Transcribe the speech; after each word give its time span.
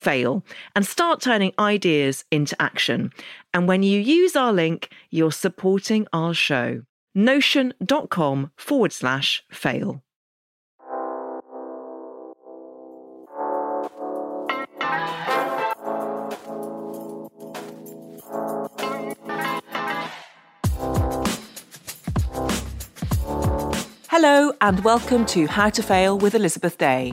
fail 0.00 0.44
and 0.74 0.86
start 0.86 1.20
turning 1.20 1.52
ideas 1.58 2.24
into 2.30 2.60
action. 2.60 3.12
And 3.52 3.68
when 3.68 3.82
you 3.82 4.00
use 4.00 4.36
our 4.36 4.52
link, 4.52 4.90
you're 5.10 5.32
supporting 5.32 6.06
our 6.12 6.34
show. 6.34 6.82
Notion.com 7.14 8.52
forward 8.56 8.92
slash 8.92 9.42
fail. 9.50 10.02
Hello, 24.10 24.52
and 24.60 24.82
welcome 24.82 25.24
to 25.26 25.46
How 25.46 25.70
to 25.70 25.82
Fail 25.82 26.18
with 26.18 26.34
Elizabeth 26.34 26.76
Day 26.76 27.12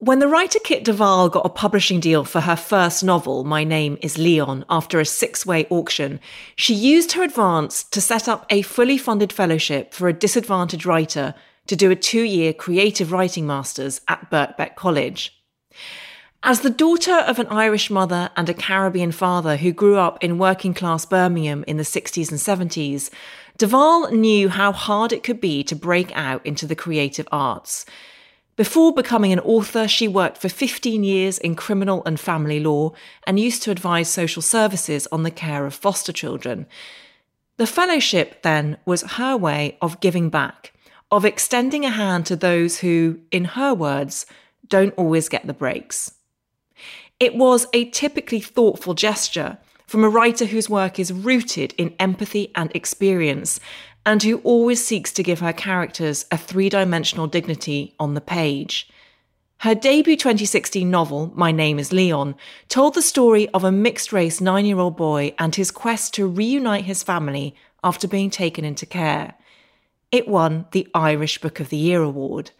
When 0.00 0.20
the 0.20 0.28
writer 0.28 0.60
Kit 0.60 0.84
de 0.84 0.94
Waal 0.94 1.28
got 1.28 1.44
a 1.44 1.48
publishing 1.48 1.98
deal 1.98 2.22
for 2.22 2.42
her 2.42 2.54
first 2.54 3.02
novel, 3.02 3.42
My 3.42 3.64
Name 3.64 3.98
is 4.00 4.16
Leon, 4.16 4.64
after 4.70 5.00
a 5.00 5.04
six 5.04 5.44
way 5.44 5.66
auction, 5.70 6.20
she 6.54 6.72
used 6.72 7.12
her 7.12 7.24
advance 7.24 7.82
to 7.82 8.00
set 8.00 8.28
up 8.28 8.46
a 8.48 8.62
fully 8.62 8.96
funded 8.96 9.32
fellowship 9.32 9.92
for 9.92 10.06
a 10.06 10.12
disadvantaged 10.12 10.86
writer 10.86 11.34
to 11.66 11.74
do 11.74 11.90
a 11.90 11.96
two 11.96 12.22
year 12.22 12.52
creative 12.52 13.10
writing 13.10 13.44
master's 13.44 14.00
at 14.06 14.30
Birkbeck 14.30 14.76
College. 14.76 15.36
As 16.44 16.60
the 16.60 16.70
daughter 16.70 17.16
of 17.16 17.40
an 17.40 17.48
Irish 17.48 17.90
mother 17.90 18.30
and 18.36 18.48
a 18.48 18.54
Caribbean 18.54 19.10
father 19.10 19.56
who 19.56 19.72
grew 19.72 19.96
up 19.96 20.22
in 20.22 20.38
working 20.38 20.74
class 20.74 21.06
Birmingham 21.06 21.64
in 21.66 21.76
the 21.76 21.82
60s 21.82 22.30
and 22.30 22.70
70s, 22.70 23.10
de 23.56 23.66
Waal 23.66 24.12
knew 24.12 24.48
how 24.48 24.70
hard 24.70 25.12
it 25.12 25.24
could 25.24 25.40
be 25.40 25.64
to 25.64 25.74
break 25.74 26.16
out 26.16 26.46
into 26.46 26.68
the 26.68 26.76
creative 26.76 27.26
arts. 27.32 27.84
Before 28.58 28.92
becoming 28.92 29.32
an 29.32 29.38
author, 29.38 29.86
she 29.86 30.08
worked 30.08 30.38
for 30.38 30.48
15 30.48 31.04
years 31.04 31.38
in 31.38 31.54
criminal 31.54 32.02
and 32.04 32.18
family 32.18 32.58
law 32.58 32.90
and 33.24 33.38
used 33.38 33.62
to 33.62 33.70
advise 33.70 34.08
social 34.08 34.42
services 34.42 35.06
on 35.12 35.22
the 35.22 35.30
care 35.30 35.64
of 35.64 35.74
foster 35.74 36.12
children. 36.12 36.66
The 37.58 37.68
fellowship, 37.68 38.42
then, 38.42 38.76
was 38.84 39.02
her 39.12 39.36
way 39.36 39.78
of 39.80 40.00
giving 40.00 40.28
back, 40.28 40.72
of 41.12 41.24
extending 41.24 41.84
a 41.84 41.90
hand 41.90 42.26
to 42.26 42.34
those 42.34 42.80
who, 42.80 43.20
in 43.30 43.44
her 43.44 43.74
words, 43.74 44.26
don't 44.66 44.94
always 44.96 45.28
get 45.28 45.46
the 45.46 45.54
breaks. 45.54 46.14
It 47.20 47.36
was 47.36 47.68
a 47.72 47.90
typically 47.90 48.40
thoughtful 48.40 48.94
gesture 48.94 49.58
from 49.86 50.02
a 50.02 50.08
writer 50.08 50.46
whose 50.46 50.68
work 50.68 50.98
is 50.98 51.12
rooted 51.12 51.74
in 51.78 51.94
empathy 52.00 52.50
and 52.56 52.74
experience 52.74 53.60
and 54.04 54.22
who 54.22 54.38
always 54.38 54.84
seeks 54.84 55.12
to 55.12 55.22
give 55.22 55.40
her 55.40 55.52
characters 55.52 56.24
a 56.30 56.38
three 56.38 56.68
dimensional 56.68 57.26
dignity 57.26 57.94
on 57.98 58.14
the 58.14 58.20
page. 58.20 58.88
Her 59.62 59.74
debut 59.74 60.16
2016 60.16 60.88
novel, 60.88 61.32
My 61.34 61.50
Name 61.50 61.80
is 61.80 61.92
Leon, 61.92 62.36
told 62.68 62.94
the 62.94 63.02
story 63.02 63.48
of 63.48 63.64
a 63.64 63.72
mixed 63.72 64.12
race 64.12 64.40
nine 64.40 64.64
year 64.64 64.78
old 64.78 64.96
boy 64.96 65.34
and 65.38 65.54
his 65.54 65.72
quest 65.72 66.14
to 66.14 66.28
reunite 66.28 66.84
his 66.84 67.02
family 67.02 67.56
after 67.82 68.06
being 68.06 68.30
taken 68.30 68.64
into 68.64 68.86
care. 68.86 69.34
It 70.12 70.28
won 70.28 70.66
the 70.70 70.88
Irish 70.94 71.40
Book 71.40 71.58
of 71.58 71.70
the 71.70 71.76
Year 71.76 72.02
award. 72.02 72.52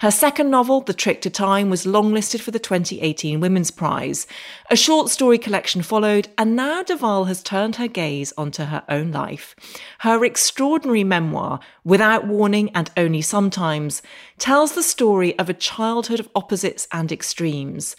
Her 0.00 0.10
second 0.10 0.50
novel, 0.50 0.82
The 0.82 0.92
Trick 0.92 1.22
to 1.22 1.30
Time, 1.30 1.70
was 1.70 1.86
longlisted 1.86 2.42
for 2.42 2.50
the 2.50 2.58
2018 2.58 3.40
Women's 3.40 3.70
Prize. 3.70 4.26
A 4.70 4.76
short 4.76 5.08
story 5.08 5.38
collection 5.38 5.80
followed, 5.80 6.28
and 6.36 6.54
now 6.54 6.82
de 6.82 6.98
Waal 6.98 7.24
has 7.24 7.42
turned 7.42 7.76
her 7.76 7.88
gaze 7.88 8.30
onto 8.36 8.64
her 8.64 8.84
own 8.90 9.10
life. 9.10 9.56
Her 10.00 10.22
extraordinary 10.22 11.02
memoir, 11.02 11.60
Without 11.82 12.26
Warning 12.26 12.68
and 12.74 12.90
Only 12.94 13.22
Sometimes, 13.22 14.02
tells 14.36 14.74
the 14.74 14.82
story 14.82 15.38
of 15.38 15.48
a 15.48 15.54
childhood 15.54 16.20
of 16.20 16.28
opposites 16.34 16.86
and 16.92 17.10
extremes. 17.10 17.96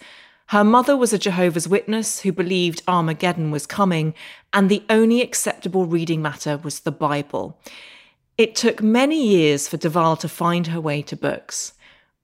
Her 0.50 0.62
mother 0.62 0.96
was 0.96 1.12
a 1.12 1.18
Jehovah's 1.18 1.66
Witness 1.66 2.20
who 2.20 2.30
believed 2.30 2.84
Armageddon 2.86 3.50
was 3.50 3.66
coming, 3.66 4.14
and 4.52 4.68
the 4.68 4.84
only 4.88 5.20
acceptable 5.20 5.84
reading 5.84 6.22
matter 6.22 6.58
was 6.58 6.78
the 6.78 6.92
Bible. 6.92 7.58
It 8.36 8.54
took 8.54 8.80
many 8.80 9.20
years 9.20 9.66
for 9.66 9.78
de 9.78 9.90
Waal 9.90 10.14
to 10.18 10.28
find 10.28 10.68
her 10.68 10.80
way 10.80 11.02
to 11.02 11.16
books. 11.16 11.72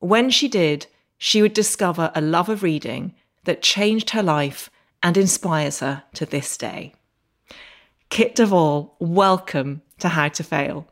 When 0.04 0.28
she 0.28 0.48
did, 0.48 0.86
she 1.16 1.40
would 1.40 1.54
discover 1.54 2.12
a 2.14 2.20
love 2.20 2.50
of 2.50 2.62
reading 2.62 3.14
that 3.44 3.62
changed 3.62 4.10
her 4.10 4.22
life 4.22 4.68
and 5.02 5.16
inspires 5.16 5.80
her 5.80 6.02
to 6.12 6.26
this 6.26 6.58
day. 6.58 6.92
Kit 8.10 8.34
de 8.34 8.46
Waal, 8.46 8.96
welcome 8.98 9.80
to 10.00 10.10
How 10.10 10.28
to 10.28 10.44
Fail. 10.44 10.86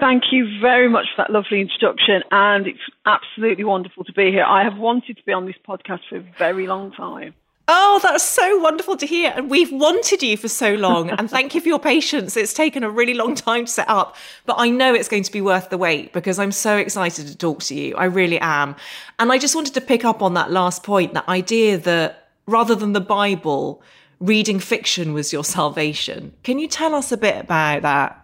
Thank 0.00 0.22
you 0.32 0.48
very 0.62 0.88
much 0.88 1.08
for 1.14 1.24
that 1.24 1.30
lovely 1.30 1.60
introduction, 1.60 2.22
and 2.30 2.66
it's 2.66 2.78
absolutely 3.04 3.64
wonderful 3.64 4.02
to 4.04 4.12
be 4.14 4.30
here. 4.30 4.44
I 4.44 4.64
have 4.64 4.78
wanted 4.78 5.18
to 5.18 5.22
be 5.24 5.34
on 5.34 5.44
this 5.44 5.56
podcast 5.68 6.00
for 6.08 6.16
a 6.16 6.24
very 6.38 6.66
long 6.66 6.90
time. 6.92 7.34
Oh, 7.66 7.98
that's 8.02 8.24
so 8.24 8.58
wonderful 8.58 8.96
to 8.98 9.06
hear. 9.06 9.32
And 9.34 9.48
we've 9.48 9.72
wanted 9.72 10.22
you 10.22 10.36
for 10.36 10.48
so 10.48 10.74
long. 10.74 11.08
And 11.10 11.30
thank 11.30 11.54
you 11.54 11.62
for 11.62 11.68
your 11.68 11.78
patience. 11.78 12.36
It's 12.36 12.52
taken 12.52 12.84
a 12.84 12.90
really 12.90 13.14
long 13.14 13.34
time 13.34 13.64
to 13.64 13.72
set 13.72 13.88
up, 13.88 14.16
but 14.44 14.56
I 14.58 14.68
know 14.68 14.92
it's 14.92 15.08
going 15.08 15.22
to 15.22 15.32
be 15.32 15.40
worth 15.40 15.70
the 15.70 15.78
wait 15.78 16.12
because 16.12 16.38
I'm 16.38 16.52
so 16.52 16.76
excited 16.76 17.26
to 17.26 17.36
talk 17.36 17.62
to 17.64 17.74
you. 17.74 17.96
I 17.96 18.04
really 18.04 18.38
am. 18.38 18.76
And 19.18 19.32
I 19.32 19.38
just 19.38 19.54
wanted 19.54 19.72
to 19.74 19.80
pick 19.80 20.04
up 20.04 20.20
on 20.20 20.34
that 20.34 20.50
last 20.50 20.82
point 20.82 21.14
that 21.14 21.26
idea 21.26 21.78
that 21.78 22.28
rather 22.46 22.74
than 22.74 22.92
the 22.92 23.00
Bible, 23.00 23.82
reading 24.20 24.58
fiction 24.58 25.14
was 25.14 25.32
your 25.32 25.44
salvation. 25.44 26.34
Can 26.42 26.58
you 26.58 26.68
tell 26.68 26.94
us 26.94 27.12
a 27.12 27.16
bit 27.16 27.40
about 27.40 27.80
that? 27.80 28.20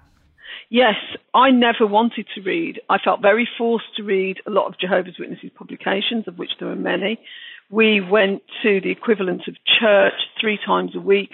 Yes, 0.68 0.96
I 1.34 1.50
never 1.50 1.86
wanted 1.86 2.26
to 2.34 2.42
read. 2.42 2.80
I 2.90 2.98
felt 2.98 3.22
very 3.22 3.48
forced 3.56 3.96
to 3.96 4.02
read 4.02 4.36
a 4.46 4.50
lot 4.50 4.66
of 4.66 4.78
Jehovah's 4.78 5.18
Witnesses 5.18 5.50
publications, 5.54 6.28
of 6.28 6.38
which 6.38 6.50
there 6.60 6.68
are 6.68 6.76
many 6.76 7.18
we 7.70 8.00
went 8.00 8.42
to 8.62 8.80
the 8.80 8.90
equivalent 8.90 9.42
of 9.46 9.54
church 9.80 10.14
three 10.40 10.58
times 10.64 10.92
a 10.94 11.00
week. 11.00 11.30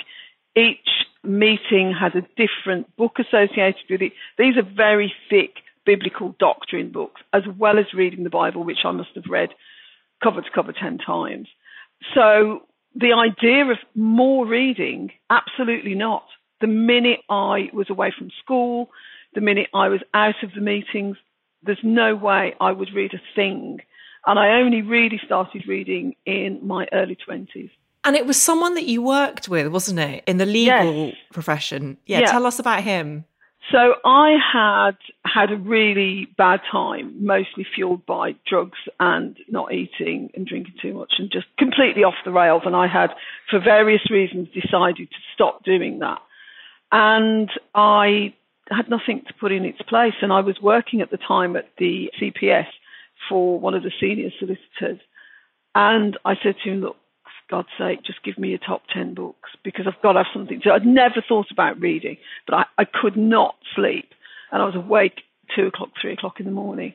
Each 0.54 0.88
meeting 1.24 1.94
had 1.98 2.14
a 2.14 2.26
different 2.36 2.94
book 2.96 3.16
associated 3.18 3.82
with 3.90 4.02
it. 4.02 4.12
These 4.38 4.56
are 4.56 4.62
very 4.62 5.12
thick 5.30 5.54
biblical 5.86 6.34
doctrine 6.38 6.90
books, 6.90 7.22
as 7.32 7.42
well 7.58 7.78
as 7.78 7.86
reading 7.94 8.24
the 8.24 8.30
Bible, 8.30 8.64
which 8.64 8.84
I 8.84 8.90
must 8.90 9.10
have 9.14 9.24
read 9.30 9.50
cover 10.22 10.42
to 10.42 10.50
cover 10.54 10.72
10 10.72 10.98
times. 10.98 11.48
So 12.14 12.62
the 12.94 13.12
idea 13.12 13.64
of 13.70 13.78
more 13.94 14.46
reading, 14.46 15.12
absolutely 15.30 15.94
not. 15.94 16.24
The 16.60 16.66
minute 16.66 17.20
I 17.30 17.70
was 17.72 17.88
away 17.88 18.12
from 18.16 18.30
school, 18.42 18.90
the 19.34 19.40
minute 19.40 19.68
I 19.74 19.88
was 19.88 20.00
out 20.12 20.42
of 20.42 20.50
the 20.54 20.60
meetings, 20.60 21.16
there's 21.62 21.78
no 21.82 22.14
way 22.14 22.54
I 22.60 22.72
would 22.72 22.90
read 22.94 23.12
a 23.14 23.22
thing 23.34 23.80
and 24.26 24.38
I 24.38 24.60
only 24.60 24.82
really 24.82 25.20
started 25.24 25.66
reading 25.68 26.16
in 26.24 26.60
my 26.62 26.86
early 26.92 27.16
20s. 27.16 27.70
And 28.04 28.14
it 28.14 28.26
was 28.26 28.40
someone 28.40 28.74
that 28.74 28.84
you 28.84 29.02
worked 29.02 29.48
with, 29.48 29.68
wasn't 29.68 29.98
it, 29.98 30.22
in 30.26 30.38
the 30.38 30.46
legal 30.46 31.06
yes. 31.08 31.16
profession? 31.32 31.96
Yeah, 32.06 32.20
yeah, 32.20 32.30
tell 32.30 32.46
us 32.46 32.58
about 32.58 32.82
him. 32.82 33.24
So 33.72 33.94
I 34.04 34.36
had 34.52 34.96
had 35.24 35.50
a 35.50 35.56
really 35.56 36.28
bad 36.38 36.60
time, 36.70 37.24
mostly 37.24 37.66
fueled 37.74 38.06
by 38.06 38.36
drugs 38.48 38.78
and 39.00 39.36
not 39.48 39.72
eating 39.72 40.30
and 40.34 40.46
drinking 40.46 40.74
too 40.80 40.94
much 40.94 41.14
and 41.18 41.30
just 41.32 41.46
completely 41.58 42.04
off 42.04 42.14
the 42.24 42.30
rails. 42.30 42.62
And 42.64 42.76
I 42.76 42.86
had, 42.86 43.10
for 43.50 43.58
various 43.58 44.08
reasons, 44.08 44.48
decided 44.54 45.10
to 45.10 45.16
stop 45.34 45.64
doing 45.64 45.98
that. 45.98 46.20
And 46.92 47.50
I 47.74 48.34
had 48.70 48.88
nothing 48.88 49.22
to 49.26 49.34
put 49.34 49.50
in 49.50 49.64
its 49.64 49.82
place. 49.82 50.14
And 50.22 50.32
I 50.32 50.40
was 50.40 50.60
working 50.62 51.00
at 51.00 51.10
the 51.10 51.18
time 51.18 51.56
at 51.56 51.68
the 51.76 52.08
CPS 52.20 52.66
for 53.28 53.58
one 53.58 53.74
of 53.74 53.82
the 53.82 53.92
senior 54.00 54.30
solicitors. 54.38 55.00
And 55.74 56.18
I 56.24 56.34
said 56.42 56.56
to 56.64 56.70
him, 56.70 56.80
look, 56.80 56.96
God's 57.50 57.68
sake, 57.78 58.02
just 58.04 58.24
give 58.24 58.38
me 58.38 58.48
your 58.48 58.58
top 58.58 58.82
10 58.92 59.14
books 59.14 59.50
because 59.62 59.86
I've 59.86 60.02
got 60.02 60.12
to 60.12 60.20
have 60.20 60.32
something 60.32 60.60
to. 60.62 60.72
I'd 60.72 60.86
never 60.86 61.22
thought 61.26 61.46
about 61.52 61.80
reading, 61.80 62.16
but 62.46 62.56
I, 62.56 62.64
I 62.78 62.84
could 62.84 63.16
not 63.16 63.54
sleep. 63.74 64.10
And 64.50 64.62
I 64.62 64.64
was 64.64 64.74
awake 64.74 65.22
two 65.54 65.66
o'clock, 65.66 65.90
three 66.00 66.12
o'clock 66.12 66.40
in 66.40 66.46
the 66.46 66.52
morning. 66.52 66.94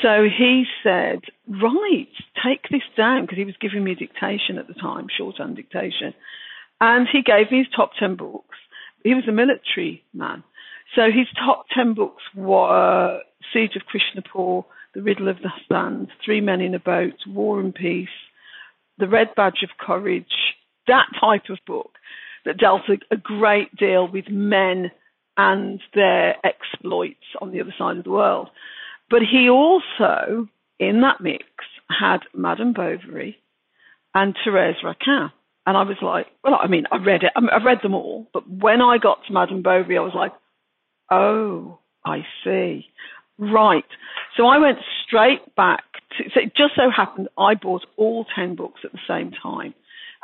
So 0.00 0.24
he 0.24 0.64
said, 0.82 1.20
right, 1.48 2.08
take 2.44 2.68
this 2.70 2.82
down 2.96 3.22
because 3.22 3.38
he 3.38 3.44
was 3.44 3.56
giving 3.60 3.84
me 3.84 3.94
dictation 3.94 4.58
at 4.58 4.68
the 4.68 4.74
time, 4.74 5.06
shorthand 5.16 5.56
dictation. 5.56 6.14
And 6.80 7.06
he 7.10 7.22
gave 7.22 7.50
me 7.50 7.58
his 7.58 7.66
top 7.74 7.90
10 7.98 8.16
books. 8.16 8.56
He 9.04 9.14
was 9.14 9.24
a 9.28 9.32
military 9.32 10.02
man. 10.14 10.44
So 10.94 11.06
his 11.06 11.26
top 11.44 11.66
10 11.74 11.94
books 11.94 12.22
were 12.34 13.20
Siege 13.52 13.76
of 13.76 13.82
Krishnapur, 13.82 14.64
The 14.94 15.02
Riddle 15.02 15.28
of 15.28 15.38
the 15.38 15.50
Sand, 15.68 16.08
Three 16.24 16.40
Men 16.40 16.60
in 16.60 16.74
a 16.74 16.78
Boat, 16.78 17.14
War 17.26 17.60
and 17.60 17.74
Peace, 17.74 18.08
The 18.98 19.08
Red 19.08 19.34
Badge 19.34 19.62
of 19.62 19.70
Courage, 19.78 20.54
that 20.86 21.06
type 21.20 21.48
of 21.48 21.58
book 21.66 21.92
that 22.44 22.58
dealt 22.58 22.82
a, 23.10 23.16
great 23.16 23.74
deal 23.76 24.08
with 24.10 24.28
men 24.28 24.90
and 25.36 25.80
their 25.94 26.34
exploits 26.44 27.24
on 27.40 27.52
the 27.52 27.60
other 27.60 27.74
side 27.78 27.96
of 27.96 28.04
the 28.04 28.10
world. 28.10 28.50
But 29.08 29.20
he 29.22 29.48
also, 29.48 30.48
in 30.78 31.00
that 31.02 31.20
mix, 31.20 31.44
had 31.88 32.20
Madame 32.34 32.72
Bovary 32.72 33.38
and 34.14 34.34
Therese 34.44 34.82
Raquin. 34.84 35.30
And 35.64 35.76
I 35.76 35.82
was 35.82 35.98
like, 36.02 36.26
well, 36.42 36.58
I 36.60 36.66
mean, 36.66 36.84
I 36.90 36.96
read 36.96 37.22
it, 37.22 37.32
I 37.36 37.40
have 37.52 37.64
read 37.64 37.78
them 37.82 37.94
all, 37.94 38.26
but 38.32 38.48
when 38.50 38.80
I 38.80 38.98
got 38.98 39.18
to 39.26 39.32
Madame 39.32 39.62
Bovary, 39.62 39.96
I 39.96 40.00
was 40.00 40.14
like, 40.14 40.32
oh, 41.10 41.78
I 42.04 42.26
see. 42.42 42.86
Right. 43.38 43.84
So 44.36 44.46
I 44.46 44.58
went 44.58 44.78
straight 45.06 45.54
back 45.56 45.84
to, 46.18 46.24
so 46.34 46.40
it 46.40 46.56
just 46.56 46.74
so 46.76 46.90
happened 46.94 47.28
I 47.38 47.54
bought 47.54 47.84
all 47.96 48.26
10 48.36 48.56
books 48.56 48.80
at 48.84 48.92
the 48.92 48.98
same 49.08 49.30
time. 49.30 49.74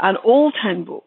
And 0.00 0.16
all 0.18 0.52
10 0.52 0.84
books 0.84 1.06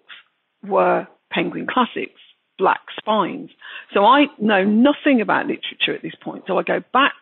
were 0.63 1.07
Penguin 1.31 1.67
Classics, 1.71 2.19
Black 2.57 2.81
Spines. 2.99 3.49
So 3.93 4.03
I 4.05 4.25
know 4.39 4.63
nothing 4.63 5.21
about 5.21 5.47
literature 5.47 5.95
at 5.95 6.01
this 6.01 6.15
point. 6.21 6.43
So 6.47 6.57
I 6.57 6.63
go 6.63 6.83
back 6.93 7.13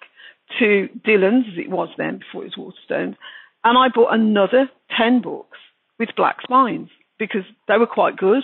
to 0.59 0.87
Dillons, 1.05 1.45
as 1.51 1.59
it 1.59 1.69
was 1.69 1.89
then 1.97 2.19
before 2.19 2.43
it 2.43 2.53
was 2.57 2.73
Waterstones, 2.89 3.15
and 3.63 3.77
I 3.77 3.87
bought 3.93 4.13
another 4.13 4.69
10 4.97 5.21
books 5.21 5.57
with 5.99 6.09
Black 6.15 6.37
Spines 6.41 6.89
because 7.19 7.43
they 7.67 7.77
were 7.77 7.85
quite 7.85 8.17
good. 8.17 8.43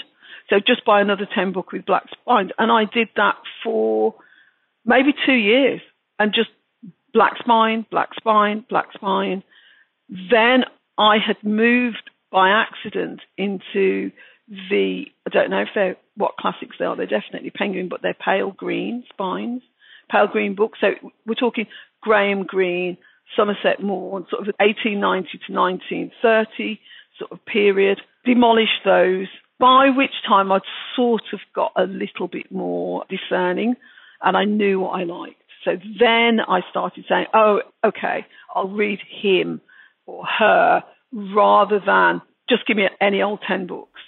So 0.49 0.57
just 0.57 0.85
buy 0.85 1.01
another 1.01 1.27
10 1.33 1.53
book 1.53 1.71
with 1.71 1.85
Black 1.85 2.03
Spines. 2.11 2.51
And 2.59 2.71
I 2.71 2.83
did 2.85 3.07
that 3.15 3.37
for 3.63 4.15
maybe 4.85 5.13
two 5.25 5.33
years 5.33 5.81
and 6.19 6.33
just 6.33 6.49
black 7.13 7.37
spine, 7.39 7.85
black 7.89 8.09
spine, 8.17 8.65
black 8.69 8.87
spine. 8.93 9.43
Then 10.09 10.65
I 10.97 11.17
had 11.25 11.37
moved 11.43 12.09
by 12.31 12.49
accident 12.49 13.21
into 13.37 14.11
the, 14.47 15.05
I 15.25 15.29
don't 15.29 15.49
know 15.49 15.61
if 15.61 15.69
they're 15.73 15.97
what 16.15 16.37
classics 16.37 16.75
they 16.77 16.85
are, 16.85 16.95
they're 16.95 17.07
definitely 17.07 17.49
penguin, 17.49 17.89
but 17.89 18.01
they're 18.01 18.13
pale 18.13 18.51
green 18.51 19.03
spines, 19.11 19.61
pale 20.09 20.27
green 20.27 20.55
books. 20.55 20.79
So 20.81 20.91
we're 21.25 21.35
talking 21.35 21.67
Graham 22.01 22.43
Greene, 22.43 22.97
Somerset 23.35 23.81
Maugham, 23.81 24.27
sort 24.29 24.41
of 24.41 24.53
1890 24.59 25.29
to 25.47 25.53
1930 25.53 26.79
sort 27.17 27.31
of 27.31 27.45
period, 27.45 27.99
demolished 28.25 28.83
those, 28.83 29.27
by 29.59 29.89
which 29.95 30.11
time 30.27 30.51
I'd 30.51 30.61
sort 30.95 31.23
of 31.33 31.39
got 31.53 31.71
a 31.75 31.83
little 31.83 32.27
bit 32.27 32.51
more 32.51 33.05
discerning 33.09 33.75
and 34.21 34.35
I 34.35 34.43
knew 34.43 34.81
what 34.81 34.99
I 34.99 35.03
liked. 35.03 35.41
So 35.65 35.77
then 35.99 36.39
I 36.39 36.61
started 36.69 37.03
saying, 37.09 37.25
oh, 37.33 37.61
okay, 37.83 38.25
I'll 38.55 38.69
read 38.69 38.99
him 39.09 39.59
or 40.05 40.23
her 40.25 40.83
rather 41.11 41.81
than 41.85 42.21
just 42.47 42.67
give 42.67 42.77
me 42.77 42.87
any 43.01 43.21
old 43.21 43.39
10 43.47 43.67
books. 43.67 43.99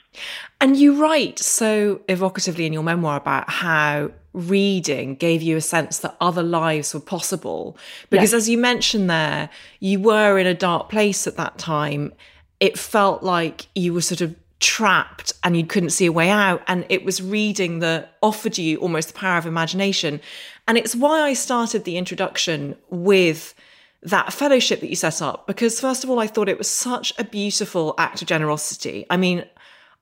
And 0.62 0.78
you 0.78 1.02
write 1.02 1.40
so 1.40 2.02
evocatively 2.08 2.66
in 2.66 2.74
your 2.74 2.84
memoir 2.84 3.18
about 3.18 3.50
how 3.50 4.12
reading 4.34 5.16
gave 5.16 5.42
you 5.42 5.58
a 5.58 5.62
sense 5.62 6.00
that 6.00 6.16
other 6.22 6.44
lives 6.44 6.94
were 6.94 7.00
possible. 7.00 7.78
Because 8.10 8.34
yes. 8.34 8.44
as 8.44 8.50
you 8.50 8.58
mentioned 8.58 9.10
there, 9.10 9.50
you 9.80 10.00
were 10.00 10.38
in 10.38 10.46
a 10.48 10.54
dark 10.54 10.90
place 10.90 11.26
at 11.28 11.38
that 11.38 11.58
time. 11.58 12.14
It 12.60 12.78
felt 12.78 13.24
like 13.24 13.68
you 13.76 13.94
were 13.94 14.02
sort 14.02 14.22
of 14.22 14.36
trapped 14.60 15.34
and 15.44 15.56
you 15.56 15.66
couldn't 15.66 15.92
see 15.92 16.06
a 16.06 16.12
way 16.12 16.30
out. 16.30 16.62
And 16.68 16.86
it 16.90 17.04
was 17.04 17.22
reading 17.22 17.80
that 17.80 18.18
offered 18.22 18.58
you 18.58 18.78
almost 18.78 19.10
the 19.10 19.14
power 19.14 19.38
of 19.38 19.46
imagination. 19.46 20.20
And 20.68 20.78
it's 20.78 20.96
why 20.96 21.22
I 21.22 21.34
started 21.34 21.84
the 21.84 21.98
introduction 21.98 22.76
with 22.90 23.56
that 24.04 24.34
fellowship 24.34 24.80
that 24.82 24.90
you 24.90 24.96
set 24.96 25.22
up, 25.22 25.48
because 25.48 25.80
first 25.80 26.04
of 26.04 26.10
all, 26.10 26.20
I 26.20 26.28
thought 26.28 26.50
it 26.50 26.58
was 26.58 26.70
such 26.70 27.14
a 27.18 27.24
beautiful 27.24 27.96
act 27.98 28.22
of 28.22 28.28
generosity. 28.28 29.06
I 29.10 29.18
mean, 29.18 29.46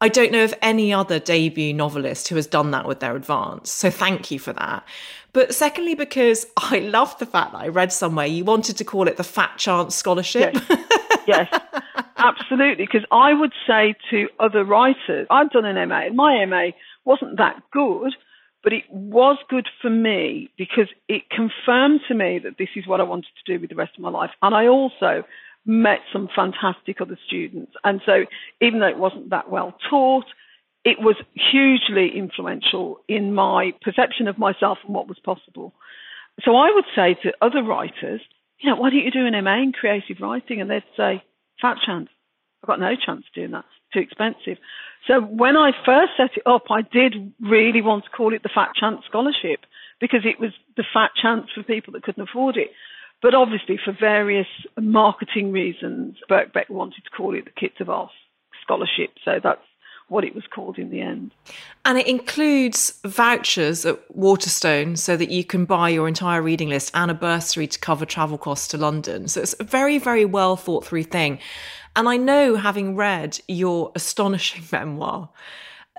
I 0.02 0.10
don't 0.10 0.32
know 0.32 0.44
of 0.44 0.54
any 0.62 0.94
other 0.94 1.20
debut 1.20 1.74
novelist 1.74 2.28
who 2.28 2.36
has 2.36 2.48
done 2.48 2.72
that 2.72 2.86
with 2.86 3.00
their 3.00 3.16
advance. 3.16 3.72
So 3.72 3.90
thank 3.90 4.32
you 4.32 4.40
for 4.40 4.54
that. 4.54 4.86
But 5.34 5.54
secondly, 5.54 5.96
because 5.96 6.46
I 6.58 6.80
love 6.80 7.18
the 7.20 7.26
fact 7.26 7.54
that 7.54 7.60
I 7.60 7.68
read 7.68 7.94
somewhere 7.94 8.26
you 8.26 8.44
wanted 8.44 8.78
to 8.78 8.84
call 8.84 9.08
it 9.08 9.18
the 9.18 9.24
Fat 9.24 9.58
Chance 9.58 9.96
Scholarship. 9.96 10.56
Yes, 11.28 11.48
yes 11.52 11.82
absolutely. 12.26 12.86
Because 12.86 13.06
I 13.12 13.34
would 13.34 13.54
say 13.68 13.96
to 14.12 14.28
other 14.40 14.64
writers, 14.64 15.28
I've 15.30 15.52
done 15.52 15.66
an 15.66 15.90
MA, 15.90 16.08
and 16.08 16.16
my 16.16 16.46
MA 16.46 16.72
wasn't 17.04 17.38
that 17.38 17.62
good, 17.72 18.16
but 18.66 18.74
it 18.74 18.84
was 18.90 19.38
good 19.48 19.68
for 19.80 19.92
me 19.92 20.50
because 20.58 20.88
it 21.08 21.30
confirmed 21.30 22.02
to 22.08 22.16
me 22.16 22.40
that 22.44 22.58
this 22.58 22.70
is 22.76 22.88
what 22.88 23.00
I 23.00 23.04
wanted 23.04 23.28
to 23.38 23.54
do 23.54 23.62
with 23.62 23.70
the 23.70 23.76
rest 23.76 23.92
of 23.96 24.02
my 24.02 24.10
life. 24.10 24.32
And 24.42 24.56
I 24.56 24.66
also 24.66 25.24
met 25.68 26.00
some 26.12 26.28
fantastic 26.36 27.00
other 27.00 27.18
students. 27.28 27.74
And 27.84 28.02
so 28.08 28.26
even 28.62 28.80
though 28.80 28.88
it 28.88 28.98
wasn't 28.98 29.30
that 29.30 29.52
well 29.52 29.76
taught, 29.88 30.26
it 30.84 30.98
was 31.00 31.16
hugely 31.34 32.10
influential 32.18 33.02
in 33.08 33.36
my 33.36 33.72
perception 33.84 34.28
of 34.28 34.40
myself 34.40 34.80
and 34.84 34.96
what 34.96 35.08
was 35.08 35.20
possible. 35.24 35.72
So 36.44 36.56
I 36.56 36.72
would 36.74 36.86
say 36.96 37.16
to 37.22 37.34
other 37.42 37.62
writers, 37.62 38.22
you 38.60 38.72
know, 38.72 38.78
why 38.78 38.90
don't 38.90 39.06
you 39.06 39.12
do 39.12 39.28
an 39.28 39.44
MA 39.44 39.62
in 39.62 39.74
creative 39.74 40.18
writing? 40.20 40.60
And 40.60 40.72
they'd 40.72 40.84
say, 40.98 41.24
fat 41.62 41.78
chance. 41.86 42.10
I've 42.64 42.68
got 42.68 42.80
no 42.80 42.96
chance 42.96 43.26
of 43.28 43.34
doing 43.36 43.52
that. 43.52 43.66
It's 43.66 43.94
too 43.94 44.00
expensive. 44.00 44.58
So 45.08 45.22
when 45.22 45.56
I 45.56 45.72
first 45.86 46.14
set 46.18 46.32
it 46.36 46.44
up, 46.46 46.64
I 46.72 46.82
did 46.82 47.34
really 47.40 47.82
want 47.82 48.06
to 48.06 48.10
call 48.10 48.34
it 48.34 48.44
the 48.44 48.50
Fat 48.54 48.70
Chance 48.80 49.02
Scholarship 49.08 49.62
because 50.02 50.22
it 50.26 50.40
was 50.40 50.52
the 50.76 50.84
fat 50.94 51.12
chance 51.22 51.48
for 51.54 51.64
people 51.64 51.94
that 51.94 52.04
couldn't 52.04 52.28
afford 52.28 52.58
it. 52.58 52.72
But 53.22 53.34
obviously, 53.34 53.80
for 53.84 53.96
various 53.98 54.48
marketing 54.80 55.52
reasons, 55.52 56.18
Birkbeck 56.30 56.70
wanted 56.70 57.04
to 57.04 57.10
call 57.16 57.36
it 57.36 57.46
the 57.46 57.52
Kit 57.52 57.78
de 57.78 57.86
Waal 57.86 58.10
Scholarship. 58.62 59.12
So 59.24 59.40
that's 59.42 59.62
what 60.08 60.24
it 60.24 60.36
was 60.36 60.46
called 60.48 60.78
in 60.78 60.90
the 60.90 61.02
end. 61.02 61.32
And 61.84 61.98
it 61.98 62.08
includes 62.08 63.00
vouchers 63.04 63.86
at 63.86 64.00
Waterstone 64.16 64.96
so 64.98 65.18
that 65.18 65.32
you 65.32 65.44
can 65.44 65.66
buy 65.66 65.90
your 65.90 66.08
entire 66.08 66.42
reading 66.42 66.70
list 66.70 66.92
and 66.94 67.10
a 67.10 67.14
bursary 67.14 67.68
to 67.68 67.80
cover 67.80 68.06
travel 68.06 68.38
costs 68.38 68.68
to 68.70 68.78
London. 68.78 69.28
So 69.28 69.42
it's 69.42 69.56
a 69.60 69.64
very, 69.64 69.98
very 69.98 70.26
well 70.26 70.56
thought 70.56 70.86
through 70.86 71.04
thing. 71.04 71.40
And 71.96 72.08
I 72.10 72.18
know, 72.18 72.56
having 72.56 72.96
read 72.96 73.40
your 73.48 73.92
astonishing 73.96 74.64
memoir, 74.72 75.30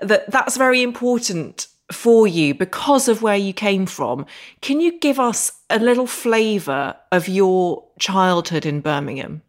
that 0.01 0.29
that's 0.31 0.57
very 0.57 0.83
important 0.83 1.67
for 1.91 2.27
you 2.27 2.53
because 2.53 3.07
of 3.07 3.21
where 3.21 3.37
you 3.37 3.53
came 3.53 3.85
from. 3.85 4.25
Can 4.61 4.81
you 4.81 4.99
give 4.99 5.19
us 5.19 5.51
a 5.69 5.79
little 5.79 6.07
flavour 6.07 6.95
of 7.11 7.27
your 7.27 7.83
childhood 7.99 8.65
in 8.65 8.81
Birmingham? 8.81 9.41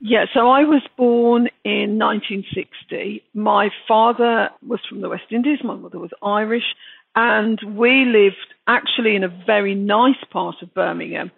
Yeah, 0.00 0.26
so 0.34 0.50
I 0.50 0.64
was 0.64 0.82
born 0.96 1.48
in 1.64 1.98
1960. 1.98 3.24
My 3.32 3.70
father 3.88 4.50
was 4.66 4.80
from 4.88 5.00
the 5.00 5.08
West 5.08 5.24
Indies, 5.30 5.60
my 5.64 5.74
mother 5.74 5.98
was 5.98 6.10
Irish, 6.22 6.74
and 7.14 7.58
we 7.76 8.04
lived 8.04 8.54
actually 8.66 9.16
in 9.16 9.24
a 9.24 9.44
very 9.46 9.74
nice 9.74 10.22
part 10.30 10.56
of 10.62 10.74
Birmingham, 10.74 11.30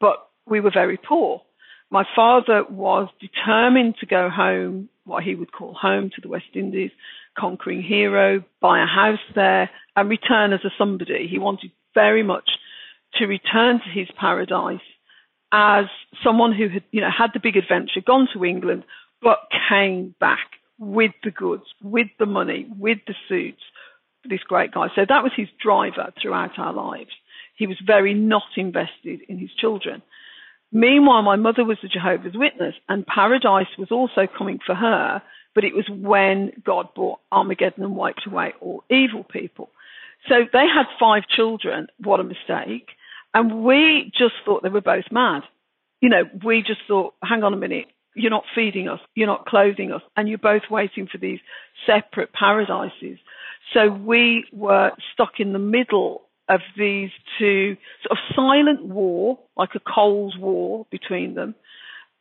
but 0.00 0.28
we 0.46 0.60
were 0.60 0.70
very 0.70 0.98
poor. 0.98 1.40
My 1.90 2.04
father 2.14 2.64
was 2.68 3.08
determined 3.20 3.94
to 4.00 4.06
go 4.06 4.28
home, 4.28 4.90
what 5.04 5.24
he 5.24 5.34
would 5.34 5.52
call 5.52 5.72
home 5.72 6.10
to 6.14 6.20
the 6.20 6.28
West 6.28 6.54
Indies, 6.54 6.90
conquering 7.38 7.82
hero, 7.82 8.44
buy 8.60 8.82
a 8.82 8.86
house 8.86 9.18
there, 9.34 9.70
and 9.96 10.10
return 10.10 10.52
as 10.52 10.60
a 10.64 10.70
somebody. 10.76 11.26
He 11.30 11.38
wanted 11.38 11.70
very 11.94 12.22
much 12.22 12.50
to 13.14 13.26
return 13.26 13.80
to 13.80 13.90
his 13.98 14.08
paradise 14.20 14.80
as 15.54 15.84
someone 16.24 16.52
who 16.52 16.68
had, 16.68 16.82
you 16.90 17.00
know, 17.00 17.10
had 17.16 17.30
the 17.32 17.38
big 17.38 17.56
adventure, 17.56 18.00
gone 18.04 18.26
to 18.34 18.44
England, 18.44 18.82
but 19.22 19.38
came 19.68 20.12
back 20.18 20.48
with 20.78 21.12
the 21.22 21.30
goods, 21.30 21.62
with 21.80 22.08
the 22.18 22.26
money, 22.26 22.66
with 22.76 22.98
the 23.06 23.14
suits, 23.28 23.62
this 24.28 24.42
great 24.42 24.72
guy. 24.72 24.88
So 24.96 25.02
that 25.08 25.22
was 25.22 25.30
his 25.36 25.46
driver 25.62 26.12
throughout 26.20 26.58
our 26.58 26.72
lives. 26.72 27.12
He 27.56 27.68
was 27.68 27.76
very 27.86 28.14
not 28.14 28.42
invested 28.56 29.20
in 29.28 29.38
his 29.38 29.50
children. 29.56 30.02
Meanwhile, 30.72 31.22
my 31.22 31.36
mother 31.36 31.64
was 31.64 31.78
a 31.84 31.88
Jehovah's 31.88 32.34
Witness, 32.34 32.74
and 32.88 33.06
paradise 33.06 33.68
was 33.78 33.92
also 33.92 34.26
coming 34.26 34.58
for 34.66 34.74
her, 34.74 35.22
but 35.54 35.62
it 35.62 35.72
was 35.72 35.88
when 35.88 36.50
God 36.64 36.88
brought 36.96 37.20
Armageddon 37.30 37.84
and 37.84 37.94
wiped 37.94 38.26
away 38.26 38.54
all 38.60 38.82
evil 38.90 39.22
people. 39.22 39.70
So 40.28 40.34
they 40.52 40.66
had 40.66 40.86
five 40.98 41.28
children. 41.28 41.86
What 42.02 42.18
a 42.18 42.24
mistake. 42.24 42.88
And 43.34 43.64
we 43.64 44.12
just 44.16 44.34
thought 44.44 44.62
they 44.62 44.68
were 44.68 44.80
both 44.80 45.04
mad. 45.10 45.42
You 46.00 46.08
know, 46.08 46.22
we 46.44 46.62
just 46.62 46.80
thought, 46.86 47.14
hang 47.22 47.42
on 47.42 47.52
a 47.52 47.56
minute, 47.56 47.86
you're 48.14 48.30
not 48.30 48.44
feeding 48.54 48.88
us, 48.88 49.00
you're 49.14 49.26
not 49.26 49.46
clothing 49.46 49.92
us, 49.92 50.02
and 50.16 50.28
you're 50.28 50.38
both 50.38 50.62
waiting 50.70 51.08
for 51.10 51.18
these 51.18 51.40
separate 51.86 52.32
paradises. 52.32 53.18
So 53.72 53.88
we 53.90 54.44
were 54.52 54.92
stuck 55.12 55.40
in 55.40 55.52
the 55.52 55.58
middle 55.58 56.22
of 56.48 56.60
these 56.76 57.10
two 57.38 57.76
sort 58.06 58.12
of 58.12 58.36
silent 58.36 58.84
war, 58.84 59.38
like 59.56 59.70
a 59.74 59.80
Cold 59.80 60.38
War 60.38 60.86
between 60.90 61.34
them. 61.34 61.54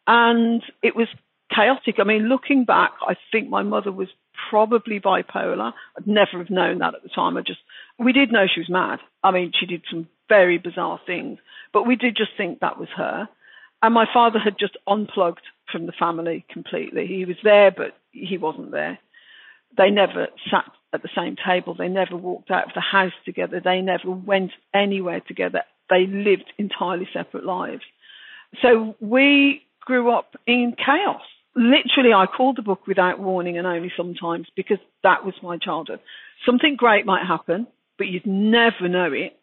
And 0.07 0.63
it 0.81 0.95
was 0.95 1.07
chaotic. 1.53 1.95
I 1.99 2.03
mean, 2.03 2.23
looking 2.23 2.65
back, 2.65 2.91
I 3.07 3.15
think 3.31 3.49
my 3.49 3.63
mother 3.63 3.91
was 3.91 4.07
probably 4.49 4.99
bipolar. 4.99 5.73
I'd 5.97 6.07
never 6.07 6.37
have 6.39 6.49
known 6.49 6.79
that 6.79 6.95
at 6.95 7.03
the 7.03 7.09
time. 7.09 7.37
I 7.37 7.41
just, 7.41 7.59
we 7.99 8.13
did 8.13 8.31
know 8.31 8.45
she 8.53 8.61
was 8.61 8.69
mad. 8.69 8.99
I 9.23 9.31
mean, 9.31 9.51
she 9.57 9.65
did 9.65 9.83
some 9.89 10.07
very 10.29 10.57
bizarre 10.57 10.99
things, 11.05 11.39
but 11.71 11.87
we 11.87 11.95
did 11.95 12.15
just 12.15 12.31
think 12.37 12.59
that 12.59 12.79
was 12.79 12.89
her. 12.95 13.27
And 13.81 13.93
my 13.93 14.05
father 14.13 14.39
had 14.39 14.57
just 14.59 14.77
unplugged 14.87 15.41
from 15.71 15.85
the 15.85 15.93
family 15.97 16.45
completely. 16.51 17.05
He 17.07 17.25
was 17.25 17.35
there, 17.43 17.71
but 17.71 17.97
he 18.11 18.37
wasn't 18.37 18.71
there. 18.71 18.99
They 19.77 19.89
never 19.89 20.27
sat 20.49 20.71
at 20.93 21.01
the 21.01 21.09
same 21.15 21.35
table. 21.35 21.75
They 21.75 21.87
never 21.87 22.15
walked 22.15 22.51
out 22.51 22.67
of 22.67 22.73
the 22.75 22.81
house 22.81 23.13
together. 23.25 23.59
They 23.63 23.81
never 23.81 24.11
went 24.11 24.51
anywhere 24.73 25.19
together. 25.19 25.63
They 25.89 26.05
lived 26.07 26.53
entirely 26.57 27.09
separate 27.11 27.43
lives. 27.43 27.81
So 28.61 28.95
we 28.99 29.63
grew 29.81 30.11
up 30.11 30.35
in 30.47 30.75
chaos. 30.77 31.21
Literally, 31.55 32.13
I 32.13 32.25
called 32.25 32.57
the 32.57 32.63
book 32.63 32.87
without 32.87 33.19
warning 33.19 33.57
and 33.57 33.67
only 33.67 33.91
sometimes 33.95 34.47
because 34.55 34.79
that 35.03 35.23
was 35.23 35.35
my 35.43 35.57
childhood. 35.57 35.99
Something 36.45 36.75
great 36.75 37.05
might 37.05 37.25
happen, 37.27 37.67
but 37.97 38.07
you'd 38.07 38.25
never 38.25 38.87
know 38.89 39.11
it. 39.13 39.37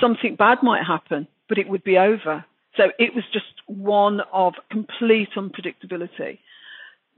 Something 0.00 0.36
bad 0.36 0.58
might 0.62 0.84
happen, 0.86 1.26
but 1.48 1.58
it 1.58 1.68
would 1.68 1.82
be 1.82 1.96
over. 1.96 2.44
So 2.76 2.84
it 2.98 3.14
was 3.14 3.24
just 3.32 3.46
one 3.66 4.20
of 4.32 4.54
complete 4.70 5.30
unpredictability. 5.36 6.38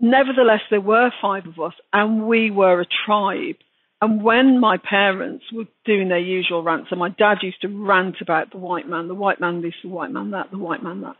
Nevertheless, 0.00 0.61
there 0.71 0.81
were 0.81 1.11
five 1.21 1.47
of 1.47 1.59
us, 1.61 1.75
and 1.93 2.26
we 2.26 2.50
were 2.50 2.81
a 2.81 2.87
tribe. 3.07 3.57
And 4.00 4.23
when 4.23 4.59
my 4.59 4.79
parents 4.79 5.45
were 5.52 5.67
doing 5.85 6.09
their 6.09 6.19
usual 6.19 6.62
rants, 6.62 6.88
and 6.91 6.99
my 6.99 7.11
dad 7.11 7.38
used 7.43 7.61
to 7.62 7.69
rant 7.69 8.17
about 8.21 8.50
the 8.50 8.59
white 8.59 8.88
man, 8.88 9.09
the 9.09 9.14
white 9.14 9.41
man 9.41 9.62
this, 9.62 9.75
the 9.83 9.88
white 9.88 10.11
man 10.11 10.31
that, 10.31 10.50
the 10.50 10.59
white 10.59 10.83
man 10.83 11.02
that. 11.02 11.17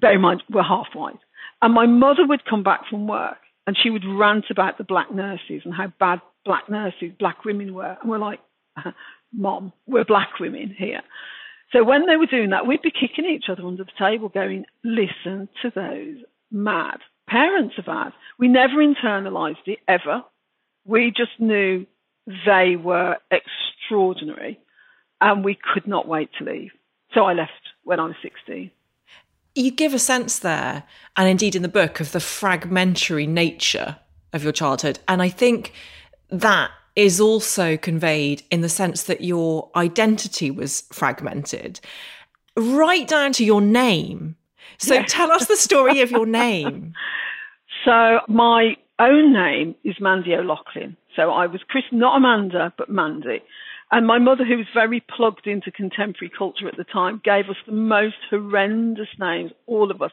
Bear 0.00 0.14
in 0.14 0.20
mind, 0.20 0.42
we're 0.50 0.62
half 0.64 0.88
white. 0.94 1.18
And 1.60 1.74
my 1.74 1.86
mother 1.86 2.26
would 2.26 2.44
come 2.44 2.62
back 2.62 2.82
from 2.88 3.06
work 3.06 3.38
and 3.66 3.76
she 3.80 3.90
would 3.90 4.04
rant 4.04 4.46
about 4.50 4.78
the 4.78 4.84
black 4.84 5.12
nurses 5.12 5.62
and 5.64 5.74
how 5.74 5.92
bad 6.00 6.20
black 6.44 6.68
nurses, 6.68 7.12
black 7.18 7.44
women 7.44 7.74
were. 7.74 7.96
And 8.00 8.10
we're 8.10 8.18
like, 8.18 8.40
Mom, 9.32 9.72
we're 9.86 10.04
black 10.04 10.40
women 10.40 10.74
here. 10.76 11.02
So 11.72 11.84
when 11.84 12.06
they 12.06 12.16
were 12.16 12.26
doing 12.26 12.50
that, 12.50 12.66
we'd 12.66 12.82
be 12.82 12.90
kicking 12.90 13.24
each 13.24 13.44
other 13.48 13.66
under 13.66 13.84
the 13.84 13.90
table, 13.98 14.28
going, 14.28 14.64
listen 14.84 15.48
to 15.62 15.70
those 15.74 16.16
mad 16.50 16.98
parents 17.28 17.74
of 17.78 17.88
ours. 17.88 18.12
We 18.38 18.48
never 18.48 18.74
internalized 18.74 19.66
it 19.66 19.78
ever. 19.88 20.22
We 20.84 21.12
just 21.16 21.38
knew 21.38 21.86
they 22.46 22.76
were 22.76 23.16
extraordinary 23.30 24.60
and 25.20 25.44
we 25.44 25.56
could 25.72 25.86
not 25.86 26.06
wait 26.06 26.30
to 26.38 26.44
leave. 26.44 26.72
So 27.14 27.24
I 27.24 27.32
left 27.34 27.52
when 27.84 28.00
I 28.00 28.04
was 28.04 28.16
16. 28.22 28.70
You 29.54 29.70
give 29.70 29.94
a 29.94 29.98
sense 29.98 30.38
there, 30.38 30.84
and 31.16 31.28
indeed 31.28 31.54
in 31.54 31.62
the 31.62 31.68
book, 31.68 32.00
of 32.00 32.12
the 32.12 32.20
fragmentary 32.20 33.26
nature 33.26 33.96
of 34.32 34.42
your 34.42 34.52
childhood. 34.52 34.98
And 35.08 35.22
I 35.22 35.28
think 35.28 35.72
that 36.30 36.70
is 36.96 37.20
also 37.20 37.76
conveyed 37.76 38.42
in 38.50 38.60
the 38.60 38.68
sense 38.68 39.04
that 39.04 39.22
your 39.22 39.70
identity 39.76 40.50
was 40.50 40.82
fragmented, 40.92 41.80
right 42.56 43.06
down 43.06 43.32
to 43.32 43.44
your 43.44 43.60
name. 43.60 44.36
So 44.78 44.94
yes. 44.94 45.12
tell 45.12 45.30
us 45.30 45.46
the 45.46 45.56
story 45.56 46.00
of 46.00 46.10
your 46.10 46.26
name. 46.44 46.94
So 47.84 48.20
my 48.28 48.76
own 48.98 49.32
name 49.32 49.74
is 49.84 49.96
Mandy 50.00 50.34
O'Loughlin. 50.34 50.96
So 51.16 51.30
I 51.30 51.46
was 51.46 51.60
christened 51.68 52.00
not 52.00 52.16
Amanda, 52.16 52.72
but 52.76 52.90
Mandy. 52.90 53.42
And 53.92 54.06
my 54.06 54.18
mother, 54.18 54.44
who 54.44 54.56
was 54.56 54.66
very 54.72 55.00
plugged 55.00 55.46
into 55.46 55.70
contemporary 55.70 56.32
culture 56.36 56.66
at 56.66 56.78
the 56.78 56.84
time, 56.84 57.20
gave 57.22 57.50
us 57.50 57.56
the 57.66 57.72
most 57.72 58.16
horrendous 58.30 59.08
names, 59.20 59.52
all 59.66 59.90
of 59.90 60.00
us. 60.00 60.10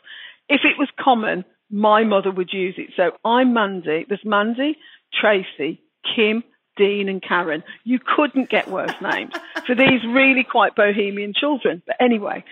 If 0.49 0.61
it 0.65 0.77
was 0.77 0.89
common, 0.99 1.45
my 1.71 2.03
mother 2.03 2.29
would 2.29 2.51
use 2.51 2.75
it. 2.77 2.91
So 2.97 3.11
I'm 3.23 3.53
Mandy. 3.53 4.05
There's 4.07 4.25
Mandy, 4.25 4.77
Tracy, 5.13 5.81
Kim, 6.15 6.43
Dean, 6.75 7.07
and 7.07 7.23
Karen. 7.23 7.63
You 7.85 7.99
couldn't 7.99 8.49
get 8.49 8.69
worse 8.69 8.93
names 9.01 9.33
for 9.65 9.75
these 9.75 10.03
really 10.05 10.43
quite 10.43 10.75
bohemian 10.75 11.33
children. 11.33 11.81
But 11.87 11.95
anyway, 12.01 12.43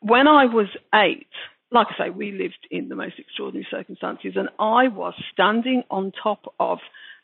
when 0.00 0.26
I 0.26 0.46
was 0.46 0.66
eight, 0.94 1.28
like 1.70 1.86
I 1.90 2.06
say, 2.06 2.10
we 2.10 2.32
lived 2.32 2.66
in 2.72 2.88
the 2.88 2.96
most 2.96 3.18
extraordinary 3.18 3.68
circumstances, 3.70 4.32
and 4.34 4.48
I 4.58 4.88
was 4.88 5.14
standing 5.32 5.84
on 5.90 6.12
top 6.22 6.52
of 6.58 6.78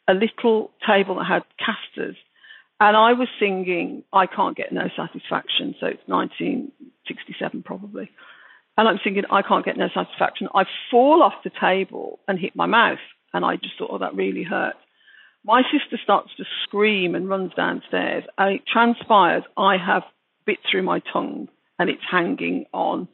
a 0.07 0.15
little 0.15 0.71
table 0.87 1.17
that 1.17 1.25
had 1.25 1.43
casters, 1.59 2.17
and 2.81 2.97
I 2.97 3.13
was 3.13 3.29
singing 3.41 4.05
I 4.13 4.27
Can't 4.27 4.57
Get 4.57 4.73
No 4.73 4.89
Satisfaction, 4.97 5.75
so 5.81 5.87
it's 5.87 6.03
1967 6.07 7.63
probably. 7.63 8.11
And 8.77 8.89
I'm 8.89 9.01
singing 9.03 9.25
I 9.31 9.43
can't 9.43 9.65
get 9.65 9.77
no 9.77 9.89
satisfaction. 9.93 10.49
I 10.55 10.65
fall 10.91 11.23
off 11.23 11.43
the 11.43 11.51
table 11.61 12.21
and 12.29 12.39
hit 12.39 12.55
my 12.55 12.67
mouth, 12.67 13.01
and 13.35 13.45
I 13.45 13.57
just 13.57 13.77
thought, 13.77 13.91
oh, 13.91 13.99
that 13.99 14.15
really 14.15 14.45
hurt. 14.45 14.75
My 15.45 15.63
sister 15.63 15.99
starts 16.03 16.31
to 16.37 16.45
scream 16.63 17.17
and 17.17 17.29
runs 17.29 17.53
downstairs, 17.55 18.25
and 18.37 18.55
it 18.55 18.63
transpires 18.73 19.43
I 19.57 19.77
have 19.85 20.05
bit 20.47 20.59
through 20.71 20.83
my 20.83 21.01
tongue, 21.13 21.49
and 21.81 21.91
it's 21.91 22.03
hanging 22.09 22.67
on 22.73 23.09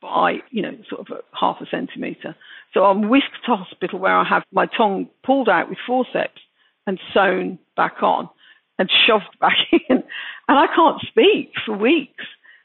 by, 0.00 0.38
you 0.50 0.62
know, 0.62 0.76
sort 0.88 1.02
of 1.02 1.18
a 1.18 1.36
half 1.38 1.58
a 1.60 1.66
centimetre. 1.70 2.34
So 2.72 2.84
I'm 2.84 3.10
whisked 3.10 3.44
to 3.44 3.56
hospital 3.56 3.98
where 3.98 4.16
I 4.16 4.24
have 4.26 4.44
my 4.50 4.64
tongue 4.64 5.08
pulled 5.22 5.50
out 5.50 5.68
with 5.68 5.78
forceps 5.86 6.40
and 6.86 6.98
sewn 7.12 7.58
back 7.76 8.02
on 8.02 8.30
and 8.80 8.90
shoved 9.06 9.38
back 9.40 9.56
in. 9.72 10.02
And 10.48 10.58
I 10.58 10.66
can't 10.74 11.00
speak 11.06 11.52
for 11.64 11.76
weeks. 11.76 12.24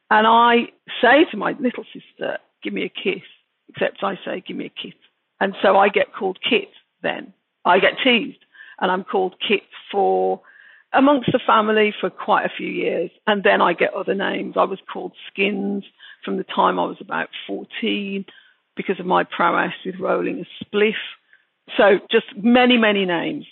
And 0.09 0.25
I 0.25 0.69
say 1.01 1.25
to 1.29 1.37
my 1.37 1.51
little 1.59 1.83
sister, 1.93 2.37
give 2.63 2.73
me 2.73 2.85
a 2.85 2.89
kiss, 2.89 3.23
except 3.69 4.01
I 4.01 4.15
say, 4.25 4.41
give 4.47 4.55
me 4.55 4.65
a 4.65 4.69
kiss. 4.69 4.97
And 5.39 5.53
so 5.61 5.77
I 5.77 5.89
get 5.89 6.13
called 6.17 6.39
Kit 6.49 6.69
then. 7.03 7.33
I 7.65 7.79
get 7.79 7.93
teased 8.03 8.39
and 8.79 8.89
I'm 8.89 9.03
called 9.03 9.35
Kit 9.45 9.63
for 9.91 10.41
amongst 10.93 11.31
the 11.33 11.39
family 11.45 11.93
for 11.99 12.09
quite 12.09 12.45
a 12.45 12.55
few 12.55 12.69
years. 12.69 13.11
And 13.27 13.43
then 13.43 13.61
I 13.61 13.73
get 13.73 13.93
other 13.93 14.15
names. 14.15 14.55
I 14.57 14.63
was 14.63 14.79
called 14.91 15.11
Skins 15.29 15.83
from 16.23 16.37
the 16.37 16.45
time 16.45 16.79
I 16.79 16.85
was 16.85 16.97
about 17.01 17.27
14 17.45 18.25
because 18.77 18.99
of 19.01 19.05
my 19.05 19.25
prowess 19.25 19.73
with 19.85 19.95
rolling 19.99 20.45
a 20.45 20.63
spliff. 20.63 20.93
So 21.75 21.99
just 22.09 22.27
many, 22.37 22.77
many 22.77 23.05
names. 23.05 23.45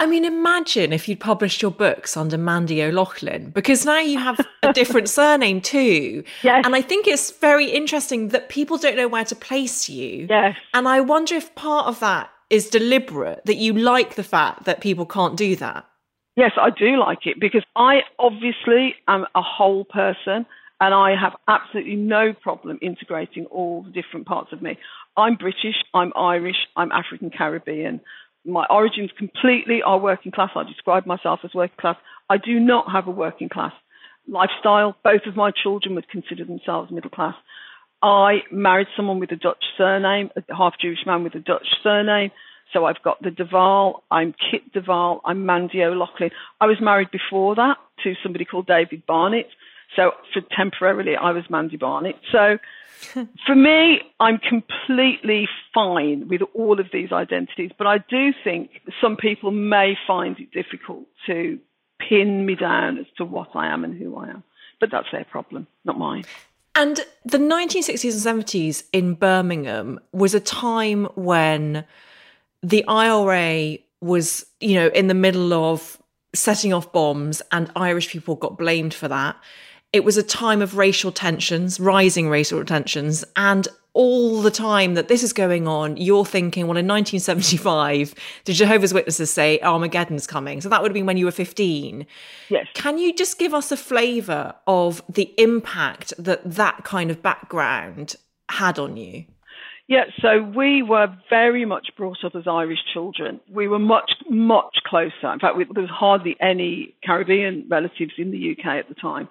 I 0.00 0.06
mean, 0.06 0.24
imagine 0.24 0.94
if 0.94 1.08
you'd 1.08 1.20
published 1.20 1.60
your 1.60 1.70
books 1.70 2.16
under 2.16 2.38
Mandy 2.38 2.82
O'Loughlin, 2.82 3.50
because 3.50 3.84
now 3.84 4.00
you 4.00 4.18
have 4.18 4.40
a 4.62 4.72
different 4.72 5.08
surname 5.20 5.60
too. 5.60 6.24
Yes. 6.42 6.62
And 6.64 6.74
I 6.74 6.80
think 6.80 7.06
it's 7.06 7.30
very 7.32 7.70
interesting 7.70 8.28
that 8.28 8.48
people 8.48 8.78
don't 8.78 8.96
know 8.96 9.08
where 9.08 9.26
to 9.26 9.36
place 9.36 9.90
you. 9.90 10.26
Yes. 10.30 10.56
And 10.72 10.88
I 10.88 11.02
wonder 11.02 11.34
if 11.34 11.54
part 11.54 11.86
of 11.86 12.00
that 12.00 12.30
is 12.48 12.70
deliberate, 12.70 13.44
that 13.44 13.56
you 13.56 13.74
like 13.74 14.14
the 14.14 14.22
fact 14.22 14.64
that 14.64 14.80
people 14.80 15.04
can't 15.04 15.36
do 15.36 15.54
that. 15.56 15.86
Yes, 16.34 16.52
I 16.58 16.70
do 16.70 16.98
like 16.98 17.26
it 17.26 17.38
because 17.38 17.64
I 17.76 18.00
obviously 18.18 18.94
am 19.06 19.26
a 19.34 19.42
whole 19.42 19.84
person 19.84 20.46
and 20.80 20.94
I 20.94 21.14
have 21.14 21.36
absolutely 21.46 21.96
no 21.96 22.32
problem 22.32 22.78
integrating 22.80 23.44
all 23.46 23.82
the 23.82 23.90
different 23.90 24.26
parts 24.26 24.50
of 24.52 24.62
me. 24.62 24.78
I'm 25.18 25.36
British, 25.36 25.76
I'm 25.92 26.12
Irish, 26.16 26.56
I'm 26.74 26.90
African 26.90 27.30
Caribbean. 27.30 28.00
My 28.44 28.64
origins 28.70 29.10
completely 29.18 29.82
are 29.82 29.98
working 29.98 30.32
class. 30.32 30.50
I 30.56 30.64
describe 30.64 31.06
myself 31.06 31.40
as 31.44 31.52
working 31.54 31.76
class. 31.78 31.96
I 32.28 32.38
do 32.38 32.58
not 32.58 32.90
have 32.90 33.06
a 33.06 33.10
working 33.10 33.48
class 33.48 33.72
lifestyle. 34.26 34.96
Both 35.02 35.22
of 35.26 35.36
my 35.36 35.50
children 35.50 35.94
would 35.94 36.08
consider 36.08 36.44
themselves 36.44 36.90
middle 36.90 37.10
class. 37.10 37.34
I 38.02 38.38
married 38.50 38.86
someone 38.96 39.20
with 39.20 39.30
a 39.32 39.36
Dutch 39.36 39.62
surname, 39.76 40.30
a 40.36 40.54
half 40.54 40.74
Jewish 40.80 41.00
man 41.04 41.22
with 41.22 41.34
a 41.34 41.40
Dutch 41.40 41.66
surname. 41.82 42.30
So 42.72 42.84
I've 42.86 43.02
got 43.02 43.20
the 43.20 43.30
de 43.30 43.44
Waal, 43.52 44.04
I'm 44.10 44.32
Kit 44.32 44.72
de 44.72 44.80
Waal, 44.86 45.20
I'm 45.24 45.44
Mandy 45.44 45.82
O'Loughlin. 45.82 46.30
I 46.60 46.66
was 46.66 46.76
married 46.80 47.10
before 47.10 47.56
that 47.56 47.76
to 48.04 48.14
somebody 48.22 48.44
called 48.44 48.66
David 48.66 49.04
Barnett. 49.06 49.48
So 49.96 50.12
for 50.32 50.42
temporarily, 50.56 51.16
I 51.16 51.32
was 51.32 51.44
Mandy 51.50 51.76
Barnett. 51.76 52.16
So 52.30 52.58
for 53.46 53.54
me, 53.54 54.00
I'm 54.18 54.38
completely 54.38 55.48
fine 55.74 56.28
with 56.28 56.42
all 56.54 56.80
of 56.80 56.86
these 56.92 57.12
identities, 57.12 57.70
but 57.76 57.86
I 57.86 57.98
do 57.98 58.32
think 58.44 58.70
some 59.00 59.16
people 59.16 59.50
may 59.50 59.96
find 60.06 60.38
it 60.38 60.52
difficult 60.52 61.06
to 61.26 61.58
pin 61.98 62.46
me 62.46 62.54
down 62.54 62.98
as 62.98 63.06
to 63.18 63.24
what 63.24 63.48
I 63.54 63.68
am 63.68 63.84
and 63.84 63.98
who 63.98 64.16
I 64.16 64.28
am. 64.28 64.42
But 64.80 64.90
that's 64.90 65.08
their 65.12 65.24
problem, 65.24 65.66
not 65.84 65.98
mine. 65.98 66.24
And 66.74 67.00
the 67.24 67.38
1960s 67.38 68.26
and 68.26 68.44
70s 68.44 68.84
in 68.92 69.14
Birmingham 69.14 70.00
was 70.12 70.34
a 70.34 70.40
time 70.40 71.06
when 71.14 71.84
the 72.62 72.84
IRA 72.86 73.78
was, 74.00 74.46
you 74.60 74.74
know, 74.74 74.88
in 74.88 75.08
the 75.08 75.14
middle 75.14 75.52
of 75.52 75.98
setting 76.32 76.72
off 76.72 76.92
bombs 76.92 77.42
and 77.50 77.70
Irish 77.74 78.08
people 78.08 78.36
got 78.36 78.56
blamed 78.56 78.94
for 78.94 79.08
that. 79.08 79.36
It 79.92 80.04
was 80.04 80.16
a 80.16 80.22
time 80.22 80.62
of 80.62 80.76
racial 80.76 81.10
tensions, 81.10 81.80
rising 81.80 82.28
racial 82.28 82.64
tensions, 82.64 83.24
and 83.34 83.66
all 83.92 84.40
the 84.40 84.50
time 84.50 84.94
that 84.94 85.08
this 85.08 85.24
is 85.24 85.32
going 85.32 85.66
on, 85.66 85.96
you're 85.96 86.24
thinking, 86.24 86.66
well, 86.66 86.76
in 86.76 86.86
1975, 86.86 88.14
the 88.44 88.52
Jehovah's 88.60 88.94
Witnesses 88.94 89.32
say 89.32 89.58
Armageddon's 89.60 90.28
coming. 90.28 90.60
So 90.60 90.68
that 90.68 90.80
would 90.80 90.90
have 90.90 90.94
been 90.94 91.06
when 91.06 91.16
you 91.16 91.24
were 91.24 91.32
15. 91.32 92.06
Yes. 92.50 92.66
Can 92.74 92.98
you 92.98 93.12
just 93.12 93.38
give 93.38 93.52
us 93.52 93.72
a 93.72 93.76
flavour 93.76 94.54
of 94.68 95.02
the 95.08 95.34
impact 95.38 96.12
that 96.18 96.48
that 96.48 96.84
kind 96.84 97.10
of 97.10 97.20
background 97.20 98.14
had 98.48 98.78
on 98.78 98.96
you? 98.96 99.24
Yeah, 99.88 100.04
so 100.22 100.40
we 100.40 100.84
were 100.84 101.08
very 101.28 101.64
much 101.64 101.88
brought 101.96 102.24
up 102.24 102.36
as 102.36 102.46
Irish 102.46 102.78
children. 102.92 103.40
We 103.52 103.66
were 103.66 103.80
much, 103.80 104.12
much 104.28 104.76
closer. 104.86 105.32
In 105.32 105.40
fact, 105.40 105.56
we, 105.56 105.64
there 105.64 105.82
was 105.82 105.90
hardly 105.90 106.36
any 106.40 106.94
Caribbean 107.04 107.66
relatives 107.68 108.12
in 108.16 108.30
the 108.30 108.52
UK 108.52 108.66
at 108.66 108.88
the 108.88 108.94
time 108.94 109.28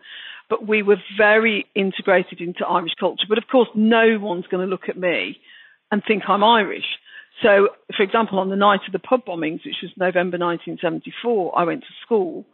but 0.50 0.68
we 0.68 0.82
were 0.82 0.98
very 1.18 1.65
integrated 1.75 2.41
into 2.41 2.65
Irish 2.65 2.94
culture. 3.00 3.25
But 3.29 3.38
of 3.38 3.46
course, 3.51 3.70
no 3.75 4.18
one's 4.20 4.48
going 4.48 4.65
to 4.65 4.70
look 4.70 4.89
at 4.89 4.98
me 4.98 5.38
and 5.91 6.01
think 6.06 6.24
I'm 6.27 6.44
Irish. 6.44 6.86
So, 7.41 7.70
for 7.96 8.03
example, 8.03 8.39
on 8.39 8.50
the 8.50 8.56
night 8.56 8.82
of 8.86 8.91
the 8.91 9.00
pub 9.00 9.25
bombings, 9.25 9.65
which 9.65 9.82
was 9.82 9.91
November 9.96 10.38
1974, 10.38 11.58
I 11.58 11.63
went 11.63 11.82
to 11.82 11.88
school 12.06 12.46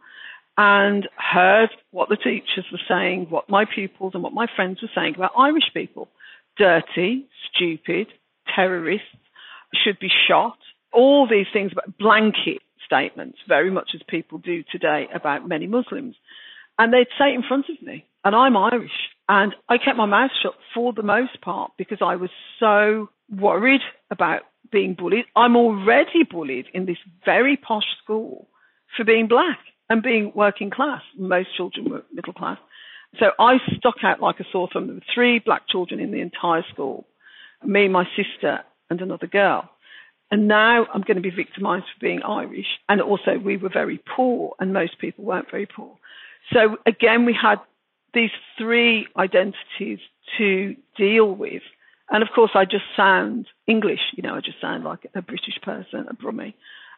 and 0.56 1.08
heard 1.16 1.70
what 1.90 2.08
the 2.08 2.16
teachers 2.16 2.64
were 2.70 2.80
saying, 2.88 3.26
what 3.28 3.50
my 3.50 3.64
pupils 3.64 4.12
and 4.14 4.22
what 4.22 4.32
my 4.32 4.46
friends 4.54 4.80
were 4.80 4.90
saying 4.94 5.14
about 5.16 5.32
Irish 5.36 5.70
people. 5.74 6.08
Dirty, 6.56 7.26
stupid, 7.52 8.06
terrorists, 8.54 9.08
should 9.84 9.98
be 9.98 10.08
shot, 10.28 10.56
all 10.92 11.28
these 11.28 11.46
things, 11.52 11.72
but 11.74 11.98
blanket 11.98 12.62
statements, 12.86 13.38
very 13.48 13.70
much 13.70 13.90
as 13.94 14.00
people 14.08 14.38
do 14.38 14.62
today 14.70 15.08
about 15.12 15.46
many 15.46 15.66
Muslims. 15.66 16.14
And 16.78 16.92
they'd 16.92 17.06
say 17.18 17.34
in 17.34 17.42
front 17.42 17.66
of 17.68 17.86
me. 17.86 18.04
And 18.24 18.34
I'm 18.34 18.56
Irish. 18.56 18.90
And 19.28 19.54
I 19.68 19.78
kept 19.78 19.96
my 19.96 20.06
mouth 20.06 20.30
shut 20.42 20.54
for 20.74 20.92
the 20.92 21.02
most 21.02 21.40
part 21.40 21.72
because 21.78 21.98
I 22.00 22.16
was 22.16 22.30
so 22.60 23.08
worried 23.30 23.80
about 24.10 24.42
being 24.70 24.94
bullied. 24.94 25.24
I'm 25.34 25.56
already 25.56 26.24
bullied 26.28 26.66
in 26.74 26.86
this 26.86 26.98
very 27.24 27.56
posh 27.56 27.86
school 28.02 28.48
for 28.96 29.04
being 29.04 29.28
black 29.28 29.58
and 29.88 30.02
being 30.02 30.32
working 30.34 30.70
class. 30.70 31.02
Most 31.16 31.48
children 31.56 31.90
were 31.90 32.02
middle 32.12 32.32
class. 32.32 32.58
So 33.18 33.26
I 33.38 33.56
stuck 33.76 33.96
out 34.02 34.20
like 34.20 34.40
a 34.40 34.44
sore 34.52 34.68
thumb. 34.72 34.86
There 34.86 34.94
were 34.96 35.14
three 35.14 35.38
black 35.38 35.68
children 35.68 36.00
in 36.00 36.10
the 36.10 36.20
entire 36.20 36.64
school 36.72 37.06
me, 37.64 37.88
my 37.88 38.04
sister, 38.16 38.60
and 38.90 39.00
another 39.00 39.26
girl. 39.26 39.68
And 40.30 40.48
now 40.48 40.86
I'm 40.92 41.02
going 41.02 41.16
to 41.16 41.22
be 41.22 41.30
victimized 41.30 41.84
for 41.84 42.00
being 42.00 42.22
Irish. 42.22 42.66
And 42.88 43.00
also, 43.00 43.38
we 43.42 43.56
were 43.56 43.70
very 43.72 44.00
poor, 44.16 44.54
and 44.58 44.72
most 44.72 44.98
people 45.00 45.24
weren't 45.24 45.50
very 45.50 45.66
poor. 45.66 45.96
So 46.52 46.76
again, 46.86 47.24
we 47.24 47.36
had 47.40 47.56
these 48.14 48.30
three 48.58 49.06
identities 49.16 49.98
to 50.38 50.76
deal 50.96 51.30
with. 51.30 51.62
And 52.08 52.22
of 52.22 52.28
course, 52.34 52.52
I 52.54 52.64
just 52.64 52.84
sound 52.96 53.46
English, 53.66 54.00
you 54.16 54.22
know, 54.22 54.34
I 54.34 54.40
just 54.40 54.60
sound 54.60 54.84
like 54.84 55.06
a 55.14 55.22
British 55.22 55.60
person, 55.62 56.06
a 56.08 56.14
Brummie. 56.14 56.54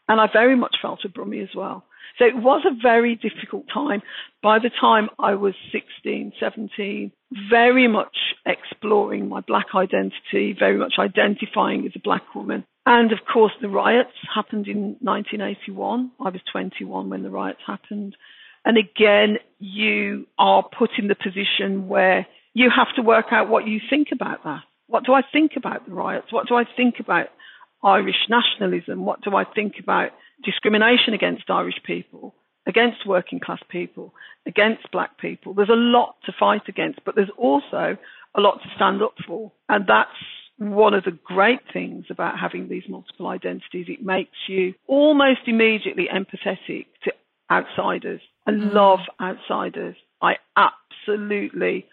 And 0.06 0.20
I 0.20 0.26
very 0.32 0.56
much 0.56 0.76
felt 0.80 1.00
a 1.04 1.08
Brummie 1.08 1.42
as 1.42 1.54
well. 1.54 1.84
So 2.18 2.24
it 2.24 2.36
was 2.36 2.64
a 2.66 2.74
very 2.82 3.14
difficult 3.14 3.66
time. 3.72 4.02
By 4.42 4.58
the 4.58 4.70
time 4.80 5.08
I 5.18 5.34
was 5.34 5.54
16, 5.72 6.32
17, 6.40 7.12
very 7.50 7.86
much 7.88 8.16
exploring 8.46 9.28
my 9.28 9.40
black 9.40 9.66
identity, 9.74 10.56
very 10.58 10.78
much 10.78 10.94
identifying 10.98 11.86
as 11.86 11.92
a 11.94 12.00
black 12.00 12.34
woman. 12.34 12.64
And 12.86 13.12
of 13.12 13.18
course, 13.30 13.52
the 13.60 13.68
riots 13.68 14.16
happened 14.34 14.66
in 14.66 14.96
1981. 15.00 16.10
I 16.18 16.30
was 16.30 16.40
21 16.50 17.10
when 17.10 17.22
the 17.22 17.30
riots 17.30 17.60
happened. 17.66 18.16
And 18.68 18.76
again, 18.76 19.38
you 19.58 20.26
are 20.38 20.62
put 20.62 20.90
in 20.98 21.08
the 21.08 21.14
position 21.14 21.88
where 21.88 22.26
you 22.52 22.68
have 22.68 22.94
to 22.96 23.02
work 23.02 23.26
out 23.32 23.48
what 23.48 23.66
you 23.66 23.80
think 23.88 24.08
about 24.12 24.44
that. 24.44 24.60
What 24.88 25.06
do 25.06 25.14
I 25.14 25.22
think 25.32 25.52
about 25.56 25.86
the 25.86 25.94
riots? 25.94 26.30
What 26.30 26.48
do 26.48 26.54
I 26.54 26.64
think 26.76 26.96
about 27.00 27.28
Irish 27.82 28.28
nationalism? 28.28 29.06
What 29.06 29.22
do 29.22 29.34
I 29.34 29.44
think 29.44 29.76
about 29.82 30.10
discrimination 30.44 31.14
against 31.14 31.48
Irish 31.48 31.76
people, 31.86 32.34
against 32.66 33.06
working 33.06 33.40
class 33.40 33.60
people, 33.70 34.12
against 34.46 34.92
black 34.92 35.18
people? 35.18 35.54
There's 35.54 35.70
a 35.70 35.72
lot 35.72 36.16
to 36.26 36.32
fight 36.38 36.68
against, 36.68 37.00
but 37.06 37.14
there's 37.14 37.30
also 37.38 37.96
a 38.36 38.40
lot 38.40 38.60
to 38.62 38.68
stand 38.76 39.02
up 39.02 39.14
for. 39.26 39.50
And 39.70 39.86
that's 39.88 40.10
one 40.58 40.92
of 40.92 41.04
the 41.04 41.18
great 41.24 41.60
things 41.72 42.04
about 42.10 42.38
having 42.38 42.68
these 42.68 42.82
multiple 42.86 43.28
identities. 43.28 43.86
It 43.88 44.04
makes 44.04 44.36
you 44.46 44.74
almost 44.86 45.40
immediately 45.46 46.06
empathetic 46.12 46.86
to 47.04 47.12
outsiders. 47.50 48.20
I 48.46 48.52
mm. 48.52 48.72
love 48.72 49.00
outsiders. 49.20 49.96
I 50.20 50.36
absolutely, 50.56 51.86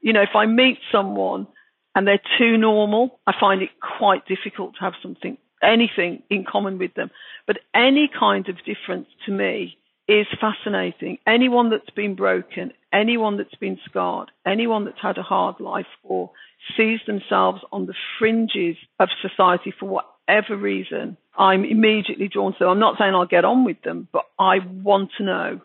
you 0.00 0.12
know, 0.12 0.22
if 0.22 0.34
I 0.34 0.46
meet 0.46 0.78
someone 0.92 1.46
and 1.94 2.06
they're 2.06 2.20
too 2.38 2.56
normal, 2.56 3.18
I 3.26 3.34
find 3.38 3.62
it 3.62 3.70
quite 3.98 4.26
difficult 4.26 4.74
to 4.74 4.80
have 4.80 4.94
something, 5.02 5.38
anything 5.62 6.22
in 6.30 6.44
common 6.44 6.78
with 6.78 6.94
them. 6.94 7.10
But 7.46 7.58
any 7.74 8.08
kind 8.08 8.48
of 8.48 8.56
difference 8.64 9.08
to 9.26 9.32
me 9.32 9.76
is 10.08 10.26
fascinating. 10.40 11.18
Anyone 11.26 11.70
that's 11.70 11.90
been 11.90 12.14
broken, 12.14 12.72
anyone 12.92 13.36
that's 13.36 13.54
been 13.54 13.78
scarred, 13.84 14.30
anyone 14.46 14.84
that's 14.84 15.00
had 15.00 15.18
a 15.18 15.22
hard 15.22 15.60
life 15.60 15.86
or 16.02 16.30
sees 16.76 17.00
themselves 17.06 17.62
on 17.72 17.86
the 17.86 17.94
fringes 18.18 18.76
of 18.98 19.08
society 19.22 19.72
for 19.78 19.86
whatever 19.86 20.56
reason, 20.56 21.16
I'm 21.36 21.64
immediately 21.64 22.28
drawn 22.28 22.52
to 22.52 22.58
them. 22.60 22.68
I'm 22.68 22.78
not 22.78 22.98
saying 22.98 23.14
I'll 23.14 23.26
get 23.26 23.44
on 23.44 23.64
with 23.64 23.80
them, 23.82 24.08
but 24.12 24.26
I 24.38 24.58
want 24.82 25.10
to 25.18 25.24
know 25.24 25.60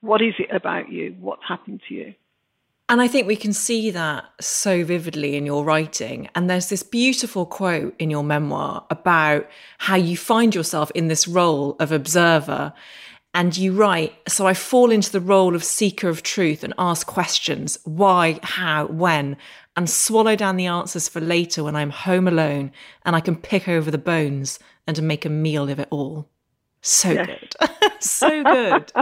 what 0.00 0.20
is 0.20 0.34
it 0.38 0.54
about 0.54 0.92
you? 0.92 1.16
What's 1.18 1.42
happened 1.48 1.80
to 1.88 1.94
you? 1.94 2.14
And 2.90 3.00
I 3.00 3.08
think 3.08 3.26
we 3.26 3.36
can 3.36 3.54
see 3.54 3.90
that 3.92 4.26
so 4.40 4.84
vividly 4.84 5.36
in 5.36 5.46
your 5.46 5.64
writing. 5.64 6.28
And 6.34 6.50
there's 6.50 6.68
this 6.68 6.82
beautiful 6.82 7.46
quote 7.46 7.94
in 7.98 8.10
your 8.10 8.22
memoir 8.22 8.84
about 8.90 9.48
how 9.78 9.96
you 9.96 10.18
find 10.18 10.54
yourself 10.54 10.90
in 10.94 11.08
this 11.08 11.26
role 11.26 11.76
of 11.80 11.90
observer. 11.90 12.74
And 13.32 13.56
you 13.56 13.72
write, 13.72 14.12
so 14.28 14.46
I 14.46 14.52
fall 14.52 14.90
into 14.90 15.10
the 15.10 15.20
role 15.20 15.54
of 15.54 15.64
seeker 15.64 16.10
of 16.10 16.22
truth 16.22 16.62
and 16.62 16.74
ask 16.78 17.06
questions 17.06 17.78
why, 17.84 18.38
how, 18.42 18.86
when, 18.86 19.38
and 19.76 19.90
swallow 19.90 20.36
down 20.36 20.56
the 20.56 20.66
answers 20.66 21.08
for 21.08 21.20
later 21.20 21.64
when 21.64 21.76
I'm 21.76 21.90
home 21.90 22.28
alone 22.28 22.72
and 23.04 23.16
I 23.16 23.20
can 23.20 23.36
pick 23.36 23.68
over 23.68 23.90
the 23.90 23.98
bones 23.98 24.58
and 24.86 25.02
make 25.02 25.24
a 25.24 25.30
meal 25.30 25.68
of 25.68 25.78
it 25.78 25.88
all. 25.90 26.28
So 26.80 27.10
yes. 27.10 27.26
good. 27.26 27.68
so 28.00 28.42
good. 28.44 28.92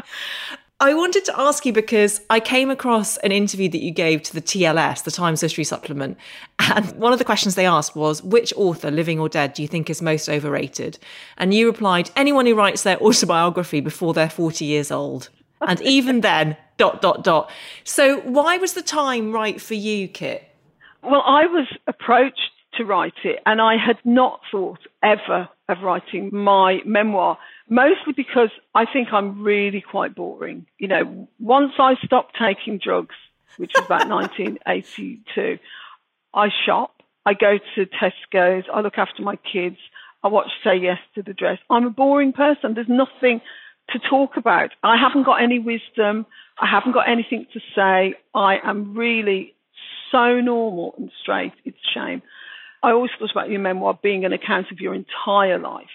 I 0.82 0.94
wanted 0.94 1.24
to 1.26 1.38
ask 1.38 1.64
you 1.64 1.72
because 1.72 2.20
I 2.28 2.40
came 2.40 2.68
across 2.68 3.16
an 3.18 3.30
interview 3.30 3.68
that 3.68 3.82
you 3.82 3.92
gave 3.92 4.22
to 4.22 4.34
the 4.34 4.40
TLS, 4.40 5.04
the 5.04 5.12
Times 5.12 5.40
Literary 5.40 5.64
Supplement. 5.64 6.18
And 6.58 6.90
one 6.96 7.12
of 7.12 7.20
the 7.20 7.24
questions 7.24 7.54
they 7.54 7.66
asked 7.66 7.94
was, 7.94 8.20
which 8.20 8.52
author, 8.56 8.90
living 8.90 9.20
or 9.20 9.28
dead, 9.28 9.52
do 9.52 9.62
you 9.62 9.68
think 9.68 9.88
is 9.88 10.02
most 10.02 10.28
overrated? 10.28 10.98
And 11.38 11.54
you 11.54 11.66
replied, 11.66 12.10
anyone 12.16 12.46
who 12.46 12.56
writes 12.56 12.82
their 12.82 12.98
autobiography 13.02 13.80
before 13.80 14.12
they're 14.12 14.28
40 14.28 14.64
years 14.64 14.90
old. 14.90 15.28
And 15.60 15.80
even 15.82 16.20
then, 16.20 16.56
dot, 16.78 17.00
dot, 17.00 17.22
dot. 17.22 17.48
So 17.84 18.20
why 18.22 18.56
was 18.56 18.72
the 18.72 18.82
time 18.82 19.30
right 19.30 19.60
for 19.60 19.74
you, 19.74 20.08
Kit? 20.08 20.51
Well, 21.02 21.22
I 21.26 21.46
was 21.46 21.66
approached 21.86 22.50
to 22.74 22.84
write 22.84 23.14
it, 23.24 23.40
and 23.44 23.60
I 23.60 23.76
had 23.76 23.98
not 24.04 24.40
thought 24.50 24.80
ever 25.02 25.48
of 25.68 25.82
writing 25.82 26.30
my 26.32 26.78
memoir, 26.86 27.38
mostly 27.68 28.12
because 28.16 28.50
I 28.74 28.86
think 28.90 29.08
I'm 29.12 29.42
really 29.42 29.82
quite 29.82 30.14
boring. 30.14 30.66
You 30.78 30.88
know, 30.88 31.28
once 31.38 31.72
I 31.78 31.94
stopped 32.04 32.36
taking 32.40 32.78
drugs, 32.78 33.14
which 33.56 33.72
was 33.74 33.84
about 33.84 34.08
1982, 34.08 35.58
I 36.34 36.48
shop, 36.64 37.02
I 37.26 37.34
go 37.34 37.58
to 37.74 37.86
Tesco's, 37.86 38.64
I 38.72 38.80
look 38.80 38.96
after 38.96 39.22
my 39.22 39.36
kids, 39.36 39.76
I 40.24 40.28
watch 40.28 40.48
Say 40.64 40.76
Yes 40.76 40.98
to 41.14 41.22
the 41.22 41.34
Dress. 41.34 41.58
I'm 41.68 41.86
a 41.86 41.90
boring 41.90 42.32
person. 42.32 42.74
There's 42.74 42.88
nothing 42.88 43.40
to 43.90 43.98
talk 43.98 44.36
about. 44.36 44.70
I 44.82 44.96
haven't 44.96 45.24
got 45.24 45.42
any 45.42 45.58
wisdom. 45.58 46.26
I 46.60 46.66
haven't 46.70 46.92
got 46.92 47.08
anything 47.08 47.46
to 47.52 47.60
say. 47.74 48.14
I 48.34 48.58
am 48.62 48.96
really 48.96 49.51
so 50.12 50.40
normal 50.40 50.94
and 50.96 51.10
straight. 51.20 51.52
It's 51.64 51.76
a 51.76 51.98
shame. 51.98 52.22
I 52.82 52.90
always 52.92 53.10
thought 53.18 53.30
about 53.32 53.50
your 53.50 53.60
memoir 53.60 53.98
being 54.00 54.24
an 54.24 54.32
account 54.32 54.66
of 54.70 54.78
your 54.78 54.94
entire 54.94 55.58
life. 55.58 55.86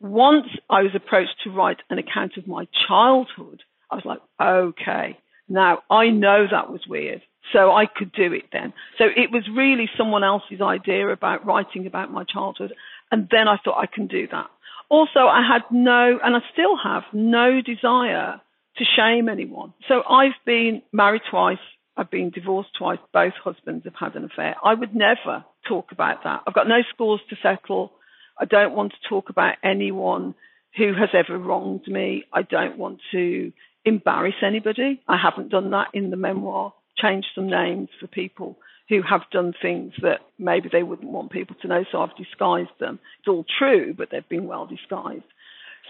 Once 0.00 0.46
I 0.70 0.82
was 0.82 0.92
approached 0.94 1.34
to 1.44 1.50
write 1.50 1.78
an 1.90 1.98
account 1.98 2.36
of 2.36 2.46
my 2.46 2.66
childhood, 2.86 3.62
I 3.90 3.96
was 3.96 4.04
like, 4.04 4.20
okay, 4.40 5.18
now 5.48 5.82
I 5.90 6.08
know 6.08 6.46
that 6.50 6.70
was 6.70 6.82
weird. 6.88 7.22
So 7.52 7.72
I 7.72 7.86
could 7.86 8.12
do 8.12 8.32
it 8.32 8.44
then. 8.52 8.74
So 8.98 9.04
it 9.04 9.30
was 9.32 9.48
really 9.54 9.88
someone 9.96 10.22
else's 10.22 10.60
idea 10.60 11.08
about 11.08 11.46
writing 11.46 11.86
about 11.86 12.12
my 12.12 12.24
childhood. 12.24 12.74
And 13.10 13.28
then 13.30 13.48
I 13.48 13.56
thought 13.64 13.78
I 13.78 13.86
can 13.86 14.06
do 14.06 14.28
that. 14.30 14.46
Also, 14.90 15.20
I 15.20 15.40
had 15.46 15.62
no, 15.70 16.18
and 16.22 16.36
I 16.36 16.40
still 16.52 16.76
have 16.82 17.04
no 17.12 17.60
desire 17.62 18.40
to 18.76 18.84
shame 18.96 19.28
anyone. 19.28 19.72
So 19.88 20.02
I've 20.08 20.36
been 20.44 20.82
married 20.92 21.22
twice. 21.30 21.58
I've 21.98 22.10
been 22.10 22.30
divorced 22.30 22.70
twice. 22.78 23.00
Both 23.12 23.34
husbands 23.42 23.84
have 23.84 23.94
had 23.98 24.14
an 24.14 24.24
affair. 24.24 24.54
I 24.64 24.72
would 24.72 24.94
never 24.94 25.44
talk 25.66 25.90
about 25.90 26.22
that. 26.22 26.44
I've 26.46 26.54
got 26.54 26.68
no 26.68 26.82
scores 26.94 27.20
to 27.28 27.36
settle. 27.42 27.90
I 28.38 28.44
don't 28.44 28.74
want 28.74 28.92
to 28.92 29.08
talk 29.08 29.30
about 29.30 29.56
anyone 29.64 30.36
who 30.76 30.94
has 30.94 31.08
ever 31.12 31.36
wronged 31.36 31.88
me. 31.88 32.22
I 32.32 32.42
don't 32.42 32.78
want 32.78 33.00
to 33.10 33.52
embarrass 33.84 34.36
anybody. 34.46 35.02
I 35.08 35.16
haven't 35.20 35.50
done 35.50 35.72
that 35.72 35.88
in 35.92 36.10
the 36.10 36.16
memoir. 36.16 36.72
Changed 36.96 37.28
some 37.34 37.50
names 37.50 37.88
for 38.00 38.06
people 38.06 38.58
who 38.88 39.02
have 39.02 39.22
done 39.32 39.52
things 39.60 39.92
that 40.00 40.20
maybe 40.38 40.68
they 40.70 40.84
wouldn't 40.84 41.10
want 41.10 41.32
people 41.32 41.56
to 41.62 41.68
know, 41.68 41.84
so 41.90 42.00
I've 42.00 42.16
disguised 42.16 42.70
them. 42.78 43.00
It's 43.18 43.28
all 43.28 43.44
true, 43.58 43.92
but 43.92 44.08
they've 44.10 44.28
been 44.28 44.46
well 44.46 44.66
disguised. 44.66 45.24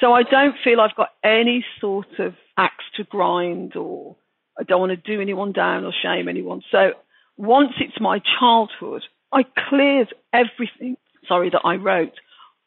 So 0.00 0.12
I 0.12 0.22
don't 0.22 0.54
feel 0.64 0.80
I've 0.80 0.96
got 0.96 1.10
any 1.22 1.64
sort 1.80 2.18
of 2.18 2.34
axe 2.56 2.84
to 2.96 3.04
grind 3.04 3.76
or 3.76 4.16
I 4.58 4.64
don't 4.64 4.80
want 4.80 4.90
to 4.90 4.96
do 4.96 5.20
anyone 5.20 5.52
down 5.52 5.84
or 5.84 5.92
shame 6.02 6.28
anyone. 6.28 6.62
So 6.70 6.92
once 7.36 7.72
it's 7.80 8.00
my 8.00 8.20
childhood, 8.40 9.02
I 9.32 9.44
cleared 9.68 10.12
everything, 10.32 10.96
sorry, 11.26 11.50
that 11.50 11.62
I 11.64 11.76
wrote 11.76 12.14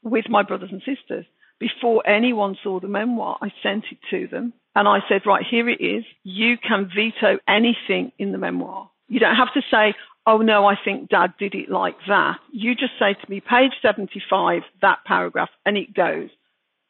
with 0.04 0.26
my 0.30 0.44
brothers 0.44 0.70
and 0.72 0.82
sisters. 0.82 1.26
Before 1.60 2.08
anyone 2.08 2.58
saw 2.64 2.80
the 2.80 2.88
memoir, 2.88 3.38
I 3.42 3.52
sent 3.62 3.86
it 3.92 4.00
to 4.10 4.28
them 4.28 4.54
and 4.74 4.88
I 4.88 5.00
said, 5.08 5.22
right, 5.26 5.46
here 5.48 5.70
it 5.70 5.82
is. 5.82 6.04
You 6.24 6.56
can 6.58 6.90
veto 6.96 7.40
anything 7.48 8.12
in 8.18 8.32
the 8.32 8.38
memoir. 8.38 8.90
You 9.10 9.20
don't 9.20 9.36
have 9.36 9.54
to 9.54 9.62
say, 9.70 9.94
oh 10.26 10.38
no, 10.38 10.66
I 10.66 10.76
think 10.84 11.10
dad 11.10 11.34
did 11.38 11.54
it 11.54 11.70
like 11.70 11.98
that. 12.08 12.38
You 12.52 12.74
just 12.74 12.94
say 12.98 13.14
to 13.14 13.30
me, 13.30 13.42
page 13.42 13.74
75, 13.82 14.62
that 14.82 15.00
paragraph, 15.06 15.50
and 15.66 15.78
it 15.78 15.94
goes. 15.94 16.30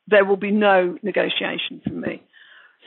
There 0.08 0.26
will 0.26 0.38
be 0.38 0.52
no 0.52 0.98
negotiation 1.02 1.82
from 1.84 2.02
me. 2.02 2.22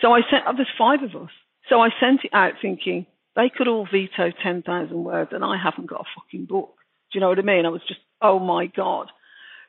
So 0.00 0.12
I 0.12 0.20
sent, 0.31 0.44
oh, 0.46 0.53
there's 0.57 0.68
five 0.79 1.03
of 1.03 1.20
us. 1.20 1.31
So 1.68 1.81
I 1.81 1.88
sent 2.00 2.20
it 2.24 2.31
out 2.33 2.55
thinking 2.61 3.07
they 3.37 3.50
could 3.55 3.68
all 3.68 3.87
veto 3.90 4.31
10,000 4.42 5.05
words 5.05 5.31
and 5.33 5.44
I 5.44 5.57
haven't 5.62 5.88
got 5.88 6.03
a 6.03 6.20
fucking 6.20 6.46
book. 6.46 6.74
Do 7.12 7.18
you 7.18 7.20
know 7.20 7.29
what 7.29 7.38
I 7.38 7.42
mean? 7.42 7.66
I 7.66 7.70
was 7.70 7.83
just, 7.87 8.00
oh 8.22 8.38
my 8.38 8.66
God. 8.66 9.11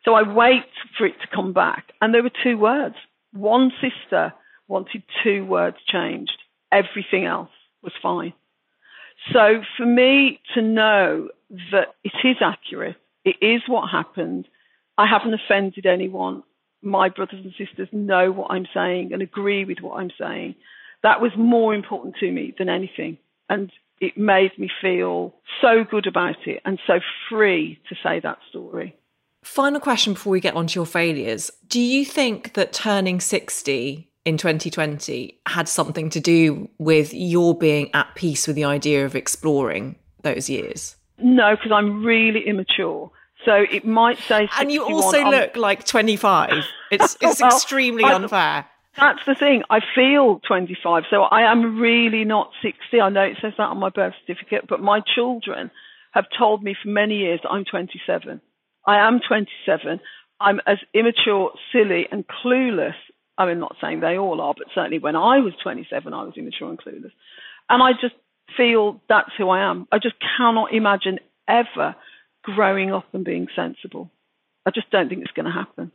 So 0.04 0.14
I 0.14 0.22
wait 0.22 0.66
for 0.98 1.06
it 1.08 1.16
to 1.22 1.36
come 1.36 1.54
back. 1.54 1.86
And 2.00 2.14
there 2.14 2.24
were 2.24 2.32
two 2.44 2.58
words. 2.58 2.96
One 3.34 3.72
sister 3.82 4.34
wanted 4.68 5.04
two 5.24 5.46
words 5.46 5.78
changed. 5.92 6.38
Everything 6.72 7.26
else 7.26 7.50
was 7.82 7.94
fine. 8.02 8.34
So 9.34 9.62
for 9.78 9.86
me 9.86 10.40
to 10.54 10.62
know 10.62 11.30
that 11.72 11.96
it 12.04 12.14
is 12.24 12.38
accurate, 12.42 12.98
it 13.24 13.38
is 13.42 13.62
what 13.68 13.90
happened, 13.90 14.48
I 14.98 15.08
haven't 15.08 15.34
offended 15.34 15.86
anyone. 15.86 16.44
My 16.82 17.10
brothers 17.10 17.42
and 17.44 17.54
sisters 17.58 17.90
know 17.92 18.32
what 18.32 18.52
I'm 18.52 18.68
saying 18.74 19.12
and 19.12 19.22
agree 19.22 19.66
with 19.66 19.80
what 19.82 20.00
I'm 20.00 20.12
saying. 20.20 20.56
That 21.06 21.22
was 21.22 21.32
more 21.38 21.76
important 21.76 22.16
to 22.22 22.32
me 22.32 22.56
than 22.58 22.68
anything. 22.68 23.20
And 23.48 23.72
it 24.02 24.18
made 24.18 24.58
me 24.58 24.72
feel 24.82 25.36
so 25.62 25.84
good 25.84 26.08
about 26.08 26.48
it 26.48 26.64
and 26.66 26.80
so 26.88 27.00
free 27.30 27.80
to 27.90 27.96
say 28.02 28.20
that 28.22 28.40
story. 28.50 28.96
Final 29.44 29.80
question 29.80 30.14
before 30.14 30.32
we 30.32 30.40
get 30.40 30.56
on 30.56 30.66
to 30.66 30.74
your 30.74 30.88
failures. 30.88 31.52
Do 31.68 31.80
you 31.80 32.06
think 32.06 32.56
that 32.56 32.74
turning 32.74 33.20
60 33.20 34.10
in 34.26 34.38
2020 34.38 35.40
had 35.46 35.70
something 35.70 36.10
to 36.10 36.20
do 36.20 36.68
with 36.80 37.14
your 37.14 37.56
being 37.56 37.92
at 37.94 38.16
peace 38.16 38.48
with 38.48 38.56
the 38.56 38.64
idea 38.64 39.06
of 39.06 39.16
exploring 39.16 39.98
those 40.24 40.50
years? 40.50 40.96
No, 41.20 41.56
because 41.56 41.72
I'm 41.72 42.04
really 42.04 42.48
immature. 42.48 43.12
So 43.46 43.54
it 43.54 43.86
might 43.86 44.18
say. 44.18 44.50
And 44.58 44.72
you 44.72 44.84
also 44.84 45.24
look 45.30 45.56
like 45.56 45.86
25. 45.86 46.66
It's 46.90 47.16
it's 47.22 47.42
well, 47.42 47.54
extremely 47.54 48.04
I, 48.04 48.16
unfair. 48.16 48.66
That's 48.98 49.26
the 49.26 49.36
thing. 49.36 49.64
I 49.70 49.80
feel 49.94 50.40
25, 50.48 51.04
so 51.10 51.24
I 51.24 51.52
am 51.52 51.78
really 51.80 52.24
not 52.24 52.52
60. 52.62 53.02
I 53.02 53.10
know 53.10 53.24
it 53.24 53.38
says 53.42 53.54
that 53.58 53.64
on 53.64 53.78
my 53.78 53.90
birth 53.90 54.14
certificate, 54.26 54.66
but 54.68 54.80
my 54.80 55.02
children 55.16 55.70
have 56.14 56.26
told 56.38 56.64
me 56.64 56.76
for 56.82 56.90
many 56.90 57.18
years 57.18 57.42
that 57.44 57.50
I'm 57.50 57.66
27. 57.66 58.40
I 58.88 59.08
am 59.08 59.20
27. 59.28 60.00
I'm 60.40 60.62
as 60.66 60.78
immature, 60.94 61.52
silly, 61.74 62.08
and 62.12 62.26
clueless 62.28 62.96
I 63.38 63.46
mean, 63.46 63.60
not 63.60 63.76
saying 63.82 64.00
they 64.00 64.18
all 64.18 64.40
are, 64.42 64.54
but 64.58 64.68
certainly 64.74 65.00
when 65.00 65.16
I 65.16 65.40
was 65.40 65.54
27, 65.62 66.14
I 66.14 66.24
was 66.24 66.34
immature 66.38 66.70
and 66.70 66.80
clueless. 66.80 67.12
And 67.70 67.84
I 67.84 67.92
just 68.00 68.16
feel 68.56 69.02
that's 69.10 69.32
who 69.38 69.50
I 69.50 69.70
am. 69.70 69.88
I 69.92 70.00
just 70.00 70.16
cannot 70.38 70.74
imagine 70.74 71.20
ever 71.48 71.96
growing 72.44 72.94
up 72.94 73.06
and 73.14 73.26
being 73.26 73.48
sensible. 73.56 74.10
I 74.66 74.72
just 74.72 74.90
don't 74.90 75.10
think 75.10 75.22
it's 75.22 75.32
going 75.32 75.46
to 75.46 75.52
happen. 75.52 75.92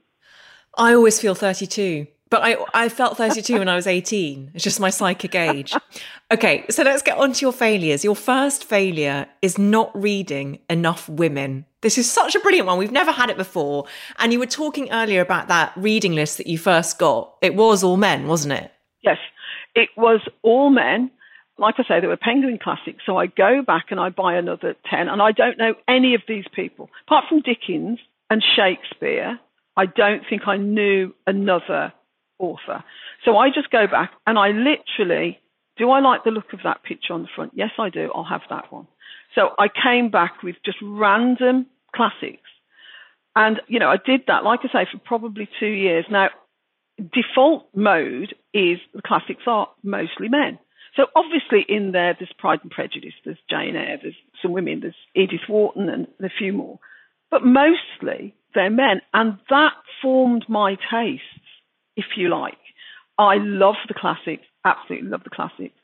I 0.76 0.92
always 0.92 1.18
feel 1.18 1.34
32. 1.34 2.06
But 2.30 2.42
I, 2.44 2.56
I 2.72 2.88
felt 2.88 3.16
32 3.16 3.58
when 3.58 3.68
I 3.68 3.74
was 3.74 3.88
18. 3.88 4.52
It's 4.54 4.62
just 4.62 4.78
my 4.78 4.90
psychic 4.90 5.34
age. 5.34 5.74
Okay, 6.32 6.64
so 6.70 6.84
let's 6.84 7.02
get 7.02 7.18
on 7.18 7.32
to 7.32 7.40
your 7.40 7.52
failures. 7.52 8.04
Your 8.04 8.14
first 8.14 8.62
failure 8.62 9.26
is 9.42 9.58
not 9.58 9.90
reading 10.00 10.60
enough 10.70 11.08
women. 11.08 11.66
This 11.80 11.98
is 11.98 12.10
such 12.10 12.36
a 12.36 12.40
brilliant 12.40 12.68
one. 12.68 12.78
We've 12.78 12.92
never 12.92 13.10
had 13.10 13.30
it 13.30 13.36
before. 13.36 13.86
And 14.20 14.32
you 14.32 14.38
were 14.38 14.46
talking 14.46 14.92
earlier 14.92 15.20
about 15.20 15.48
that 15.48 15.72
reading 15.76 16.14
list 16.14 16.38
that 16.38 16.46
you 16.46 16.56
first 16.56 17.00
got. 17.00 17.34
It 17.42 17.56
was 17.56 17.82
all 17.82 17.96
men, 17.96 18.28
wasn't 18.28 18.52
it? 18.52 18.70
Yes, 19.02 19.18
it 19.74 19.88
was 19.96 20.20
all 20.42 20.70
men. 20.70 21.10
Like 21.58 21.74
I 21.78 21.82
say, 21.82 22.00
they 22.00 22.06
were 22.06 22.16
Penguin 22.16 22.60
Classics. 22.62 23.02
So 23.04 23.16
I 23.16 23.26
go 23.26 23.62
back 23.66 23.86
and 23.90 23.98
I 23.98 24.10
buy 24.10 24.36
another 24.36 24.76
10. 24.88 25.08
And 25.08 25.20
I 25.20 25.32
don't 25.32 25.58
know 25.58 25.74
any 25.88 26.14
of 26.14 26.22
these 26.28 26.46
people. 26.54 26.90
Apart 27.08 27.24
from 27.28 27.40
Dickens 27.40 27.98
and 28.30 28.40
Shakespeare, 28.54 29.40
I 29.76 29.86
don't 29.86 30.22
think 30.30 30.46
I 30.46 30.58
knew 30.58 31.12
another 31.26 31.92
author. 32.40 32.82
So 33.24 33.36
I 33.36 33.48
just 33.50 33.70
go 33.70 33.86
back 33.86 34.12
and 34.26 34.38
I 34.38 34.48
literally, 34.48 35.38
do 35.76 35.90
I 35.90 36.00
like 36.00 36.24
the 36.24 36.30
look 36.30 36.52
of 36.52 36.60
that 36.64 36.82
picture 36.82 37.12
on 37.12 37.22
the 37.22 37.28
front? 37.34 37.52
Yes, 37.54 37.70
I 37.78 37.90
do. 37.90 38.10
I'll 38.14 38.24
have 38.24 38.42
that 38.50 38.72
one. 38.72 38.86
So 39.34 39.50
I 39.58 39.68
came 39.68 40.10
back 40.10 40.42
with 40.42 40.56
just 40.64 40.78
random 40.82 41.66
classics. 41.94 42.48
And, 43.36 43.60
you 43.68 43.78
know, 43.78 43.88
I 43.88 43.96
did 44.04 44.22
that, 44.26 44.42
like 44.42 44.60
I 44.64 44.72
say, 44.72 44.88
for 44.90 44.98
probably 44.98 45.48
two 45.60 45.66
years. 45.66 46.04
Now, 46.10 46.30
default 46.98 47.68
mode 47.74 48.34
is 48.52 48.78
the 48.92 49.02
classics 49.06 49.42
are 49.46 49.68
mostly 49.82 50.28
men. 50.28 50.58
So 50.96 51.06
obviously 51.14 51.64
in 51.68 51.92
there, 51.92 52.16
there's 52.18 52.32
Pride 52.38 52.60
and 52.62 52.70
Prejudice, 52.70 53.14
there's 53.24 53.38
Jane 53.48 53.76
Eyre, 53.76 53.98
there's 54.02 54.16
some 54.42 54.52
women, 54.52 54.80
there's 54.80 54.94
Edith 55.14 55.48
Wharton 55.48 55.88
and 55.88 56.08
a 56.20 56.28
few 56.36 56.52
more. 56.52 56.80
But 57.30 57.44
mostly 57.44 58.34
they're 58.54 58.70
men. 58.70 59.00
And 59.14 59.38
that 59.50 59.74
formed 60.02 60.44
my 60.48 60.76
taste 60.90 61.22
if 62.00 62.16
you 62.16 62.28
like. 62.28 62.58
I 63.18 63.36
love 63.36 63.76
the 63.86 63.94
classics, 63.94 64.44
absolutely 64.64 65.08
love 65.08 65.24
the 65.24 65.30
classics. 65.30 65.74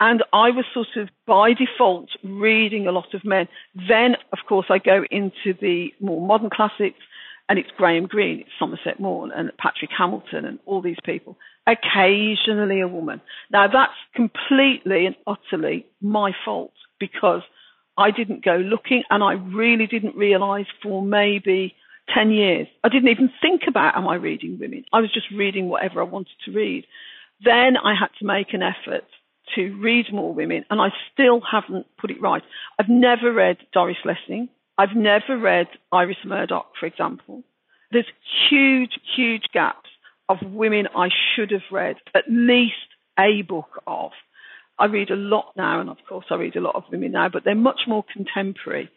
And 0.00 0.24
I 0.32 0.50
was 0.50 0.64
sort 0.72 0.88
of 0.96 1.08
by 1.26 1.52
default 1.52 2.08
reading 2.24 2.86
a 2.86 2.92
lot 2.92 3.12
of 3.14 3.24
men. 3.24 3.48
Then, 3.74 4.16
of 4.32 4.38
course, 4.48 4.66
I 4.70 4.78
go 4.78 5.04
into 5.10 5.52
the 5.60 5.88
more 6.00 6.26
modern 6.26 6.50
classics, 6.50 6.98
and 7.48 7.58
it's 7.58 7.68
Graham 7.76 8.06
Greene, 8.06 8.40
it's 8.40 8.50
Somerset 8.58 8.98
Maugham, 8.98 9.30
and 9.36 9.50
Patrick 9.58 9.90
Hamilton, 9.96 10.46
and 10.46 10.58
all 10.64 10.80
these 10.80 10.96
people. 11.04 11.36
Occasionally 11.66 12.80
a 12.80 12.88
woman. 12.88 13.20
Now, 13.52 13.66
that's 13.68 13.92
completely 14.16 15.06
and 15.06 15.16
utterly 15.26 15.86
my 16.00 16.32
fault 16.44 16.72
because 16.98 17.42
I 17.98 18.10
didn't 18.10 18.44
go 18.44 18.56
looking, 18.56 19.02
and 19.10 19.22
I 19.22 19.34
really 19.34 19.86
didn't 19.86 20.16
realize 20.16 20.66
for 20.82 21.02
maybe 21.02 21.74
10 22.14 22.30
years. 22.30 22.66
I 22.82 22.88
didn't 22.88 23.08
even 23.08 23.30
think 23.40 23.62
about 23.68 23.96
am 23.96 24.08
I 24.08 24.16
reading 24.16 24.58
women. 24.60 24.84
I 24.92 25.00
was 25.00 25.12
just 25.12 25.30
reading 25.30 25.68
whatever 25.68 26.00
I 26.00 26.04
wanted 26.04 26.34
to 26.44 26.52
read. 26.52 26.84
Then 27.44 27.76
I 27.76 27.94
had 27.98 28.08
to 28.18 28.26
make 28.26 28.52
an 28.52 28.62
effort 28.62 29.04
to 29.54 29.76
read 29.80 30.06
more 30.12 30.32
women, 30.32 30.64
and 30.70 30.80
I 30.80 30.88
still 31.12 31.40
haven't 31.40 31.86
put 31.98 32.10
it 32.10 32.20
right. 32.20 32.42
I've 32.78 32.88
never 32.88 33.32
read 33.32 33.58
Doris 33.72 33.96
Lessing. 34.04 34.48
I've 34.78 34.94
never 34.94 35.38
read 35.38 35.66
Iris 35.92 36.18
Murdoch, 36.24 36.72
for 36.78 36.86
example. 36.86 37.42
There's 37.90 38.06
huge, 38.48 38.92
huge 39.16 39.44
gaps 39.52 39.88
of 40.28 40.38
women 40.42 40.86
I 40.94 41.08
should 41.34 41.50
have 41.50 41.68
read 41.72 41.96
at 42.14 42.24
least 42.28 42.74
a 43.18 43.42
book 43.42 43.82
of. 43.86 44.12
I 44.78 44.86
read 44.86 45.10
a 45.10 45.16
lot 45.16 45.52
now, 45.56 45.80
and 45.80 45.90
of 45.90 45.98
course 46.08 46.26
I 46.30 46.36
read 46.36 46.56
a 46.56 46.60
lot 46.60 46.76
of 46.76 46.84
women 46.90 47.12
now, 47.12 47.28
but 47.28 47.44
they're 47.44 47.54
much 47.54 47.80
more 47.86 48.04
contemporary 48.12 48.90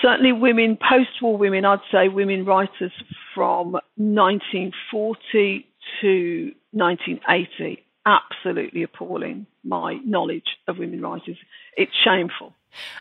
certainly 0.00 0.32
women, 0.32 0.76
post-war 0.76 1.36
women, 1.36 1.64
I'd 1.64 1.80
say 1.90 2.08
women 2.08 2.44
writers 2.44 2.92
from 3.34 3.72
1940 3.96 5.66
to 6.00 6.52
1980. 6.72 7.84
Absolutely 8.06 8.82
appalling, 8.82 9.46
my 9.64 9.94
knowledge 10.04 10.56
of 10.66 10.78
women 10.78 11.00
writers. 11.00 11.36
It's 11.76 11.92
shameful. 12.02 12.54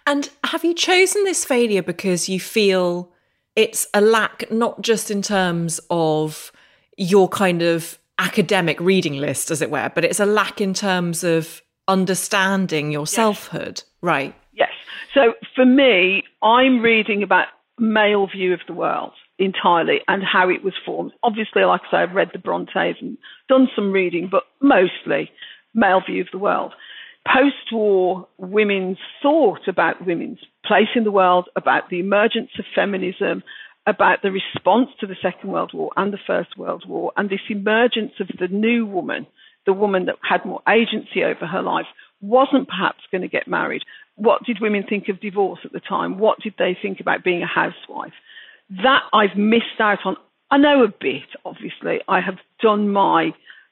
And 0.05 0.29
have 0.43 0.63
you 0.63 0.73
chosen 0.73 1.23
this 1.23 1.45
failure 1.45 1.81
because 1.81 2.27
you 2.29 2.39
feel 2.39 3.11
it's 3.55 3.87
a 3.93 4.01
lack, 4.01 4.51
not 4.51 4.81
just 4.81 5.09
in 5.09 5.21
terms 5.21 5.79
of 5.89 6.51
your 6.97 7.27
kind 7.29 7.61
of 7.61 7.97
academic 8.19 8.79
reading 8.79 9.17
list, 9.17 9.51
as 9.51 9.61
it 9.61 9.69
were, 9.71 9.91
but 9.93 10.03
it's 10.03 10.19
a 10.19 10.25
lack 10.25 10.59
in 10.61 10.73
terms 10.73 11.23
of 11.23 11.61
understanding 11.87 12.91
your 12.91 13.01
yes. 13.01 13.11
selfhood, 13.11 13.83
right? 14.01 14.35
Yes. 14.57 14.71
So 15.13 15.33
for 15.55 15.65
me, 15.65 16.23
I'm 16.41 16.81
reading 16.81 17.23
about 17.23 17.47
male 17.79 18.27
view 18.27 18.53
of 18.53 18.59
the 18.67 18.73
world 18.73 19.13
entirely 19.37 19.99
and 20.07 20.23
how 20.23 20.49
it 20.49 20.63
was 20.63 20.73
formed. 20.83 21.11
Obviously, 21.21 21.63
like 21.63 21.81
I 21.87 21.91
say, 21.91 21.97
I've 21.97 22.15
read 22.15 22.31
the 22.33 22.39
Brontes 22.39 22.97
and 22.99 23.17
done 23.47 23.67
some 23.75 23.91
reading, 23.91 24.29
but 24.31 24.43
mostly 24.61 25.29
male 25.75 26.01
view 26.05 26.21
of 26.21 26.27
the 26.31 26.39
world. 26.39 26.73
Post 27.25 27.71
war 27.71 28.27
women's 28.37 28.97
thought 29.21 29.67
about 29.67 30.05
women's 30.05 30.39
place 30.65 30.87
in 30.95 31.03
the 31.03 31.11
world, 31.11 31.49
about 31.55 31.89
the 31.89 31.99
emergence 31.99 32.49
of 32.57 32.65
feminism, 32.73 33.43
about 33.85 34.21
the 34.23 34.31
response 34.31 34.89
to 34.99 35.07
the 35.07 35.15
Second 35.21 35.51
World 35.51 35.71
War 35.73 35.91
and 35.95 36.11
the 36.11 36.19
First 36.25 36.57
World 36.57 36.85
War, 36.87 37.11
and 37.15 37.29
this 37.29 37.41
emergence 37.49 38.13
of 38.19 38.27
the 38.39 38.47
new 38.47 38.85
woman, 38.85 39.27
the 39.65 39.73
woman 39.73 40.05
that 40.05 40.15
had 40.27 40.45
more 40.45 40.61
agency 40.67 41.23
over 41.23 41.45
her 41.45 41.61
life, 41.61 41.85
wasn't 42.21 42.67
perhaps 42.67 43.03
going 43.11 43.21
to 43.21 43.27
get 43.27 43.47
married. 43.47 43.83
What 44.17 44.43
did 44.43 44.57
women 44.59 44.83
think 44.87 45.09
of 45.09 45.21
divorce 45.21 45.59
at 45.63 45.71
the 45.71 45.79
time? 45.79 46.17
What 46.17 46.39
did 46.41 46.55
they 46.57 46.77
think 46.79 46.99
about 46.99 47.23
being 47.23 47.43
a 47.43 47.47
housewife? 47.47 48.13
That 48.69 49.03
I've 49.13 49.37
missed 49.37 49.79
out 49.79 49.99
on. 50.05 50.17
I 50.51 50.57
know 50.57 50.83
a 50.83 50.87
bit, 50.87 51.29
obviously. 51.45 51.99
I 52.07 52.19
have 52.19 52.37
done 52.61 52.89
my 52.89 53.31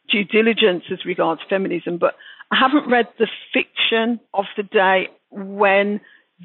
due 0.10 0.24
diligence 0.24 0.84
as 0.92 1.06
regards 1.06 1.42
feminism, 1.50 1.98
but 1.98 2.16
I 2.52 2.58
haven't 2.60 2.90
read 2.90 3.08
the 3.18 3.28
fiction 3.54 4.20
of 4.34 4.46
the 4.56 4.64
day 4.64 5.08
when 5.32 6.00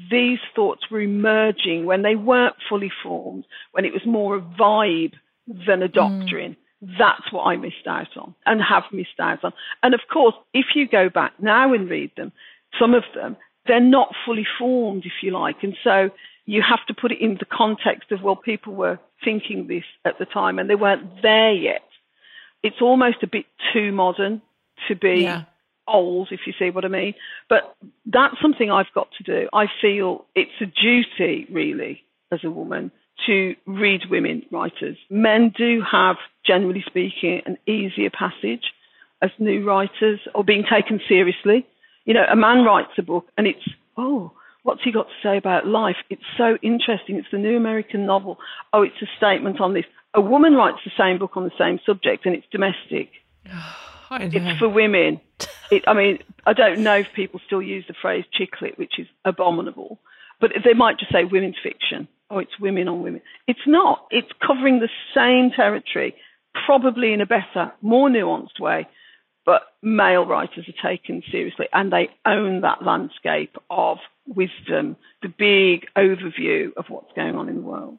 these 0.09 0.39
thoughts 0.55 0.89
were 0.89 1.01
emerging 1.01 1.85
when 1.85 2.01
they 2.01 2.15
weren't 2.15 2.55
fully 2.69 2.91
formed, 3.03 3.45
when 3.71 3.85
it 3.85 3.93
was 3.93 4.01
more 4.05 4.37
a 4.37 4.41
vibe 4.41 5.13
than 5.47 5.83
a 5.83 5.89
mm. 5.89 5.93
doctrine. 5.93 6.57
Mm. 6.83 6.97
That's 6.97 7.31
what 7.31 7.43
I 7.43 7.57
missed 7.57 7.87
out 7.87 8.17
on 8.17 8.33
and 8.45 8.61
have 8.61 8.83
missed 8.91 9.19
out 9.19 9.43
on. 9.43 9.53
And 9.83 9.93
of 9.93 10.01
course, 10.11 10.33
if 10.53 10.67
you 10.75 10.87
go 10.87 11.09
back 11.09 11.33
now 11.39 11.73
and 11.73 11.89
read 11.89 12.11
them, 12.17 12.31
some 12.79 12.93
of 12.93 13.03
them, 13.13 13.37
they're 13.67 13.79
not 13.79 14.13
fully 14.25 14.45
formed, 14.59 15.05
if 15.05 15.13
you 15.21 15.31
like. 15.31 15.57
And 15.63 15.75
so 15.83 16.09
you 16.45 16.61
have 16.67 16.85
to 16.87 16.93
put 16.93 17.11
it 17.11 17.21
in 17.21 17.37
the 17.39 17.45
context 17.45 18.11
of, 18.11 18.21
well, 18.21 18.35
people 18.35 18.73
were 18.73 18.99
thinking 19.23 19.67
this 19.67 19.83
at 20.05 20.17
the 20.19 20.25
time 20.25 20.59
and 20.59 20.69
they 20.69 20.75
weren't 20.75 21.21
there 21.21 21.53
yet. 21.53 21.83
It's 22.63 22.81
almost 22.81 23.17
a 23.23 23.27
bit 23.27 23.45
too 23.73 23.91
modern 23.91 24.41
to 24.87 24.95
be 24.95 25.21
yeah 25.23 25.43
old, 25.87 26.29
if 26.31 26.41
you 26.45 26.53
see 26.57 26.69
what 26.69 26.85
I 26.85 26.87
mean. 26.87 27.13
But 27.49 27.75
that's 28.05 28.35
something 28.41 28.71
I've 28.71 28.93
got 28.93 29.09
to 29.17 29.23
do. 29.23 29.49
I 29.53 29.65
feel 29.81 30.25
it's 30.35 30.51
a 30.61 30.65
duty, 30.65 31.47
really, 31.51 32.03
as 32.31 32.39
a 32.43 32.51
woman, 32.51 32.91
to 33.27 33.55
read 33.65 34.01
women 34.09 34.43
writers. 34.51 34.97
Men 35.09 35.53
do 35.55 35.81
have, 35.89 36.17
generally 36.45 36.83
speaking, 36.87 37.41
an 37.45 37.57
easier 37.67 38.09
passage 38.09 38.71
as 39.21 39.29
new 39.37 39.65
writers 39.65 40.19
or 40.33 40.43
being 40.43 40.63
taken 40.63 40.99
seriously. 41.07 41.67
You 42.05 42.13
know, 42.13 42.25
a 42.29 42.35
man 42.35 42.63
writes 42.63 42.91
a 42.97 43.03
book 43.03 43.27
and 43.37 43.47
it's, 43.47 43.63
oh, 43.97 44.31
what's 44.63 44.83
he 44.83 44.91
got 44.91 45.07
to 45.07 45.13
say 45.23 45.37
about 45.37 45.67
life? 45.67 45.97
It's 46.09 46.23
so 46.37 46.57
interesting. 46.61 47.15
It's 47.17 47.27
the 47.31 47.37
new 47.37 47.57
American 47.57 48.05
novel. 48.05 48.37
Oh, 48.73 48.81
it's 48.81 49.01
a 49.01 49.07
statement 49.17 49.61
on 49.61 49.73
this. 49.73 49.85
A 50.13 50.21
woman 50.21 50.53
writes 50.53 50.79
the 50.83 50.91
same 50.97 51.19
book 51.19 51.37
on 51.37 51.43
the 51.43 51.51
same 51.57 51.79
subject 51.85 52.25
and 52.25 52.35
it's 52.35 52.47
domestic. 52.51 53.09
it's 54.11 54.59
for 54.59 54.69
women. 54.69 55.21
It, 55.71 55.83
I 55.87 55.93
mean, 55.93 56.19
I 56.45 56.53
don't 56.53 56.79
know 56.79 56.95
if 56.95 57.07
people 57.15 57.39
still 57.45 57.61
use 57.61 57.85
the 57.87 57.95
phrase 58.01 58.25
chicklit, 58.37 58.77
which 58.77 58.99
is 58.99 59.07
abominable, 59.23 59.99
but 60.39 60.51
they 60.65 60.73
might 60.73 60.99
just 60.99 61.11
say 61.11 61.23
women's 61.23 61.55
fiction. 61.63 62.07
Oh, 62.29 62.39
it's 62.39 62.59
women 62.59 62.87
on 62.87 63.03
women. 63.03 63.21
It's 63.47 63.65
not. 63.65 64.05
It's 64.09 64.31
covering 64.45 64.79
the 64.79 64.89
same 65.15 65.51
territory, 65.51 66.15
probably 66.65 67.13
in 67.13 67.21
a 67.21 67.25
better, 67.25 67.71
more 67.81 68.09
nuanced 68.09 68.59
way, 68.59 68.87
but 69.45 69.63
male 69.81 70.25
writers 70.25 70.67
are 70.67 70.89
taken 70.89 71.23
seriously 71.31 71.67
and 71.73 71.91
they 71.91 72.09
own 72.25 72.61
that 72.61 72.83
landscape 72.83 73.57
of 73.69 73.97
wisdom, 74.27 74.95
the 75.21 75.29
big 75.29 75.87
overview 75.95 76.75
of 76.77 76.85
what's 76.89 77.11
going 77.15 77.35
on 77.35 77.49
in 77.49 77.55
the 77.55 77.61
world. 77.61 77.97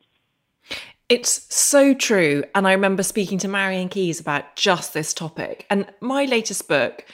It's 1.09 1.55
so 1.55 1.93
true. 1.93 2.45
And 2.55 2.67
I 2.67 2.73
remember 2.73 3.03
speaking 3.03 3.39
to 3.39 3.49
Marian 3.49 3.89
Keyes 3.89 4.21
about 4.21 4.57
just 4.57 4.95
this 4.95 5.13
topic. 5.13 5.67
And 5.69 5.87
my 6.01 6.25
latest 6.25 6.69
book 6.69 7.05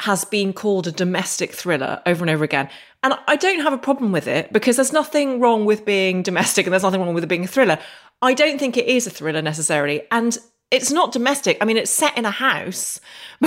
has 0.00 0.24
been 0.24 0.52
called 0.52 0.86
a 0.86 0.92
domestic 0.92 1.52
thriller 1.52 2.02
over 2.04 2.24
and 2.24 2.30
over 2.30 2.42
again. 2.42 2.68
And 3.02 3.14
I 3.28 3.36
don't 3.36 3.60
have 3.60 3.72
a 3.72 3.78
problem 3.78 4.12
with 4.12 4.26
it 4.26 4.52
because 4.52 4.76
there's 4.76 4.92
nothing 4.92 5.38
wrong 5.38 5.66
with 5.66 5.84
being 5.84 6.22
domestic 6.22 6.66
and 6.66 6.72
there's 6.72 6.82
nothing 6.82 7.00
wrong 7.00 7.14
with 7.14 7.22
it 7.22 7.28
being 7.28 7.44
a 7.44 7.48
thriller. 7.48 7.78
I 8.22 8.34
don't 8.34 8.58
think 8.58 8.76
it 8.76 8.86
is 8.86 9.06
a 9.06 9.10
thriller 9.10 9.42
necessarily. 9.42 10.02
And 10.10 10.36
it's 10.74 10.90
not 10.90 11.12
domestic. 11.12 11.58
I 11.60 11.64
mean, 11.64 11.76
it's 11.76 11.90
set 11.90 12.16
in 12.18 12.24
a 12.24 12.30
house. 12.30 13.00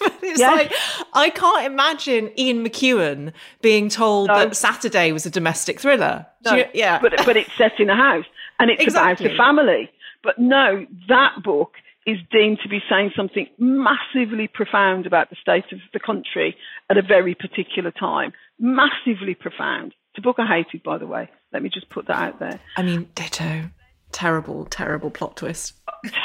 it's 0.00 0.38
yes. 0.38 0.40
like 0.40 0.72
I 1.12 1.30
can't 1.30 1.66
imagine 1.66 2.30
Ian 2.38 2.64
McEwan 2.64 3.32
being 3.60 3.88
told 3.88 4.28
no. 4.28 4.38
that 4.38 4.56
Saturday 4.56 5.12
was 5.12 5.26
a 5.26 5.30
domestic 5.30 5.80
thriller. 5.80 6.26
No, 6.44 6.54
you, 6.54 6.64
yeah, 6.74 7.00
but 7.00 7.14
but 7.26 7.36
it's 7.36 7.52
set 7.56 7.78
in 7.78 7.90
a 7.90 7.96
house 7.96 8.24
and 8.58 8.70
it's 8.70 8.82
exactly. 8.82 9.26
about 9.26 9.34
a 9.34 9.36
family. 9.36 9.90
But 10.22 10.38
no, 10.38 10.86
that 11.08 11.42
book 11.42 11.72
is 12.06 12.18
deemed 12.30 12.58
to 12.62 12.68
be 12.68 12.80
saying 12.88 13.12
something 13.16 13.46
massively 13.58 14.48
profound 14.48 15.06
about 15.06 15.30
the 15.30 15.36
state 15.40 15.72
of 15.72 15.78
the 15.92 16.00
country 16.00 16.56
at 16.88 16.96
a 16.96 17.02
very 17.02 17.34
particular 17.34 17.90
time. 17.90 18.32
Massively 18.58 19.34
profound. 19.34 19.94
It's 20.10 20.18
a 20.18 20.22
book 20.22 20.36
I 20.38 20.46
hated, 20.46 20.82
by 20.82 20.98
the 20.98 21.06
way. 21.06 21.30
Let 21.52 21.62
me 21.62 21.68
just 21.68 21.88
put 21.88 22.06
that 22.06 22.16
out 22.16 22.38
there. 22.40 22.60
I 22.76 22.82
mean, 22.82 23.08
ditto. 23.14 23.70
Terrible, 24.12 24.66
terrible 24.66 25.10
plot 25.10 25.36
twist. 25.36 25.74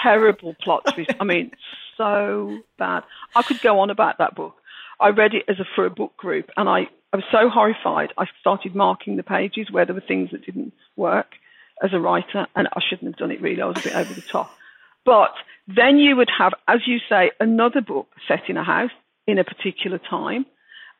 Terrible 0.03 0.55
plot 0.61 0.83
twist. 0.93 1.11
I 1.19 1.23
mean, 1.23 1.51
so 1.97 2.59
bad. 2.77 3.03
I 3.35 3.43
could 3.43 3.61
go 3.61 3.79
on 3.79 3.89
about 3.89 4.17
that 4.17 4.35
book. 4.35 4.55
I 4.99 5.09
read 5.09 5.33
it 5.33 5.43
as 5.47 5.59
a 5.59 5.65
for 5.75 5.85
a 5.85 5.89
book 5.89 6.15
group, 6.17 6.49
and 6.57 6.69
I, 6.69 6.87
I 7.11 7.17
was 7.17 7.25
so 7.31 7.49
horrified. 7.49 8.13
I 8.17 8.25
started 8.39 8.75
marking 8.75 9.17
the 9.17 9.23
pages 9.23 9.71
where 9.71 9.85
there 9.85 9.95
were 9.95 10.01
things 10.01 10.31
that 10.31 10.45
didn't 10.45 10.73
work 10.95 11.27
as 11.83 11.91
a 11.93 11.99
writer, 11.99 12.47
and 12.55 12.67
I 12.67 12.79
shouldn't 12.87 13.11
have 13.11 13.17
done 13.17 13.31
it 13.31 13.41
really. 13.41 13.61
I 13.61 13.65
was 13.65 13.77
a 13.77 13.83
bit 13.83 13.95
over 13.95 14.13
the 14.13 14.21
top. 14.21 14.51
But 15.05 15.33
then 15.67 15.97
you 15.97 16.15
would 16.15 16.29
have, 16.37 16.53
as 16.67 16.81
you 16.87 16.99
say, 17.09 17.31
another 17.39 17.81
book 17.81 18.07
set 18.27 18.49
in 18.49 18.57
a 18.57 18.63
house 18.63 18.91
in 19.27 19.37
a 19.37 19.43
particular 19.43 19.99
time, 19.99 20.45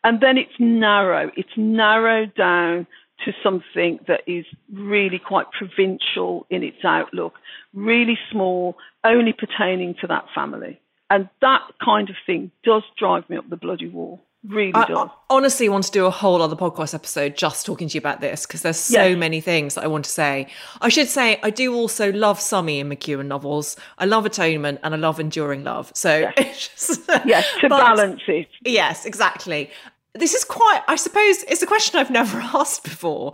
and 0.03 0.21
then 0.21 0.37
it's 0.37 0.53
narrow. 0.59 1.31
It's 1.35 1.57
narrowed 1.57 2.35
down 2.35 2.87
to 3.23 3.31
something 3.41 3.99
that 4.07 4.21
is 4.27 4.45
really 4.71 5.19
quite 5.19 5.51
provincial 5.51 6.45
in 6.49 6.63
its 6.63 6.83
outlook, 6.83 7.35
really 7.73 8.17
small, 8.31 8.75
only 9.03 9.33
pertaining 9.33 9.95
to 10.01 10.07
that 10.07 10.25
family. 10.35 10.79
And 11.09 11.29
that 11.41 11.61
kind 11.83 12.09
of 12.09 12.15
thing 12.25 12.51
does 12.63 12.83
drive 12.97 13.29
me 13.29 13.37
up 13.37 13.49
the 13.49 13.57
bloody 13.57 13.87
wall. 13.87 14.21
Really 14.47 14.73
I, 14.73 14.85
does. 14.85 15.09
I 15.09 15.09
honestly 15.29 15.69
want 15.69 15.85
to 15.85 15.91
do 15.91 16.05
a 16.05 16.11
whole 16.11 16.41
other 16.41 16.55
podcast 16.55 16.93
episode 16.93 17.35
just 17.35 17.65
talking 17.65 17.87
to 17.87 17.95
you 17.95 17.99
about 17.99 18.21
this 18.21 18.45
because 18.45 18.61
there's 18.61 18.79
so 18.79 19.03
yes. 19.03 19.17
many 19.17 19.41
things 19.41 19.73
that 19.75 19.83
I 19.83 19.87
want 19.87 20.05
to 20.05 20.11
say. 20.11 20.47
I 20.81 20.89
should 20.89 21.07
say 21.07 21.39
I 21.41 21.49
do 21.49 21.73
also 21.73 22.11
love 22.11 22.39
some 22.39 22.69
Ian 22.69 22.89
McEwan 22.89 23.25
novels. 23.25 23.75
I 23.97 24.05
love 24.05 24.25
Atonement 24.25 24.79
and 24.83 24.93
I 24.93 24.97
love 24.97 25.19
Enduring 25.19 25.63
Love. 25.63 25.91
So 25.95 26.31
yes, 26.37 26.69
just, 26.87 27.09
yes 27.25 27.47
to 27.61 27.69
balance 27.69 28.21
it. 28.27 28.47
Yes, 28.63 29.05
exactly. 29.05 29.71
This 30.15 30.33
is 30.33 30.45
quite. 30.45 30.81
I 30.87 30.95
suppose 30.95 31.43
it's 31.43 31.61
a 31.61 31.67
question 31.67 31.99
I've 31.99 32.09
never 32.09 32.39
asked 32.53 32.83
before, 32.83 33.33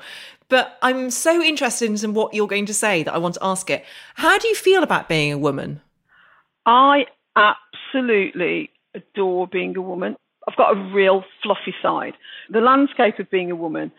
but 0.49 0.77
I'm 0.81 1.11
so 1.11 1.41
interested 1.41 2.03
in 2.03 2.13
what 2.13 2.33
you're 2.33 2.47
going 2.47 2.65
to 2.65 2.73
say 2.73 3.03
that 3.03 3.13
I 3.13 3.19
want 3.19 3.35
to 3.35 3.43
ask 3.43 3.69
it. 3.69 3.85
How 4.15 4.37
do 4.37 4.47
you 4.47 4.55
feel 4.55 4.83
about 4.83 5.07
being 5.07 5.31
a 5.31 5.37
woman? 5.37 5.81
I 6.65 7.05
absolutely 7.35 8.71
adore 8.93 9.47
being 9.47 9.77
a 9.77 9.81
woman. 9.81 10.15
I've 10.47 10.57
got 10.57 10.75
a 10.75 10.91
real 10.91 11.23
fluffy 11.43 11.73
side. 11.81 12.13
The 12.49 12.61
landscape 12.61 13.19
of 13.19 13.29
being 13.29 13.51
a 13.51 13.55
woman 13.55 13.91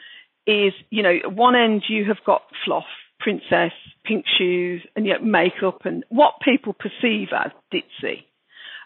is, 0.46 0.72
you 0.90 1.02
know, 1.02 1.16
at 1.24 1.32
one 1.32 1.54
end 1.54 1.84
you 1.88 2.04
have 2.06 2.18
got 2.26 2.42
fluff, 2.64 2.84
princess, 3.20 3.72
pink 4.04 4.24
shoes, 4.38 4.84
and 4.96 5.06
yet 5.06 5.24
makeup 5.24 5.84
and 5.84 6.04
what 6.08 6.34
people 6.42 6.74
perceive 6.74 7.28
as 7.32 7.52
ditzy. 7.72 8.24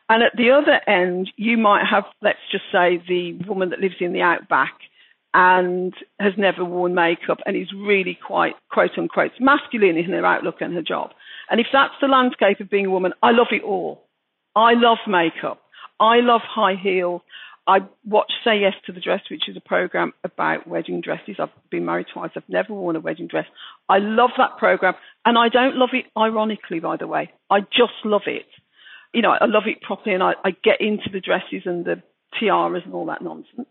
And 0.09 0.23
at 0.23 0.37
the 0.37 0.51
other 0.51 0.81
end, 0.89 1.31
you 1.37 1.57
might 1.57 1.85
have, 1.91 2.05
let's 2.23 2.39
just 2.53 2.65
say, 2.71 3.03
the 3.09 3.33
woman 3.47 3.71
that 3.71 3.81
lives 3.81 3.97
in 4.01 4.13
the 4.13 4.23
outback 4.23 4.75
and 5.35 5.93
has 6.21 6.33
never 6.39 6.65
worn 6.65 6.95
makeup 6.95 7.39
and 7.45 7.57
is 7.57 7.73
really 7.77 8.17
quite, 8.27 8.55
quote 8.71 8.93
unquote, 8.97 9.33
masculine 9.41 9.97
in 9.97 10.11
her 10.11 10.25
outlook 10.25 10.57
and 10.61 10.75
her 10.75 10.83
job. 10.83 11.11
And 11.51 11.61
if 11.61 11.67
that's 11.73 11.95
the 12.01 12.07
landscape 12.07 12.61
of 12.61 12.71
being 12.71 12.87
a 12.87 12.91
woman, 12.91 13.13
I 13.23 13.33
love 13.33 13.49
it 13.51 13.63
all. 13.63 14.03
I 14.55 14.73
love 14.75 14.99
makeup. 15.07 15.61
I 16.01 16.21
love 16.21 16.41
high 16.43 16.77
heels. 16.81 17.23
I 17.69 17.81
watch 18.05 18.31
Say 18.45 18.61
Yes 18.61 18.75
to 18.87 18.93
the 18.93 19.01
Dress, 19.01 19.23
which 19.29 19.49
is 19.49 19.57
a 19.57 19.61
program 19.61 20.13
about 20.23 20.69
wedding 20.69 21.01
dresses. 21.01 21.37
I've 21.39 21.51
been 21.69 21.85
married 21.85 22.07
twice. 22.13 22.31
I've 22.37 22.49
never 22.49 22.73
worn 22.73 22.95
a 22.95 23.01
wedding 23.01 23.27
dress. 23.27 23.47
I 23.89 23.99
love 23.99 24.31
that 24.39 24.57
program. 24.59 24.95
And 25.25 25.37
I 25.37 25.49
don't 25.49 25.77
love 25.77 25.91
it 25.93 26.07
ironically, 26.17 26.79
by 26.79 26.97
the 26.97 27.09
way. 27.09 27.33
I 27.51 27.61
just 27.61 28.05
love 28.05 28.23
it. 28.27 28.47
You 29.17 29.23
know, 29.23 29.31
I 29.31 29.47
love 29.47 29.63
it 29.65 29.81
properly 29.81 30.13
and 30.13 30.23
I, 30.23 30.35
I 30.45 30.51
get 30.51 30.79
into 30.79 31.09
the 31.11 31.21
dresses 31.21 31.63
and 31.65 31.87
the 31.87 32.03
tiaras 32.39 32.83
and 32.85 32.93
all 32.93 33.07
that 33.07 33.23
nonsense. 33.23 33.67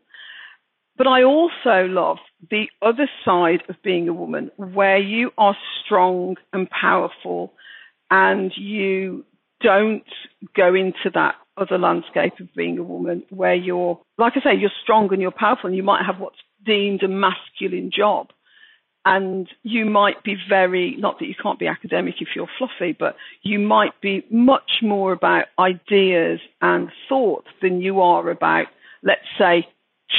But 0.97 1.05
I 1.05 1.21
also 1.21 1.85
love 1.87 2.17
the 2.49 2.65
other 2.81 3.07
side 3.23 3.61
of 3.69 3.75
being 3.83 4.09
a 4.09 4.13
woman 4.13 4.49
where 4.57 4.97
you 4.97 5.29
are 5.37 5.55
strong 5.83 6.37
and 6.51 6.67
powerful 6.67 7.53
and 8.09 8.51
you 8.57 9.23
don't 9.61 10.07
go 10.55 10.73
into 10.73 11.11
that 11.13 11.35
other 11.57 11.77
landscape 11.77 12.39
of 12.39 12.51
being 12.55 12.79
a 12.79 12.83
woman 12.83 13.21
where 13.29 13.53
you're, 13.53 14.01
like 14.17 14.33
I 14.37 14.39
say, 14.39 14.59
you're 14.59 14.71
strong 14.81 15.13
and 15.13 15.21
you're 15.21 15.29
powerful 15.29 15.67
and 15.67 15.77
you 15.77 15.83
might 15.83 16.07
have 16.07 16.19
what's 16.19 16.39
deemed 16.65 17.03
a 17.03 17.07
masculine 17.07 17.91
job. 17.95 18.29
And 19.05 19.47
you 19.61 19.85
might 19.85 20.23
be 20.23 20.35
very, 20.49 20.95
not 20.97 21.19
that 21.19 21.27
you 21.27 21.35
can't 21.41 21.59
be 21.59 21.67
academic 21.67 22.15
if 22.19 22.29
you're 22.35 22.49
fluffy, 22.57 22.91
but 22.91 23.15
you 23.43 23.59
might 23.59 24.01
be 24.01 24.25
much 24.31 24.81
more 24.81 25.13
about 25.13 25.45
ideas 25.59 26.39
and 26.61 26.89
thoughts 27.07 27.47
than 27.61 27.81
you 27.81 28.01
are 28.01 28.27
about, 28.31 28.65
let's 29.03 29.21
say, 29.37 29.67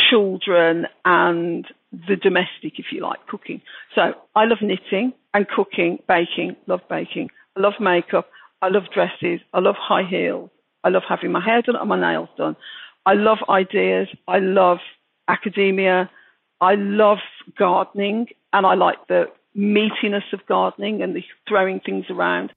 children 0.09 0.87
and 1.05 1.66
the 1.90 2.14
domestic, 2.14 2.79
if 2.79 2.87
you 2.92 3.01
like, 3.01 3.27
cooking. 3.27 3.61
So 3.94 4.12
I 4.37 4.44
love 4.44 4.59
knitting 4.62 5.12
and 5.35 5.49
cooking, 5.49 5.99
baking, 6.07 6.55
love 6.68 6.83
baking. 6.88 7.31
I 7.57 7.61
love 7.61 7.75
makeup. 7.81 8.29
I 8.62 8.68
love 8.68 8.85
dresses. 8.94 9.40
I 9.53 9.59
love 9.59 9.75
high 9.77 10.09
heels. 10.09 10.51
I 10.85 10.90
love 10.90 11.03
having 11.09 11.33
my 11.33 11.44
hair 11.44 11.62
done 11.62 11.77
and 11.77 11.88
my 11.88 12.01
nails 12.01 12.29
done. 12.38 12.57
I 13.05 13.14
love 13.14 13.38
ideas. 13.49 14.09
I 14.29 14.38
love 14.38 14.79
academia. 15.27 16.09
I 16.61 16.75
love 16.77 17.18
gardening 17.59 18.29
and 18.57 18.66
I 18.66 18.75
like 18.75 19.07
the 19.09 19.27
meatiness 19.57 20.33
of 20.33 20.40
gardening 20.47 21.03
and 21.03 21.14
the 21.14 21.23
throwing 21.47 21.81
things 21.81 22.07
around. 22.09 22.53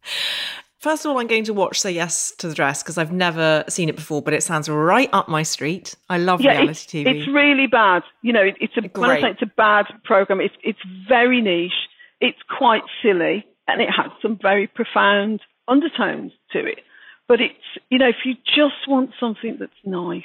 First 0.80 1.04
of 1.04 1.12
all, 1.12 1.20
I'm 1.20 1.28
going 1.28 1.44
to 1.44 1.54
watch 1.54 1.82
Say 1.82 1.92
Yes 1.92 2.34
to 2.38 2.48
the 2.48 2.54
Dress 2.56 2.82
because 2.82 2.98
I've 2.98 3.12
never 3.12 3.66
seen 3.68 3.90
it 3.90 3.98
before, 3.98 4.22
but 4.22 4.34
it 4.34 4.44
sounds 4.44 4.70
right 4.70 5.10
up 5.12 5.28
my 5.28 5.44
street. 5.44 5.96
I 6.10 6.18
love 6.20 6.40
yeah, 6.40 6.52
reality 6.52 6.70
it's, 7.02 7.10
TV. 7.10 7.20
It's 7.20 7.28
really 7.28 7.68
bad. 7.68 8.04
You 8.22 8.32
know, 8.32 8.44
it, 8.44 8.56
it's 8.62 8.78
a 8.78 9.00
when 9.00 9.10
I 9.10 9.20
say 9.20 9.32
it's 9.32 9.42
a 9.42 9.52
bad 9.58 9.88
program. 10.06 10.40
It's 10.40 10.56
it's 10.64 10.80
very 11.08 11.42
niche. 11.42 11.74
It's 12.22 12.40
quite 12.58 12.84
silly, 13.04 13.46
and 13.68 13.82
it 13.82 13.90
has 13.90 14.12
some 14.22 14.40
very 14.42 14.68
profound 14.68 15.42
undertones 15.68 16.32
to 16.54 16.60
it. 16.60 16.80
But 17.28 17.42
it's 17.42 17.56
you 17.90 17.98
know, 17.98 18.08
if 18.08 18.24
you 18.24 18.36
just 18.46 18.88
want 18.88 19.12
something 19.20 19.58
that's 19.60 19.74
nice, 19.84 20.24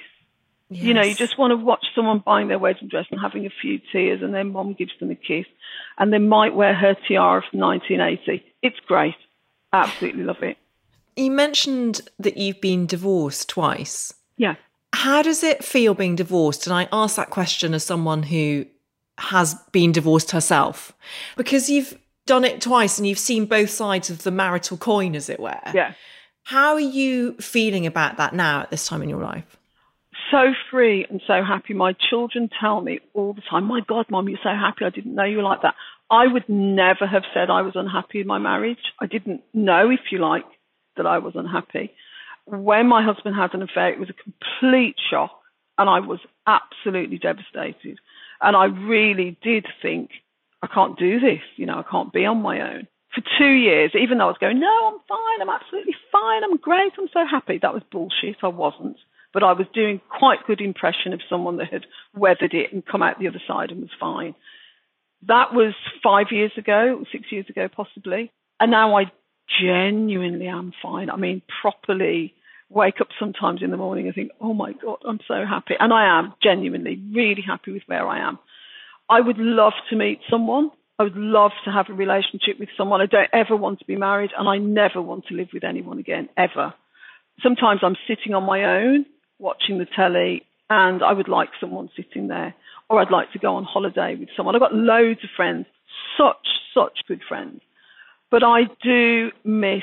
Yes. 0.74 0.82
You 0.82 0.94
know, 0.94 1.02
you 1.02 1.14
just 1.14 1.38
want 1.38 1.52
to 1.52 1.56
watch 1.56 1.86
someone 1.94 2.18
buying 2.18 2.48
their 2.48 2.58
wedding 2.58 2.88
dress 2.88 3.06
and 3.12 3.20
having 3.20 3.46
a 3.46 3.50
few 3.62 3.78
tears, 3.92 4.22
and 4.22 4.34
their 4.34 4.42
mom 4.42 4.72
gives 4.72 4.90
them 4.98 5.10
a 5.10 5.14
kiss, 5.14 5.46
and 5.98 6.12
they 6.12 6.18
might 6.18 6.56
wear 6.56 6.74
her 6.74 6.96
tiara 7.06 7.42
from 7.48 7.60
1980. 7.60 8.44
It's 8.60 8.80
great. 8.80 9.14
Absolutely 9.72 10.24
love 10.24 10.42
it. 10.42 10.56
You 11.16 11.30
mentioned 11.30 12.00
that 12.18 12.36
you've 12.36 12.60
been 12.60 12.86
divorced 12.86 13.48
twice. 13.48 14.12
Yeah. 14.36 14.56
How 14.92 15.22
does 15.22 15.44
it 15.44 15.64
feel 15.64 15.94
being 15.94 16.16
divorced? 16.16 16.66
And 16.66 16.74
I 16.74 16.88
ask 16.90 17.14
that 17.16 17.30
question 17.30 17.72
as 17.72 17.84
someone 17.84 18.24
who 18.24 18.66
has 19.18 19.54
been 19.70 19.92
divorced 19.92 20.32
herself 20.32 20.92
because 21.36 21.70
you've 21.70 21.96
done 22.26 22.44
it 22.44 22.60
twice 22.60 22.98
and 22.98 23.06
you've 23.06 23.18
seen 23.18 23.46
both 23.46 23.70
sides 23.70 24.10
of 24.10 24.24
the 24.24 24.32
marital 24.32 24.76
coin, 24.76 25.14
as 25.14 25.28
it 25.28 25.38
were. 25.38 25.60
Yeah. 25.72 25.94
How 26.42 26.72
are 26.72 26.80
you 26.80 27.34
feeling 27.34 27.86
about 27.86 28.16
that 28.16 28.34
now 28.34 28.62
at 28.62 28.72
this 28.72 28.88
time 28.88 29.02
in 29.02 29.08
your 29.08 29.22
life? 29.22 29.56
So 30.34 30.52
free 30.70 31.06
and 31.08 31.20
so 31.26 31.44
happy. 31.46 31.74
My 31.74 31.94
children 32.10 32.50
tell 32.60 32.80
me 32.80 32.98
all 33.14 33.34
the 33.34 33.42
time, 33.48 33.64
My 33.64 33.80
God, 33.86 34.06
mom, 34.10 34.28
you're 34.28 34.38
so 34.42 34.50
happy. 34.50 34.84
I 34.84 34.90
didn't 34.90 35.14
know 35.14 35.24
you 35.24 35.36
were 35.36 35.44
like 35.44 35.62
that. 35.62 35.74
I 36.10 36.26
would 36.26 36.48
never 36.48 37.06
have 37.06 37.22
said 37.32 37.50
I 37.50 37.62
was 37.62 37.74
unhappy 37.76 38.20
in 38.20 38.26
my 38.26 38.38
marriage. 38.38 38.78
I 39.00 39.06
didn't 39.06 39.42
know, 39.52 39.90
if 39.90 40.00
you 40.10 40.18
like, 40.18 40.44
that 40.96 41.06
I 41.06 41.18
was 41.18 41.34
unhappy. 41.36 41.92
When 42.46 42.88
my 42.88 43.04
husband 43.04 43.36
had 43.36 43.54
an 43.54 43.62
affair, 43.62 43.92
it 43.92 44.00
was 44.00 44.10
a 44.10 44.22
complete 44.22 44.96
shock 45.10 45.30
and 45.78 45.88
I 45.88 46.00
was 46.00 46.18
absolutely 46.46 47.18
devastated. 47.18 47.98
And 48.40 48.56
I 48.56 48.64
really 48.66 49.38
did 49.42 49.66
think, 49.80 50.10
I 50.62 50.66
can't 50.66 50.98
do 50.98 51.20
this. 51.20 51.42
You 51.56 51.66
know, 51.66 51.78
I 51.78 51.84
can't 51.88 52.12
be 52.12 52.24
on 52.26 52.42
my 52.42 52.60
own. 52.60 52.88
For 53.14 53.22
two 53.38 53.52
years, 53.52 53.92
even 53.94 54.18
though 54.18 54.24
I 54.24 54.34
was 54.34 54.38
going, 54.40 54.58
no, 54.58 54.66
I'm 54.66 54.98
fine, 55.08 55.40
I'm 55.40 55.54
absolutely 55.54 55.94
fine, 56.10 56.42
I'm 56.42 56.56
great, 56.56 56.92
I'm 56.98 57.08
so 57.12 57.24
happy. 57.30 57.58
That 57.62 57.72
was 57.72 57.82
bullshit. 57.92 58.36
I 58.42 58.48
wasn't 58.48 58.96
but 59.34 59.42
I 59.42 59.52
was 59.52 59.66
doing 59.74 60.00
quite 60.08 60.46
good 60.46 60.60
impression 60.60 61.12
of 61.12 61.20
someone 61.28 61.56
that 61.58 61.72
had 61.72 61.84
weathered 62.14 62.54
it 62.54 62.72
and 62.72 62.86
come 62.86 63.02
out 63.02 63.18
the 63.18 63.26
other 63.26 63.42
side 63.46 63.70
and 63.70 63.80
was 63.80 63.90
fine. 63.98 64.34
That 65.26 65.52
was 65.52 65.74
five 66.02 66.26
years 66.30 66.52
ago, 66.56 67.04
six 67.10 67.24
years 67.30 67.46
ago, 67.50 67.68
possibly. 67.74 68.30
And 68.60 68.70
now 68.70 68.96
I 68.96 69.10
genuinely 69.60 70.46
am 70.46 70.72
fine. 70.80 71.10
I 71.10 71.16
mean, 71.16 71.42
properly 71.60 72.32
wake 72.70 73.00
up 73.00 73.08
sometimes 73.18 73.60
in 73.62 73.70
the 73.70 73.76
morning 73.76 74.06
and 74.06 74.14
think, 74.14 74.30
oh 74.40 74.54
my 74.54 74.72
God, 74.72 74.98
I'm 75.06 75.20
so 75.26 75.44
happy. 75.48 75.74
And 75.78 75.92
I 75.92 76.18
am 76.18 76.34
genuinely 76.42 77.02
really 77.12 77.42
happy 77.46 77.72
with 77.72 77.82
where 77.86 78.06
I 78.06 78.26
am. 78.26 78.38
I 79.10 79.20
would 79.20 79.38
love 79.38 79.74
to 79.90 79.96
meet 79.96 80.20
someone. 80.30 80.70
I 80.98 81.02
would 81.02 81.16
love 81.16 81.50
to 81.64 81.72
have 81.72 81.86
a 81.88 81.92
relationship 81.92 82.60
with 82.60 82.68
someone. 82.78 83.00
I 83.00 83.06
don't 83.06 83.28
ever 83.32 83.56
want 83.56 83.80
to 83.80 83.84
be 83.84 83.96
married 83.96 84.30
and 84.38 84.48
I 84.48 84.58
never 84.58 85.02
want 85.02 85.26
to 85.26 85.34
live 85.34 85.48
with 85.52 85.64
anyone 85.64 85.98
again, 85.98 86.28
ever. 86.36 86.72
Sometimes 87.42 87.80
I'm 87.82 87.96
sitting 88.06 88.32
on 88.32 88.44
my 88.44 88.64
own 88.64 89.06
watching 89.38 89.78
the 89.78 89.86
telly 89.86 90.42
and 90.70 91.02
I 91.02 91.12
would 91.12 91.28
like 91.28 91.50
someone 91.60 91.90
sitting 91.96 92.28
there 92.28 92.54
or 92.88 93.00
I'd 93.00 93.10
like 93.10 93.32
to 93.32 93.38
go 93.38 93.56
on 93.56 93.64
holiday 93.64 94.16
with 94.18 94.28
someone. 94.36 94.54
I've 94.54 94.60
got 94.60 94.74
loads 94.74 95.20
of 95.24 95.30
friends, 95.36 95.66
such, 96.18 96.46
such 96.74 97.06
good 97.06 97.20
friends. 97.26 97.60
But 98.30 98.42
I 98.42 98.62
do 98.82 99.30
miss, 99.44 99.82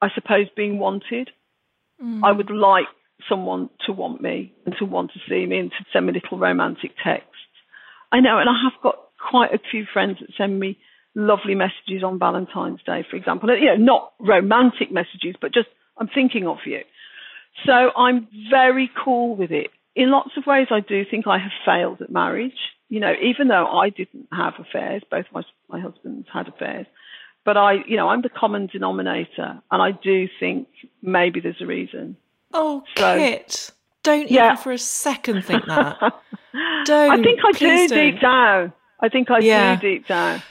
I 0.00 0.08
suppose, 0.14 0.46
being 0.56 0.78
wanted. 0.78 1.30
Mm. 2.02 2.20
I 2.22 2.32
would 2.32 2.50
like 2.50 2.86
someone 3.28 3.70
to 3.86 3.92
want 3.92 4.20
me 4.20 4.52
and 4.66 4.74
to 4.78 4.84
want 4.84 5.12
to 5.12 5.20
see 5.28 5.46
me 5.46 5.58
and 5.58 5.70
to 5.70 5.84
send 5.92 6.06
me 6.06 6.12
little 6.12 6.38
romantic 6.38 6.92
texts. 7.02 7.30
I 8.12 8.20
know, 8.20 8.38
and 8.38 8.48
I 8.48 8.54
have 8.62 8.80
got 8.82 8.96
quite 9.30 9.52
a 9.52 9.58
few 9.70 9.84
friends 9.92 10.18
that 10.20 10.30
send 10.36 10.58
me 10.58 10.78
lovely 11.14 11.54
messages 11.54 12.02
on 12.04 12.18
Valentine's 12.18 12.80
Day, 12.84 13.04
for 13.08 13.16
example. 13.16 13.48
You 13.58 13.76
know, 13.76 13.84
not 13.84 14.12
romantic 14.20 14.92
messages, 14.92 15.34
but 15.40 15.52
just, 15.52 15.68
I'm 15.98 16.08
thinking 16.08 16.46
of 16.46 16.58
you. 16.66 16.80
So 17.66 17.72
I'm 17.72 18.28
very 18.50 18.90
cool 19.04 19.36
with 19.36 19.50
it. 19.50 19.68
In 19.94 20.10
lots 20.10 20.30
of 20.36 20.44
ways, 20.46 20.68
I 20.70 20.80
do 20.80 21.04
think 21.08 21.26
I 21.26 21.38
have 21.38 21.52
failed 21.64 22.02
at 22.02 22.10
marriage. 22.10 22.52
You 22.88 23.00
know, 23.00 23.12
even 23.22 23.48
though 23.48 23.66
I 23.66 23.90
didn't 23.90 24.28
have 24.32 24.54
affairs, 24.58 25.02
both 25.10 25.26
my 25.32 25.42
my 25.68 25.80
husbands 25.80 26.28
had 26.32 26.48
affairs, 26.48 26.86
but 27.44 27.56
I, 27.56 27.74
you 27.86 27.96
know, 27.96 28.08
I'm 28.08 28.22
the 28.22 28.28
common 28.28 28.66
denominator, 28.66 29.60
and 29.70 29.82
I 29.82 29.92
do 29.92 30.28
think 30.40 30.68
maybe 31.02 31.40
there's 31.40 31.60
a 31.60 31.66
reason. 31.66 32.16
Oh, 32.52 32.82
so, 32.96 33.16
Kit, 33.16 33.70
don't 34.02 34.30
yeah. 34.30 34.52
even 34.52 34.56
for 34.58 34.72
a 34.72 34.78
second 34.78 35.44
think 35.44 35.64
that. 35.66 35.98
don't. 36.84 37.10
I 37.10 37.22
think 37.22 37.40
I 37.44 37.52
do 37.52 37.88
don't. 37.88 37.88
deep 37.88 38.20
down. 38.20 38.72
I 39.00 39.08
think 39.08 39.30
I 39.30 39.38
yeah. 39.40 39.76
do 39.76 39.88
deep 39.88 40.06
down. 40.06 40.42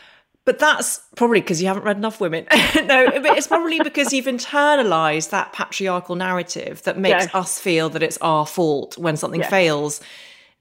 But 0.46 0.60
that's 0.60 1.00
probably 1.16 1.40
because 1.40 1.62
you 1.62 1.68
haven't 1.68 1.84
read 1.84 1.96
enough 1.96 2.20
women. 2.20 2.46
no, 2.76 3.10
but 3.12 3.38
it's 3.38 3.48
probably 3.48 3.80
because 3.80 4.12
you've 4.12 4.26
internalized 4.26 5.30
that 5.30 5.54
patriarchal 5.54 6.16
narrative 6.16 6.84
that 6.84 6.98
makes 6.98 7.26
yes. 7.26 7.36
us 7.36 7.60
feel 7.60 7.90
that 7.90 8.04
it's 8.04 8.18
our 8.20 8.46
fault 8.46 8.98
when 8.98 9.16
something 9.16 9.40
yes. 9.40 9.50
fails, 9.50 10.02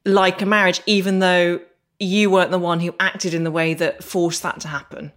like 0.05 0.41
a 0.41 0.47
marriage, 0.47 0.81
even 0.87 1.19
though 1.19 1.61
you 1.99 2.31
weren't 2.31 2.53
the 2.53 2.59
one 2.61 2.79
who 2.79 2.95
acted 3.01 3.35
in 3.35 3.43
the 3.43 3.51
way 3.51 3.75
that 3.75 4.05
forced 4.05 4.43
that 4.45 4.61
to 4.61 4.69
happen. 4.69 5.13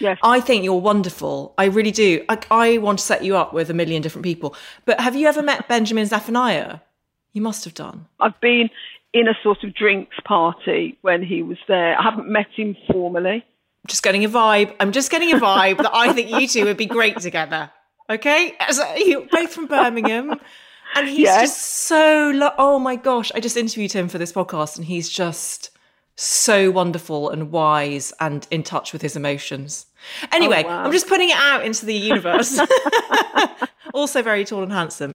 Yes. 0.00 0.18
I 0.22 0.40
think 0.40 0.64
you're 0.64 0.80
wonderful. 0.80 1.54
I 1.58 1.64
really 1.66 1.90
do. 1.90 2.24
I, 2.28 2.38
I 2.50 2.78
want 2.78 2.98
to 2.98 3.04
set 3.04 3.24
you 3.24 3.36
up 3.36 3.52
with 3.52 3.70
a 3.70 3.74
million 3.74 4.02
different 4.02 4.24
people. 4.24 4.54
But 4.84 5.00
have 5.00 5.16
you 5.16 5.26
ever 5.28 5.42
met 5.42 5.68
Benjamin 5.68 6.06
Zephaniah? 6.06 6.80
You 7.32 7.42
must 7.42 7.64
have 7.64 7.74
done. 7.74 8.06
I've 8.20 8.40
been 8.40 8.70
in 9.12 9.28
a 9.28 9.34
sort 9.42 9.64
of 9.64 9.74
drinks 9.74 10.16
party 10.24 10.98
when 11.02 11.22
he 11.22 11.42
was 11.42 11.58
there. 11.66 11.98
I 11.98 12.02
haven't 12.02 12.28
met 12.28 12.46
him 12.54 12.76
formally 12.90 13.44
just 13.86 14.02
getting 14.02 14.24
a 14.24 14.28
vibe. 14.28 14.74
I'm 14.80 14.92
just 14.92 15.10
getting 15.10 15.32
a 15.32 15.36
vibe 15.36 15.78
that 15.78 15.94
I 15.94 16.12
think 16.12 16.30
you 16.30 16.46
two 16.48 16.64
would 16.64 16.76
be 16.76 16.86
great 16.86 17.18
together. 17.18 17.70
Okay, 18.10 18.54
As, 18.58 18.80
you 18.96 19.28
both 19.30 19.52
from 19.52 19.66
Birmingham, 19.66 20.40
and 20.94 21.08
he's 21.08 21.18
yes. 21.18 21.42
just 21.42 21.60
so. 21.60 22.32
Lo- 22.34 22.54
oh 22.58 22.78
my 22.78 22.96
gosh! 22.96 23.30
I 23.34 23.40
just 23.40 23.56
interviewed 23.56 23.92
him 23.92 24.08
for 24.08 24.18
this 24.18 24.32
podcast, 24.32 24.76
and 24.76 24.86
he's 24.86 25.08
just 25.08 25.70
so 26.16 26.70
wonderful 26.70 27.30
and 27.30 27.52
wise 27.52 28.12
and 28.18 28.46
in 28.50 28.62
touch 28.62 28.92
with 28.92 29.02
his 29.02 29.14
emotions. 29.14 29.86
Anyway, 30.32 30.64
oh, 30.64 30.68
wow. 30.68 30.84
I'm 30.84 30.92
just 30.92 31.06
putting 31.06 31.28
it 31.28 31.36
out 31.36 31.64
into 31.64 31.86
the 31.86 31.94
universe. 31.94 32.58
also 33.94 34.22
very 34.22 34.44
tall 34.44 34.62
and 34.62 34.72
handsome. 34.72 35.12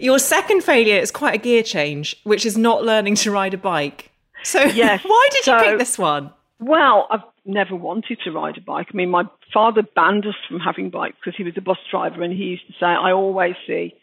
Your 0.00 0.18
second 0.18 0.62
failure 0.64 0.96
is 0.96 1.10
quite 1.10 1.34
a 1.34 1.38
gear 1.38 1.62
change, 1.62 2.16
which 2.24 2.46
is 2.46 2.56
not 2.56 2.82
learning 2.82 3.16
to 3.16 3.30
ride 3.30 3.54
a 3.54 3.58
bike. 3.58 4.10
So, 4.42 4.60
yes, 4.64 5.02
why 5.04 5.28
did 5.30 5.44
so, 5.44 5.58
you 5.58 5.64
pick 5.64 5.78
this 5.78 5.98
one? 5.98 6.30
Well, 6.58 7.06
I've 7.10 7.20
never 7.44 7.76
wanted 7.76 8.18
to 8.24 8.30
ride 8.30 8.56
a 8.56 8.60
bike. 8.62 8.88
I 8.92 8.96
mean, 8.96 9.10
my 9.10 9.24
father 9.52 9.82
banned 9.94 10.26
us 10.26 10.34
from 10.48 10.58
having 10.58 10.90
bikes 10.90 11.16
because 11.22 11.36
he 11.36 11.44
was 11.44 11.54
a 11.56 11.60
bus 11.60 11.78
driver 11.90 12.22
and 12.22 12.32
he 12.32 12.44
used 12.44 12.66
to 12.66 12.72
say, 12.74 12.86
I 12.86 13.12
always 13.12 13.54
see 13.66 13.94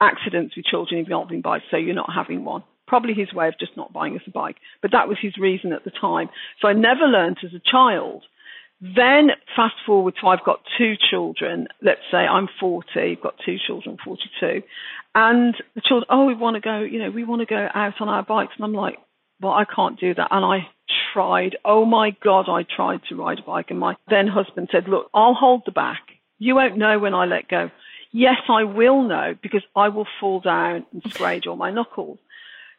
accidents 0.00 0.56
with 0.56 0.64
children 0.64 1.00
involving 1.00 1.40
bikes, 1.40 1.64
so 1.70 1.76
you're 1.76 1.94
not 1.94 2.12
having 2.12 2.44
one. 2.44 2.62
Probably 2.86 3.14
his 3.14 3.32
way 3.32 3.48
of 3.48 3.58
just 3.58 3.76
not 3.76 3.92
buying 3.92 4.16
us 4.16 4.22
a 4.26 4.30
bike, 4.30 4.56
but 4.80 4.92
that 4.92 5.08
was 5.08 5.16
his 5.20 5.38
reason 5.38 5.72
at 5.72 5.84
the 5.84 5.90
time. 5.90 6.28
So 6.60 6.68
I 6.68 6.72
never 6.72 7.06
learned 7.06 7.38
as 7.44 7.54
a 7.54 7.60
child. 7.70 8.24
Then 8.82 9.30
fast 9.54 9.76
forward 9.86 10.14
to 10.20 10.26
I've 10.26 10.44
got 10.44 10.58
two 10.76 10.94
children. 11.08 11.68
Let's 11.80 12.00
say 12.10 12.18
I'm 12.18 12.48
40, 12.58 12.88
I've 12.96 13.22
got 13.22 13.34
two 13.46 13.56
children, 13.64 13.96
42. 14.04 14.62
And 15.14 15.54
the 15.76 15.80
children, 15.80 16.06
oh, 16.10 16.24
we 16.24 16.34
want 16.34 16.56
to 16.56 16.60
go, 16.60 16.80
you 16.80 16.98
know, 16.98 17.10
we 17.10 17.22
want 17.22 17.40
to 17.40 17.46
go 17.46 17.68
out 17.72 18.00
on 18.00 18.08
our 18.08 18.24
bikes. 18.24 18.54
And 18.56 18.64
I'm 18.64 18.74
like, 18.74 18.98
well, 19.40 19.52
I 19.52 19.64
can't 19.64 20.00
do 20.00 20.12
that. 20.14 20.28
And 20.32 20.44
I 20.44 20.66
tried. 21.12 21.56
Oh 21.64 21.84
my 21.84 22.16
God, 22.24 22.46
I 22.48 22.64
tried 22.64 23.02
to 23.08 23.14
ride 23.14 23.38
a 23.38 23.42
bike. 23.42 23.66
And 23.70 23.78
my 23.78 23.96
then 24.10 24.26
husband 24.26 24.68
said, 24.72 24.88
look, 24.88 25.08
I'll 25.14 25.34
hold 25.34 25.62
the 25.64 25.72
back. 25.72 26.02
You 26.40 26.56
won't 26.56 26.76
know 26.76 26.98
when 26.98 27.14
I 27.14 27.26
let 27.26 27.48
go. 27.48 27.70
Yes, 28.10 28.38
I 28.48 28.64
will 28.64 29.04
know 29.04 29.36
because 29.40 29.62
I 29.76 29.90
will 29.90 30.08
fall 30.18 30.40
down 30.40 30.86
and 30.92 31.02
scratch 31.08 31.46
all 31.46 31.54
my 31.54 31.70
knuckles. 31.70 32.18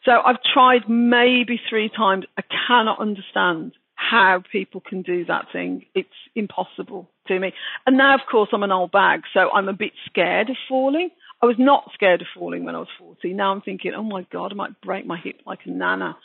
So 0.03 0.11
I've 0.11 0.43
tried 0.53 0.89
maybe 0.89 1.61
three 1.69 1.89
times. 1.89 2.25
I 2.37 2.43
cannot 2.67 2.99
understand 2.99 3.71
how 4.09 4.43
people 4.51 4.81
can 4.81 5.01
do 5.01 5.25
that 5.25 5.45
thing. 5.51 5.85
It's 5.95 6.09
impossible 6.35 7.09
to 7.27 7.39
me. 7.39 7.53
And 7.85 7.97
now, 7.97 8.15
of 8.15 8.21
course, 8.29 8.49
I'm 8.53 8.63
an 8.63 8.71
old 8.71 8.91
bag, 8.91 9.21
so 9.33 9.49
I'm 9.51 9.69
a 9.69 9.73
bit 9.73 9.91
scared 10.05 10.49
of 10.49 10.57
falling. 10.67 11.09
I 11.41 11.45
was 11.45 11.55
not 11.57 11.89
scared 11.93 12.21
of 12.21 12.27
falling 12.33 12.65
when 12.65 12.75
I 12.75 12.79
was 12.79 12.87
40. 12.99 13.33
Now 13.33 13.51
I'm 13.51 13.61
thinking, 13.61 13.93
oh 13.95 14.03
my 14.03 14.25
God, 14.31 14.51
I 14.51 14.55
might 14.55 14.81
break 14.81 15.05
my 15.05 15.17
hip 15.21 15.41
like 15.45 15.59
a 15.65 15.69
nana. 15.69 16.17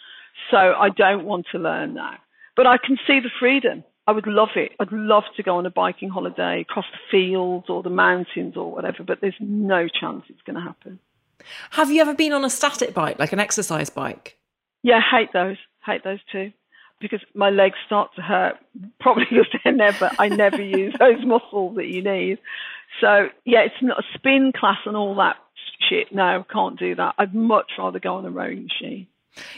So 0.50 0.56
I 0.56 0.88
don't 0.96 1.24
want 1.24 1.46
to 1.52 1.58
learn 1.58 1.94
now. 1.94 2.14
But 2.56 2.66
I 2.66 2.76
can 2.78 2.96
see 3.06 3.20
the 3.20 3.30
freedom. 3.40 3.84
I 4.06 4.12
would 4.12 4.26
love 4.26 4.50
it. 4.56 4.72
I'd 4.80 4.92
love 4.92 5.24
to 5.36 5.42
go 5.42 5.56
on 5.56 5.66
a 5.66 5.70
biking 5.70 6.08
holiday 6.08 6.62
across 6.62 6.86
the 6.92 6.98
fields 7.10 7.66
or 7.68 7.82
the 7.82 7.90
mountains 7.90 8.56
or 8.56 8.72
whatever, 8.72 9.04
but 9.06 9.18
there's 9.20 9.34
no 9.38 9.86
chance 9.88 10.24
it's 10.28 10.42
going 10.42 10.56
to 10.56 10.62
happen. 10.62 10.98
Have 11.72 11.90
you 11.90 12.00
ever 12.00 12.14
been 12.14 12.32
on 12.32 12.44
a 12.44 12.50
static 12.50 12.94
bike, 12.94 13.18
like 13.18 13.32
an 13.32 13.40
exercise 13.40 13.90
bike? 13.90 14.38
Yeah, 14.82 15.00
hate 15.00 15.32
those. 15.32 15.56
Hate 15.84 16.04
those 16.04 16.20
too. 16.32 16.52
Because 17.00 17.20
my 17.34 17.50
legs 17.50 17.76
start 17.86 18.10
to 18.16 18.22
hurt, 18.22 18.56
probably 19.00 19.24
because 19.30 19.46
they're 19.62 19.72
never, 19.72 20.10
I 20.18 20.28
never 20.28 20.60
use 20.60 20.94
those 20.98 21.24
muscles 21.24 21.76
that 21.76 21.86
you 21.86 22.02
need. 22.02 22.38
So 23.00 23.28
yeah, 23.44 23.60
it's 23.60 23.80
not 23.82 24.00
a 24.00 24.02
spin 24.14 24.52
class 24.58 24.78
and 24.84 24.96
all 24.96 25.14
that 25.16 25.36
shit. 25.88 26.12
No, 26.12 26.44
can't 26.52 26.78
do 26.78 26.94
that. 26.96 27.14
I'd 27.18 27.34
much 27.34 27.70
rather 27.78 28.00
go 28.00 28.16
on 28.16 28.24
a 28.26 28.30
rowing 28.30 28.64
machine. 28.64 29.06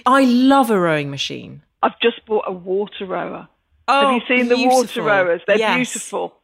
I 0.04 0.24
love 0.24 0.70
a 0.70 0.78
rowing 0.78 1.10
machine. 1.10 1.62
I've 1.82 1.98
just 2.02 2.26
bought 2.26 2.44
a 2.46 2.52
water 2.52 3.06
rower. 3.06 3.48
Oh, 3.88 4.00
Have 4.12 4.14
you 4.14 4.20
seen 4.28 4.48
beautiful. 4.48 4.68
the 4.68 4.74
water 4.76 5.02
rowers? 5.02 5.40
They're 5.46 5.58
yes. 5.58 5.76
beautiful. 5.76 6.34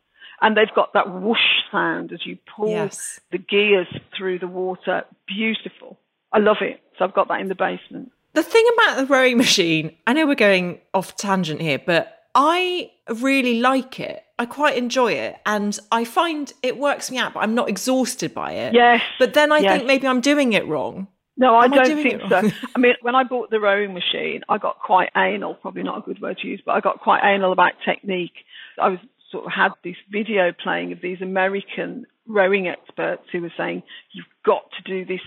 And 0.40 0.57
they've 0.57 0.72
got 0.74 0.92
that 0.94 1.11
whoosh 1.12 1.38
sound 1.70 2.12
as 2.12 2.24
you 2.24 2.38
pull 2.57 2.70
Yes. 2.70 3.20
the 3.32 3.38
gears 3.38 3.86
through 4.16 4.38
the 4.38 4.47
water. 4.49 5.05
Beautiful. 5.26 5.99
I 6.32 6.38
love 6.38 6.59
it. 6.61 6.80
So 6.99 7.05
I've 7.05 7.14
got 7.14 7.28
that 7.28 7.40
in 7.40 7.49
the 7.49 7.55
basement. 7.55 8.12
The 8.37 8.43
thing 8.43 8.66
about 8.74 8.99
the 8.99 9.07
rowing 9.07 9.39
machine, 9.39 9.97
I 10.07 10.12
know 10.12 10.26
we're 10.26 10.34
going 10.34 10.78
off 10.93 11.16
tangent 11.16 11.59
here, 11.59 11.78
but 11.78 12.18
I 12.34 12.91
really 13.09 13.61
like 13.61 13.99
it. 13.99 14.22
I 14.39 14.45
quite 14.45 14.76
enjoy 14.76 15.12
it 15.12 15.37
and 15.47 15.78
I 15.91 16.05
find 16.05 16.53
it 16.62 16.76
works 16.76 17.11
me 17.11 17.16
out, 17.16 17.32
but 17.32 17.41
I'm 17.41 17.55
not 17.55 17.70
exhausted 17.70 18.34
by 18.34 18.53
it. 18.53 18.74
Yes. 18.74 19.01
But 19.18 19.32
then 19.32 19.53
I 19.53 19.61
yes. 19.61 19.72
think 19.72 19.87
maybe 19.87 20.07
I'm 20.07 20.20
doing 20.20 20.53
it 20.53 20.66
wrong. 20.66 21.09
No, 21.39 21.55
I 21.55 21.64
Am 21.64 21.70
don't 21.70 21.87
doing 21.87 22.03
think 22.03 22.22
so. 22.28 22.51
I 22.76 22.78
mean, 22.78 22.93
when 23.01 23.14
I 23.14 23.24
bought 23.24 23.49
the 23.49 23.59
rowing 23.59 23.95
machine, 23.95 24.43
I 24.51 24.59
got 24.59 24.80
quite 24.80 25.09
anal, 25.16 25.55
probably 25.55 25.82
not 25.82 25.97
a 25.97 26.03
good 26.03 26.20
word 26.20 26.37
to 26.43 26.47
use, 26.47 26.61
but 26.62 26.72
I 26.72 26.80
got 26.80 27.01
quite 27.01 27.22
anal 27.24 27.53
about 27.53 27.72
technique. 27.87 28.45
I 28.78 28.91
was 28.91 28.99
sort 29.32 29.47
of 29.47 29.53
had 29.53 29.70
this 29.82 29.97
video 30.12 30.53
playing 30.53 30.93
of 30.93 31.01
these 31.01 31.22
American 31.22 32.05
rowing 32.26 32.68
experts 32.68 33.22
who 33.32 33.41
were 33.41 33.53
saying, 33.57 33.82
you've 34.12 34.26
got 34.45 34.64
to 34.76 34.82
do 34.82 35.07
this 35.07 35.22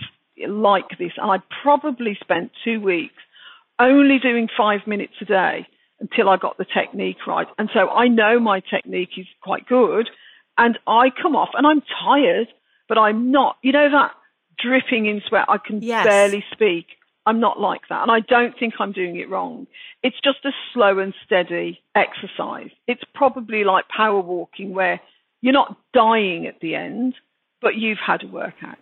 like 0.48 0.88
this. 0.98 1.12
And 1.16 1.30
I 1.30 1.38
probably 1.62 2.16
spent 2.20 2.52
two 2.64 2.80
weeks 2.80 3.14
only 3.78 4.18
doing 4.18 4.48
five 4.56 4.80
minutes 4.86 5.14
a 5.20 5.24
day 5.24 5.66
until 6.00 6.28
I 6.28 6.36
got 6.36 6.58
the 6.58 6.64
technique 6.64 7.26
right. 7.26 7.46
And 7.58 7.68
so 7.74 7.88
I 7.88 8.08
know 8.08 8.40
my 8.40 8.60
technique 8.60 9.10
is 9.16 9.26
quite 9.42 9.66
good 9.66 10.08
and 10.56 10.78
I 10.86 11.08
come 11.10 11.36
off 11.36 11.50
and 11.54 11.66
I'm 11.66 11.82
tired, 12.02 12.48
but 12.88 12.98
I'm 12.98 13.30
not, 13.30 13.56
you 13.62 13.72
know, 13.72 13.88
that 13.90 14.12
dripping 14.58 15.06
in 15.06 15.22
sweat. 15.26 15.46
I 15.48 15.58
can 15.58 15.82
Yes. 15.82 16.04
barely 16.04 16.44
speak. 16.52 16.86
I'm 17.26 17.40
not 17.40 17.60
like 17.60 17.82
that. 17.88 18.02
And 18.02 18.10
I 18.10 18.20
don't 18.20 18.58
think 18.58 18.74
I'm 18.80 18.92
doing 18.92 19.16
it 19.16 19.28
wrong. 19.28 19.66
It's 20.02 20.16
just 20.22 20.44
a 20.44 20.50
slow 20.72 20.98
and 20.98 21.14
steady 21.24 21.80
exercise. 21.94 22.70
It's 22.86 23.02
probably 23.14 23.64
like 23.64 23.88
power 23.88 24.20
walking 24.20 24.74
where 24.74 25.00
you're 25.42 25.52
not 25.52 25.76
dying 25.92 26.46
at 26.46 26.60
the 26.60 26.74
end, 26.74 27.14
but 27.62 27.76
you've 27.76 27.98
had 28.04 28.22
a 28.22 28.26
workout. 28.26 28.78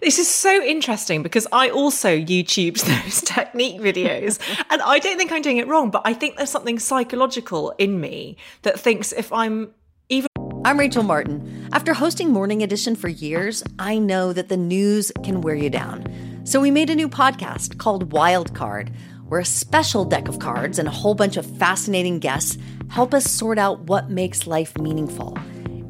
This 0.00 0.18
is 0.18 0.28
so 0.28 0.62
interesting 0.62 1.22
because 1.22 1.46
I 1.52 1.70
also 1.70 2.16
YouTubed 2.16 2.84
those 3.04 3.20
technique 3.22 3.80
videos 3.80 4.38
and 4.70 4.82
I 4.82 4.98
don't 4.98 5.16
think 5.16 5.32
I'm 5.32 5.42
doing 5.42 5.58
it 5.58 5.68
wrong, 5.68 5.90
but 5.90 6.02
I 6.04 6.14
think 6.14 6.36
there's 6.36 6.50
something 6.50 6.78
psychological 6.78 7.74
in 7.78 8.00
me 8.00 8.36
that 8.62 8.78
thinks 8.78 9.12
if 9.12 9.32
I'm 9.32 9.70
even 10.08 10.28
I'm 10.64 10.78
Rachel 10.78 11.02
Martin. 11.02 11.68
After 11.72 11.92
hosting 11.92 12.30
Morning 12.30 12.62
Edition 12.62 12.96
for 12.96 13.08
years, 13.08 13.62
I 13.78 13.98
know 13.98 14.32
that 14.32 14.48
the 14.48 14.56
news 14.56 15.12
can 15.22 15.42
wear 15.42 15.54
you 15.54 15.68
down. 15.68 16.06
So 16.44 16.58
we 16.58 16.70
made 16.70 16.88
a 16.88 16.94
new 16.94 17.08
podcast 17.08 17.76
called 17.78 18.12
Wild 18.12 18.54
Card, 18.54 18.90
where 19.28 19.40
a 19.40 19.44
special 19.44 20.04
deck 20.04 20.26
of 20.28 20.38
cards 20.38 20.78
and 20.78 20.88
a 20.88 20.90
whole 20.90 21.14
bunch 21.14 21.36
of 21.36 21.44
fascinating 21.58 22.18
guests 22.18 22.56
help 22.88 23.12
us 23.12 23.30
sort 23.30 23.58
out 23.58 23.80
what 23.80 24.08
makes 24.10 24.46
life 24.46 24.76
meaningful. 24.78 25.36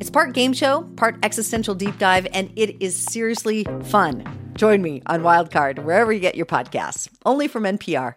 It's 0.05 0.11
part 0.11 0.35
game 0.35 0.53
show, 0.53 0.83
part 0.97 1.17
existential 1.23 1.75
deep 1.75 1.97
dive, 1.97 2.27
and 2.35 2.53
it 2.57 2.77
is 2.83 2.95
seriously 2.95 3.65
fun. 3.85 4.53
Join 4.55 4.83
me 4.83 5.01
on 5.07 5.23
Wildcard, 5.23 5.83
wherever 5.83 6.13
you 6.13 6.21
get 6.21 6.35
your 6.35 6.45
podcasts, 6.45 7.09
only 7.25 7.49
from 7.49 7.63
NPR. 7.63 8.17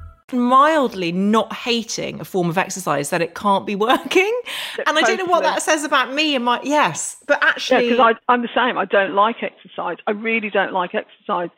Mildly 0.33 1.11
not 1.11 1.53
hating 1.53 2.19
a 2.19 2.25
form 2.25 2.49
of 2.49 2.57
exercise 2.57 3.09
that 3.09 3.21
it 3.21 3.35
can't 3.35 3.65
be 3.65 3.75
working. 3.75 4.41
And 4.85 4.97
I 4.97 5.01
don't 5.01 5.17
know 5.17 5.25
what 5.25 5.43
that 5.43 5.61
says 5.61 5.83
about 5.83 6.13
me 6.13 6.35
and 6.35 6.45
my 6.45 6.59
yes, 6.63 7.17
but 7.27 7.43
actually 7.43 7.89
because 7.89 8.15
I'm 8.27 8.41
the 8.41 8.49
same. 8.55 8.77
I 8.77 8.85
don't 8.85 9.13
like 9.13 9.37
exercise. 9.41 9.97
I 10.07 10.11
really 10.11 10.49
don't 10.49 10.73
like 10.73 10.91
exercise. 10.95 11.49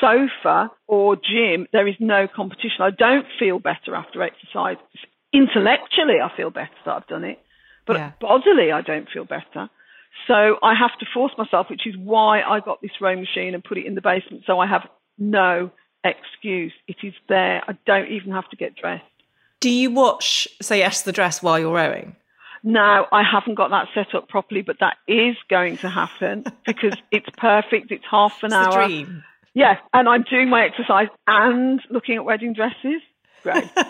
Sofa 0.00 0.70
or 0.88 1.16
gym, 1.16 1.66
there 1.72 1.88
is 1.88 1.94
no 2.00 2.28
competition. 2.28 2.80
I 2.80 2.90
don't 2.90 3.26
feel 3.38 3.58
better 3.58 3.94
after 3.94 4.22
exercise. 4.22 4.76
Intellectually, 5.32 6.20
I 6.22 6.30
feel 6.36 6.50
better 6.50 6.74
that 6.84 6.94
I've 6.94 7.06
done 7.06 7.24
it, 7.24 7.38
but 7.86 7.96
Yeah. 7.96 8.12
bodily, 8.20 8.72
I 8.72 8.82
don't 8.82 9.08
feel 9.08 9.24
better. 9.24 9.70
So 10.26 10.58
I 10.62 10.74
have 10.74 10.98
to 10.98 11.06
force 11.14 11.32
myself, 11.38 11.70
which 11.70 11.86
is 11.86 11.96
why 11.96 12.42
I 12.42 12.60
got 12.60 12.82
this 12.82 12.90
rowing 13.00 13.20
machine 13.20 13.54
and 13.54 13.64
put 13.64 13.78
it 13.78 13.86
in 13.86 13.94
the 13.94 14.00
basement. 14.00 14.42
So 14.46 14.58
I 14.58 14.66
have 14.66 14.86
no 15.18 15.70
excuse. 16.04 16.72
It 16.88 16.96
is 17.02 17.14
there. 17.28 17.62
I 17.68 17.76
don't 17.86 18.08
even 18.08 18.32
have 18.32 18.48
to 18.50 18.56
get 18.56 18.74
dressed. 18.76 19.04
do 19.60 19.70
you 19.70 19.90
watch 19.90 20.48
Say 20.62 20.78
Yes 20.78 21.00
to 21.00 21.06
the 21.06 21.12
Dress 21.12 21.42
while 21.42 21.58
you're 21.58 21.74
rowing? 21.74 22.16
No, 22.62 23.06
I 23.10 23.22
haven't 23.22 23.54
got 23.54 23.70
that 23.70 23.88
set 23.94 24.14
up 24.14 24.28
properly, 24.28 24.60
but 24.62 24.76
that 24.80 24.98
is 25.08 25.34
going 25.48 25.78
to 25.78 25.88
happen 25.88 26.44
because 26.66 26.94
it's 27.10 27.28
perfect. 27.38 27.90
It's 27.90 28.04
half 28.10 28.42
an 28.42 28.48
It's 28.48 28.54
hour. 28.54 28.86
dream. 28.86 29.24
Yeah, 29.54 29.78
and 29.94 30.08
I'm 30.08 30.22
doing 30.24 30.48
my 30.50 30.64
exercise 30.64 31.08
and 31.26 31.80
looking 31.90 32.16
at 32.16 32.24
wedding 32.24 32.52
dresses. 32.52 33.00
Great. 33.42 33.64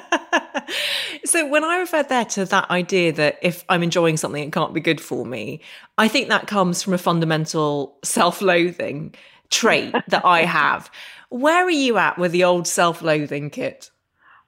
So 1.24 1.46
when 1.46 1.64
I 1.64 1.78
referred 1.78 2.08
there 2.08 2.24
to 2.24 2.44
that 2.46 2.70
idea 2.70 3.12
that 3.12 3.38
if 3.42 3.64
I'm 3.68 3.82
enjoying 3.82 4.16
something, 4.16 4.42
it 4.42 4.52
can't 4.52 4.72
be 4.72 4.80
good 4.80 5.00
for 5.00 5.26
me, 5.26 5.61
I 5.98 6.08
think 6.08 6.28
that 6.28 6.46
comes 6.46 6.82
from 6.82 6.94
a 6.94 6.98
fundamental 6.98 7.96
self-loathing 8.02 9.14
trait 9.50 9.92
that 10.08 10.24
I 10.24 10.44
have. 10.44 10.90
Where 11.31 11.64
are 11.64 11.70
you 11.70 11.97
at 11.97 12.18
with 12.18 12.33
the 12.33 12.45
old 12.45 12.66
self-loathing 12.66 13.51
Kit? 13.51 13.91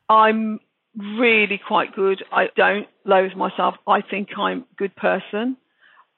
I'm 0.09 0.61
really 0.97 1.61
quite 1.67 1.95
good. 1.95 2.23
I 2.31 2.49
don't 2.57 2.87
loathe 3.05 3.35
myself. 3.35 3.77
I 3.87 4.03
think 4.03 4.29
I'm 4.37 4.59
a 4.59 4.75
good 4.77 4.95
person. 4.97 5.57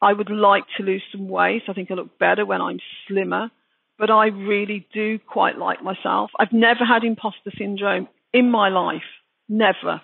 I 0.02 0.12
would 0.12 0.30
like 0.30 0.64
to 0.76 0.82
lose 0.82 1.02
some 1.12 1.28
weight. 1.28 1.62
I 1.68 1.74
think 1.74 1.90
I 1.90 1.94
look 1.94 2.18
better 2.18 2.44
when 2.44 2.60
I'm 2.60 2.78
slimmer, 3.06 3.50
but 3.98 4.10
I 4.10 4.26
really 4.26 4.86
do 4.92 5.18
quite 5.18 5.58
like 5.58 5.82
myself. 5.82 6.30
I've 6.38 6.52
never 6.52 6.84
had 6.84 7.04
imposter 7.04 7.52
syndrome 7.56 8.08
in 8.32 8.50
my 8.50 8.68
life. 8.68 9.02
Never. 9.48 10.00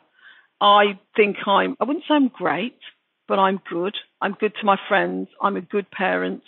I 0.60 0.98
think 1.16 1.36
I'm, 1.46 1.76
I 1.80 1.84
wouldn't 1.84 2.04
say 2.06 2.14
I'm 2.14 2.28
great, 2.28 2.78
but 3.26 3.38
I'm 3.38 3.60
good. 3.68 3.96
I'm 4.20 4.32
good 4.32 4.52
to 4.60 4.66
my 4.66 4.76
friends. 4.88 5.28
I'm 5.40 5.56
a 5.56 5.62
good 5.62 5.90
parent. 5.90 6.42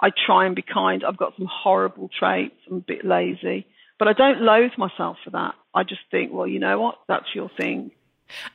I 0.00 0.10
try 0.10 0.46
and 0.46 0.54
be 0.54 0.62
kind. 0.62 1.04
I've 1.04 1.16
got 1.16 1.34
some 1.36 1.48
horrible 1.50 2.10
traits. 2.18 2.56
I'm 2.70 2.78
a 2.78 2.80
bit 2.80 3.04
lazy, 3.04 3.66
but 3.98 4.08
I 4.08 4.12
don't 4.12 4.42
loathe 4.42 4.72
myself 4.76 5.16
for 5.24 5.30
that. 5.30 5.54
I 5.74 5.84
just 5.84 6.02
think, 6.10 6.32
well, 6.32 6.46
you 6.46 6.58
know 6.58 6.80
what? 6.80 6.98
That's 7.08 7.34
your 7.34 7.50
thing. 7.56 7.90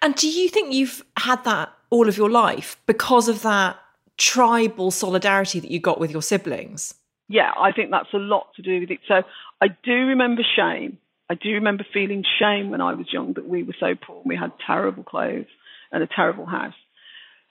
And 0.02 0.16
do 0.16 0.28
you 0.28 0.50
think 0.50 0.74
you've 0.74 1.04
had 1.18 1.44
that 1.46 1.74
all 1.90 2.08
of 2.08 2.18
your 2.18 2.30
life 2.30 2.78
because 2.86 3.28
of 3.28 3.42
that 3.44 3.80
tribal 4.18 4.92
solidarity 4.92 5.60
that 5.60 5.72
you 5.72 5.80
got 5.80 6.00
with 6.00 6.12
your 6.12 6.22
siblings? 6.22 6.94
Yeah, 7.28 7.52
I 7.58 7.72
think 7.72 7.92
that's 7.92 8.14
a 8.14 8.18
lot 8.18 8.48
to 8.56 8.62
do 8.62 8.82
with 8.82 8.92
it. 8.92 9.00
So 9.08 9.24
I 9.62 9.68
do 9.84 9.94
remember 9.94 10.44
shame. 10.56 10.98
I 11.30 11.36
do 11.36 11.52
remember 11.54 11.86
feeling 11.94 12.26
shame 12.40 12.70
when 12.72 12.82
I 12.82 12.94
was 12.94 13.08
young 13.12 13.34
that 13.34 13.48
we 13.48 13.64
were 13.64 13.76
so 13.80 13.96
poor 13.96 14.18
and 14.18 14.26
we 14.26 14.36
had 14.36 14.52
terrible 14.68 15.04
clothes 15.04 15.46
and 15.92 16.04
a 16.04 16.08
terrible 16.08 16.46
house. 16.46 16.74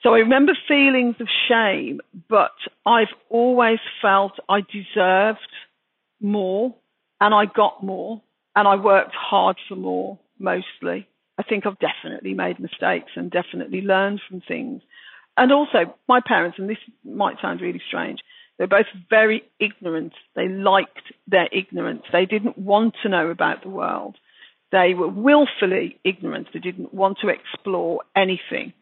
So 0.02 0.14
I 0.14 0.18
remember 0.18 0.52
feelings 0.66 1.16
of 1.20 1.28
shame, 1.48 2.00
but 2.28 2.52
I've 2.86 3.12
always 3.28 3.78
felt 4.00 4.32
I 4.48 4.60
deserved 4.60 5.38
more 6.20 6.74
and 7.20 7.34
I 7.34 7.44
got 7.44 7.82
more 7.82 8.22
and 8.56 8.66
I 8.66 8.76
worked 8.76 9.14
hard 9.14 9.56
for 9.68 9.76
more 9.76 10.18
mostly. 10.38 11.06
I 11.38 11.42
think 11.42 11.66
I've 11.66 11.78
definitely 11.78 12.34
made 12.34 12.58
mistakes 12.58 13.12
and 13.14 13.30
definitely 13.30 13.82
learned 13.82 14.20
from 14.26 14.40
things. 14.46 14.82
And 15.36 15.52
also, 15.52 15.94
my 16.08 16.20
parents, 16.26 16.58
and 16.58 16.68
this 16.68 16.78
might 17.04 17.36
sound 17.40 17.60
really 17.60 17.80
strange, 17.86 18.20
they're 18.58 18.66
both 18.66 18.86
very 19.08 19.42
ignorant. 19.58 20.12
They 20.34 20.48
liked 20.48 21.12
their 21.26 21.48
ignorance. 21.52 22.02
They 22.12 22.26
didn't 22.26 22.58
want 22.58 22.94
to 23.02 23.08
know 23.08 23.28
about 23.28 23.62
the 23.62 23.70
world. 23.70 24.16
They 24.72 24.92
were 24.94 25.08
willfully 25.08 25.98
ignorant. 26.04 26.48
They 26.52 26.60
didn't 26.60 26.92
want 26.92 27.18
to 27.22 27.28
explore 27.28 28.00
anything. 28.14 28.72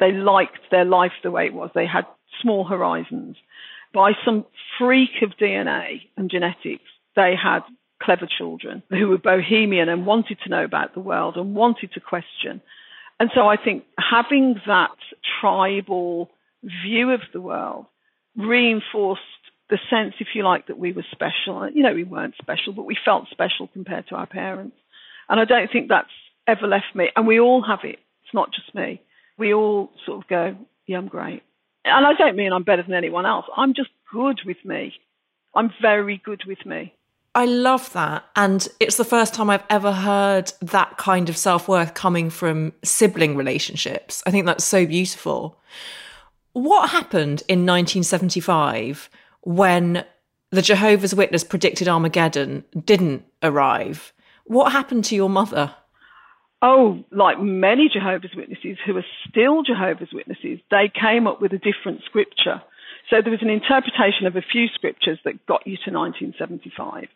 They 0.00 0.12
liked 0.12 0.70
their 0.70 0.84
life 0.84 1.12
the 1.22 1.30
way 1.30 1.46
it 1.46 1.54
was. 1.54 1.70
They 1.74 1.86
had 1.86 2.06
small 2.42 2.64
horizons. 2.64 3.36
By 3.92 4.12
some 4.24 4.46
freak 4.78 5.22
of 5.22 5.30
DNA 5.40 6.02
and 6.16 6.30
genetics, 6.30 6.84
they 7.16 7.34
had 7.40 7.60
clever 8.02 8.26
children 8.26 8.82
who 8.88 9.08
were 9.08 9.18
bohemian 9.18 9.88
and 9.88 10.06
wanted 10.06 10.38
to 10.42 10.48
know 10.48 10.64
about 10.64 10.94
the 10.94 11.00
world 11.00 11.36
and 11.36 11.54
wanted 11.54 11.92
to 11.92 12.00
question. 12.00 12.62
And 13.18 13.30
so 13.34 13.46
I 13.46 13.56
think 13.62 13.84
having 13.98 14.56
that 14.66 14.96
tribal 15.40 16.30
view 16.62 17.10
of 17.10 17.20
the 17.32 17.40
world 17.40 17.86
reinforced 18.36 19.20
the 19.68 19.78
sense, 19.90 20.14
if 20.18 20.28
you 20.34 20.42
like, 20.44 20.66
that 20.66 20.78
we 20.78 20.92
were 20.92 21.04
special. 21.12 21.68
You 21.70 21.82
know, 21.82 21.94
we 21.94 22.04
weren't 22.04 22.34
special, 22.40 22.72
but 22.72 22.86
we 22.86 22.96
felt 23.04 23.28
special 23.30 23.68
compared 23.68 24.08
to 24.08 24.14
our 24.16 24.26
parents. 24.26 24.76
And 25.28 25.38
I 25.38 25.44
don't 25.44 25.70
think 25.70 25.88
that's 25.88 26.08
ever 26.46 26.66
left 26.66 26.94
me. 26.94 27.10
And 27.14 27.26
we 27.26 27.38
all 27.38 27.62
have 27.62 27.80
it. 27.84 27.98
It's 28.24 28.34
not 28.34 28.52
just 28.52 28.74
me. 28.74 29.00
We 29.40 29.52
all 29.52 29.90
sort 30.06 30.22
of 30.22 30.28
go, 30.28 30.56
yeah, 30.86 30.98
I'm 30.98 31.08
great. 31.08 31.42
And 31.84 32.06
I 32.06 32.12
don't 32.14 32.36
mean 32.36 32.52
I'm 32.52 32.62
better 32.62 32.82
than 32.82 32.94
anyone 32.94 33.26
else. 33.26 33.46
I'm 33.56 33.74
just 33.74 33.90
good 34.12 34.40
with 34.44 34.58
me. 34.64 34.94
I'm 35.54 35.72
very 35.80 36.20
good 36.24 36.42
with 36.46 36.64
me. 36.64 36.94
I 37.34 37.46
love 37.46 37.92
that. 37.92 38.24
And 38.36 38.68
it's 38.80 38.96
the 38.96 39.04
first 39.04 39.34
time 39.34 39.50
I've 39.50 39.64
ever 39.70 39.92
heard 39.92 40.52
that 40.60 40.98
kind 40.98 41.28
of 41.28 41.36
self 41.36 41.68
worth 41.68 41.94
coming 41.94 42.28
from 42.28 42.72
sibling 42.82 43.36
relationships. 43.36 44.22
I 44.26 44.30
think 44.30 44.46
that's 44.46 44.64
so 44.64 44.84
beautiful. 44.84 45.58
What 46.52 46.90
happened 46.90 47.42
in 47.48 47.64
1975 47.64 49.08
when 49.42 50.04
the 50.50 50.62
Jehovah's 50.62 51.14
Witness 51.14 51.44
predicted 51.44 51.88
Armageddon 51.88 52.64
didn't 52.84 53.24
arrive? 53.42 54.12
What 54.44 54.72
happened 54.72 55.04
to 55.06 55.14
your 55.14 55.30
mother? 55.30 55.74
Oh, 56.62 57.02
like 57.10 57.40
many 57.40 57.88
Jehovah's 57.92 58.34
Witnesses 58.36 58.76
who 58.84 58.96
are 58.96 59.06
still 59.28 59.62
Jehovah's 59.62 60.12
Witnesses, 60.12 60.60
they 60.70 60.92
came 60.92 61.26
up 61.26 61.40
with 61.40 61.52
a 61.52 61.58
different 61.58 62.02
scripture. 62.04 62.62
So 63.08 63.16
there 63.22 63.32
was 63.32 63.42
an 63.42 63.50
interpretation 63.50 64.26
of 64.26 64.36
a 64.36 64.42
few 64.42 64.68
scriptures 64.74 65.18
that 65.24 65.46
got 65.46 65.66
you 65.66 65.76
to 65.84 65.90
1975. 65.90 67.08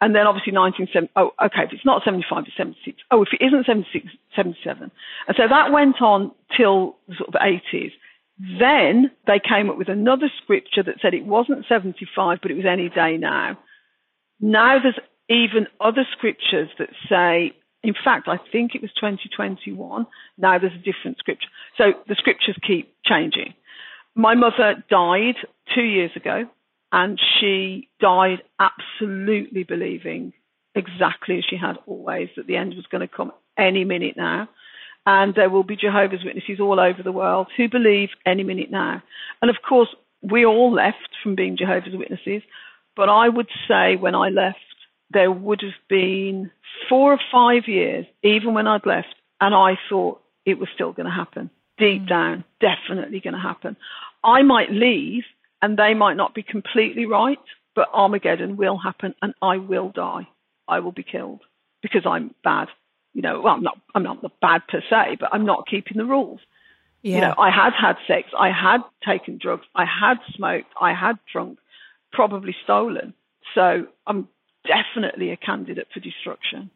And 0.00 0.14
then 0.14 0.26
obviously 0.26 0.52
1970, 0.52 1.12
oh, 1.16 1.32
okay, 1.40 1.64
if 1.64 1.72
it's 1.72 1.84
not 1.84 2.04
75, 2.04 2.44
it's 2.46 2.56
76. 2.56 2.98
Oh, 3.10 3.22
if 3.22 3.28
it 3.32 3.44
isn't 3.44 3.64
76, 3.64 4.06
77. 4.34 4.90
And 5.28 5.36
so 5.36 5.44
that 5.48 5.72
went 5.72 6.02
on 6.02 6.32
till 6.56 6.96
the 7.08 7.16
sort 7.16 7.28
of 7.28 7.40
80s. 7.40 7.92
Then 8.38 9.10
they 9.26 9.40
came 9.40 9.70
up 9.70 9.78
with 9.78 9.88
another 9.88 10.28
scripture 10.42 10.82
that 10.82 11.00
said 11.00 11.14
it 11.14 11.24
wasn't 11.24 11.64
75, 11.68 12.38
but 12.42 12.50
it 12.50 12.56
was 12.56 12.66
any 12.68 12.90
day 12.90 13.16
now. 13.16 13.58
Now 14.40 14.76
there's 14.82 14.98
even 15.30 15.66
other 15.80 16.04
scriptures 16.12 16.68
that 16.78 16.90
say, 17.08 17.56
in 17.86 17.94
fact, 18.04 18.26
I 18.26 18.38
think 18.50 18.74
it 18.74 18.82
was 18.82 18.90
2021. 19.00 20.06
Now 20.38 20.58
there's 20.58 20.72
a 20.72 20.78
different 20.78 21.18
scripture. 21.18 21.48
So 21.78 21.92
the 22.08 22.16
scriptures 22.16 22.56
keep 22.66 22.92
changing. 23.04 23.54
My 24.16 24.34
mother 24.34 24.82
died 24.90 25.36
two 25.72 25.82
years 25.82 26.10
ago, 26.16 26.46
and 26.90 27.20
she 27.38 27.88
died 28.00 28.42
absolutely 28.58 29.62
believing 29.62 30.32
exactly 30.74 31.38
as 31.38 31.44
she 31.48 31.56
had 31.56 31.76
always 31.86 32.28
that 32.36 32.46
the 32.46 32.56
end 32.56 32.74
was 32.74 32.86
going 32.90 33.06
to 33.06 33.14
come 33.14 33.30
any 33.56 33.84
minute 33.84 34.16
now. 34.16 34.48
And 35.04 35.34
there 35.36 35.50
will 35.50 35.62
be 35.62 35.76
Jehovah's 35.76 36.24
Witnesses 36.24 36.58
all 36.60 36.80
over 36.80 37.04
the 37.04 37.12
world 37.12 37.46
who 37.56 37.68
believe 37.68 38.08
any 38.26 38.42
minute 38.42 38.70
now. 38.70 39.02
And 39.40 39.48
of 39.48 39.56
course, 39.66 39.94
we 40.22 40.44
all 40.44 40.72
left 40.72 41.10
from 41.22 41.36
being 41.36 41.56
Jehovah's 41.56 41.94
Witnesses, 41.94 42.42
but 42.96 43.08
I 43.08 43.28
would 43.28 43.48
say 43.68 43.94
when 43.94 44.16
I 44.16 44.30
left, 44.30 44.58
there 45.10 45.30
would 45.30 45.62
have 45.62 45.88
been 45.88 46.50
four 46.88 47.12
or 47.12 47.20
five 47.32 47.68
years, 47.68 48.06
even 48.22 48.54
when 48.54 48.66
I'd 48.66 48.86
left, 48.86 49.14
and 49.40 49.54
I 49.54 49.78
thought 49.88 50.20
it 50.44 50.58
was 50.58 50.68
still 50.74 50.92
going 50.92 51.06
to 51.06 51.12
happen. 51.12 51.50
Deep 51.78 52.02
mm. 52.02 52.08
down, 52.08 52.44
definitely 52.60 53.20
going 53.20 53.34
to 53.34 53.40
happen. 53.40 53.76
I 54.24 54.42
might 54.42 54.70
leave 54.70 55.24
and 55.62 55.78
they 55.78 55.94
might 55.94 56.16
not 56.16 56.34
be 56.34 56.42
completely 56.42 57.06
right, 57.06 57.38
but 57.74 57.88
Armageddon 57.92 58.56
will 58.56 58.78
happen 58.78 59.14
and 59.22 59.34
I 59.42 59.58
will 59.58 59.90
die. 59.90 60.28
I 60.68 60.80
will 60.80 60.92
be 60.92 61.02
killed 61.02 61.40
because 61.82 62.02
I'm 62.06 62.34
bad. 62.42 62.68
You 63.14 63.22
know, 63.22 63.40
well, 63.40 63.54
I'm 63.54 63.62
not, 63.62 63.78
I'm 63.94 64.02
not 64.02 64.22
the 64.22 64.30
bad 64.40 64.62
per 64.68 64.82
se, 64.90 65.16
but 65.20 65.30
I'm 65.32 65.46
not 65.46 65.66
keeping 65.68 65.96
the 65.96 66.04
rules. 66.04 66.40
Yeah. 67.02 67.14
You 67.14 67.20
know, 67.22 67.34
I 67.38 67.50
had 67.50 67.72
had 67.72 67.96
sex, 68.06 68.28
I 68.38 68.50
had 68.50 68.80
taken 69.06 69.38
drugs, 69.40 69.64
I 69.74 69.84
had 69.84 70.16
smoked, 70.34 70.68
I 70.80 70.92
had 70.92 71.18
drunk, 71.32 71.58
probably 72.12 72.54
stolen. 72.64 73.14
So 73.54 73.86
I'm 74.06 74.28
definitely 74.66 75.30
a 75.30 75.36
candidate 75.36 75.88
for 75.92 76.00
destruction. 76.00 76.70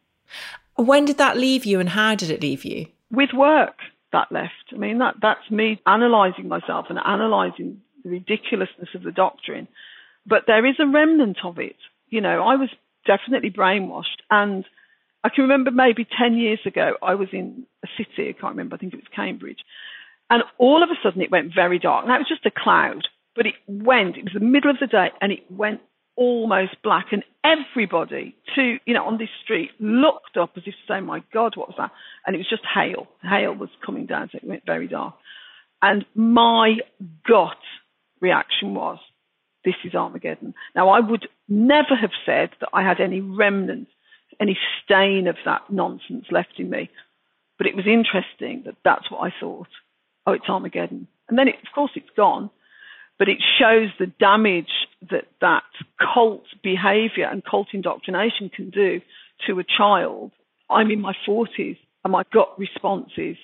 When 0.75 1.05
did 1.05 1.17
that 1.17 1.37
leave 1.37 1.65
you 1.65 1.79
and 1.79 1.89
how 1.89 2.15
did 2.15 2.29
it 2.29 2.41
leave 2.41 2.65
you? 2.65 2.87
With 3.11 3.29
work 3.33 3.75
that 4.11 4.31
left. 4.31 4.73
I 4.73 4.77
mean, 4.77 4.99
that, 4.99 5.15
that's 5.21 5.49
me 5.49 5.81
analysing 5.85 6.47
myself 6.47 6.87
and 6.89 6.99
analysing 7.03 7.81
the 8.03 8.09
ridiculousness 8.09 8.89
of 8.95 9.03
the 9.03 9.11
doctrine. 9.11 9.67
But 10.25 10.43
there 10.47 10.65
is 10.65 10.75
a 10.79 10.87
remnant 10.87 11.37
of 11.43 11.59
it. 11.59 11.77
You 12.09 12.21
know, 12.21 12.43
I 12.43 12.55
was 12.55 12.69
definitely 13.05 13.51
brainwashed. 13.51 14.21
And 14.29 14.65
I 15.23 15.29
can 15.29 15.43
remember 15.43 15.71
maybe 15.71 16.05
10 16.05 16.35
years 16.35 16.59
ago, 16.65 16.93
I 17.01 17.15
was 17.15 17.29
in 17.31 17.65
a 17.83 17.87
city, 17.97 18.29
I 18.29 18.33
can't 18.33 18.53
remember, 18.53 18.75
I 18.75 18.79
think 18.79 18.93
it 18.93 18.97
was 18.97 19.05
Cambridge. 19.15 19.59
And 20.29 20.43
all 20.57 20.83
of 20.83 20.89
a 20.89 20.99
sudden 21.03 21.21
it 21.21 21.31
went 21.31 21.53
very 21.53 21.79
dark. 21.79 22.07
Now 22.07 22.15
it 22.15 22.19
was 22.19 22.29
just 22.29 22.45
a 22.45 22.51
cloud, 22.51 23.07
but 23.35 23.45
it 23.45 23.55
went, 23.67 24.17
it 24.17 24.23
was 24.23 24.33
the 24.33 24.39
middle 24.39 24.71
of 24.71 24.77
the 24.79 24.87
day 24.87 25.09
and 25.19 25.31
it 25.31 25.49
went 25.49 25.81
almost 26.15 26.75
black. 26.83 27.07
And 27.11 27.23
everybody 27.43 28.35
to, 28.55 28.77
you 28.85 28.93
know, 28.93 29.05
on 29.05 29.17
this 29.17 29.29
street 29.43 29.71
looked 29.79 30.37
up 30.39 30.51
as 30.57 30.63
if 30.65 30.73
to 30.73 30.93
say, 30.93 31.01
my 31.01 31.23
God, 31.33 31.53
what 31.55 31.69
was 31.69 31.77
that? 31.77 31.91
And 32.25 32.35
it 32.35 32.39
was 32.39 32.49
just 32.49 32.63
hail. 32.73 33.07
Hail 33.21 33.53
was 33.53 33.69
coming 33.85 34.05
down, 34.05 34.29
so 34.31 34.37
it 34.37 34.47
went 34.47 34.65
very 34.65 34.87
dark. 34.87 35.15
And 35.81 36.05
my 36.13 36.75
gut 37.27 37.57
reaction 38.19 38.75
was, 38.75 38.99
this 39.65 39.75
is 39.83 39.95
Armageddon. 39.95 40.53
Now, 40.75 40.89
I 40.89 40.99
would 40.99 41.27
never 41.47 41.95
have 41.99 42.11
said 42.25 42.49
that 42.59 42.69
I 42.73 42.83
had 42.83 42.99
any 42.99 43.21
remnant, 43.21 43.87
any 44.39 44.57
stain 44.83 45.27
of 45.27 45.35
that 45.45 45.71
nonsense 45.71 46.25
left 46.31 46.59
in 46.59 46.69
me. 46.69 46.89
But 47.57 47.67
it 47.67 47.75
was 47.75 47.85
interesting 47.85 48.63
that 48.65 48.77
that's 48.83 49.09
what 49.11 49.19
I 49.19 49.33
thought. 49.39 49.67
Oh, 50.25 50.33
it's 50.33 50.49
Armageddon. 50.49 51.07
And 51.29 51.37
then, 51.37 51.47
it, 51.47 51.55
of 51.55 51.73
course, 51.73 51.91
it's 51.95 52.09
gone. 52.15 52.49
But 53.19 53.29
it 53.29 53.37
shows 53.59 53.89
the 53.99 54.07
damage 54.07 54.71
that 55.09 55.25
that 55.41 55.63
cult 56.13 56.43
behavior 56.63 57.25
and 57.25 57.43
cult 57.43 57.67
indoctrination 57.73 58.49
can 58.49 58.69
do 58.69 59.01
to 59.47 59.59
a 59.59 59.63
child. 59.63 60.31
I'm 60.69 60.91
in 60.91 61.01
my 61.01 61.13
40s 61.27 61.77
and 62.03 62.11
my 62.11 62.23
gut 62.31 62.57
response 62.57 63.11
is 63.17 63.37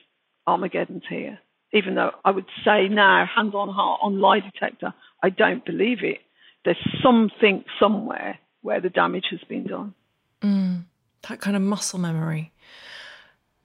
Armageddon's 0.46 1.04
here. 1.10 1.40
Even 1.74 1.96
though 1.96 2.12
I 2.24 2.32
would 2.32 2.46
say 2.64 2.88
now, 2.88 3.26
hands 3.26 3.54
on 3.54 3.70
heart, 3.70 4.00
on 4.02 4.22
lie 4.22 4.40
detector, 4.40 4.94
I 5.22 5.30
don't 5.30 5.66
believe 5.66 6.04
it. 6.04 6.20
There's 6.64 6.78
something 7.04 7.64
somewhere 7.80 8.40
where 8.62 8.80
the 8.80 8.90
damage 8.90 9.28
has 9.32 9.42
been 9.50 9.68
done. 9.68 9.94
Mm, 10.42 10.84
that 11.28 11.42
kind 11.42 11.56
of 11.56 11.62
muscle 11.62 12.00
memory. 12.00 12.52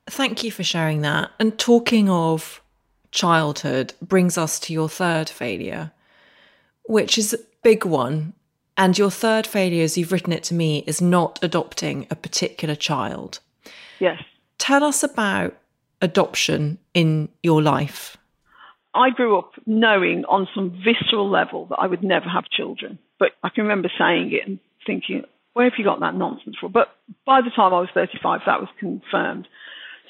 Thank 0.09 0.43
you 0.43 0.51
for 0.51 0.64
sharing 0.64 1.03
that. 1.03 1.30
And 1.38 1.59
talking 1.59 2.11
of 2.11 2.61
childhood 3.12 3.95
brings 4.03 4.36
us 4.36 4.59
to 4.61 4.72
your 4.72 4.88
third 4.88 5.28
failure, 5.28 5.93
which 6.84 7.18
is 7.18 7.36
big 7.62 7.84
one. 7.84 8.34
And 8.76 8.96
your 8.96 9.10
third 9.10 9.46
failure, 9.46 9.84
as 9.84 9.98
you've 9.98 10.12
written 10.12 10.32
it 10.32 10.42
to 10.44 10.54
me, 10.54 10.84
is 10.86 11.00
not 11.00 11.38
adopting 11.42 12.06
a 12.10 12.16
particular 12.16 12.74
child. 12.74 13.40
Yes. 13.98 14.22
Tell 14.58 14.82
us 14.82 15.02
about 15.02 15.54
adoption 16.00 16.78
in 16.94 17.28
your 17.42 17.62
life. 17.62 18.16
I 18.94 19.10
grew 19.10 19.38
up 19.38 19.52
knowing 19.66 20.24
on 20.26 20.48
some 20.54 20.70
visceral 20.84 21.30
level 21.30 21.66
that 21.66 21.76
I 21.76 21.86
would 21.86 22.02
never 22.02 22.28
have 22.28 22.44
children. 22.50 22.98
But 23.18 23.32
I 23.42 23.48
can 23.48 23.64
remember 23.64 23.90
saying 23.98 24.32
it 24.32 24.46
and 24.46 24.58
thinking, 24.86 25.24
where 25.52 25.68
have 25.68 25.78
you 25.78 25.84
got 25.84 26.00
that 26.00 26.14
nonsense 26.14 26.56
from? 26.58 26.72
But 26.72 26.88
by 27.26 27.40
the 27.40 27.50
time 27.50 27.72
I 27.72 27.80
was 27.80 27.88
35, 27.94 28.40
that 28.46 28.60
was 28.60 28.68
confirmed. 28.78 29.46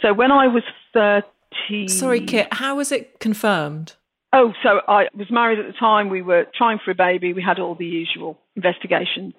So 0.00 0.12
when 0.12 0.32
I 0.32 0.46
was 0.48 0.62
30. 0.94 1.88
Sorry, 1.88 2.20
Kit, 2.20 2.48
how 2.53 2.76
was 2.76 2.90
it 2.90 3.20
confirmed? 3.20 3.94
Oh, 4.33 4.53
so 4.62 4.80
I 4.89 5.05
was 5.14 5.26
married 5.30 5.59
at 5.59 5.66
the 5.66 5.78
time. 5.78 6.09
We 6.09 6.22
were 6.22 6.47
trying 6.57 6.78
for 6.83 6.91
a 6.91 6.95
baby. 6.95 7.33
We 7.33 7.43
had 7.43 7.59
all 7.59 7.74
the 7.74 7.85
usual 7.85 8.39
investigation. 8.57 9.35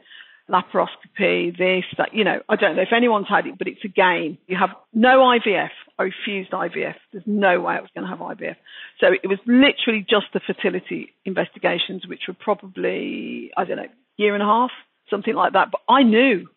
laparoscopy, 0.50 1.58
this, 1.58 1.86
that, 1.98 2.14
you 2.14 2.24
know, 2.24 2.42
I 2.50 2.56
don't 2.56 2.76
know 2.76 2.82
if 2.82 2.94
anyone's 2.96 3.28
had 3.30 3.48
it, 3.48 3.58
but 3.58 3.68
it's 3.68 3.84
a 3.86 3.88
game. 3.88 4.38
You 4.48 4.58
have 4.60 4.72
no 4.94 5.20
IVF. 5.20 5.70
I 5.98 6.04
refused 6.04 6.52
IVF. 6.52 6.96
There's 7.12 7.24
no 7.26 7.62
way 7.62 7.76
I 7.76 7.82
was 7.82 7.90
going 7.96 8.06
to 8.06 8.10
have 8.10 8.20
IVF. 8.20 8.56
So 9.00 9.08
it 9.08 9.28
was 9.28 9.40
literally 9.46 10.06
just 10.08 10.28
the 10.34 10.42
fertility 10.46 11.14
investigations, 11.26 12.06
which 12.08 12.22
were 12.28 12.36
probably, 12.40 13.52
I 13.56 13.64
don't 13.66 13.78
know, 13.78 13.88
year 14.18 14.34
and 14.34 14.44
a 14.44 14.46
half, 14.46 14.72
something 15.10 15.34
like 15.34 15.54
that. 15.54 15.70
But 15.72 15.82
I 15.88 16.04
knew, 16.04 16.48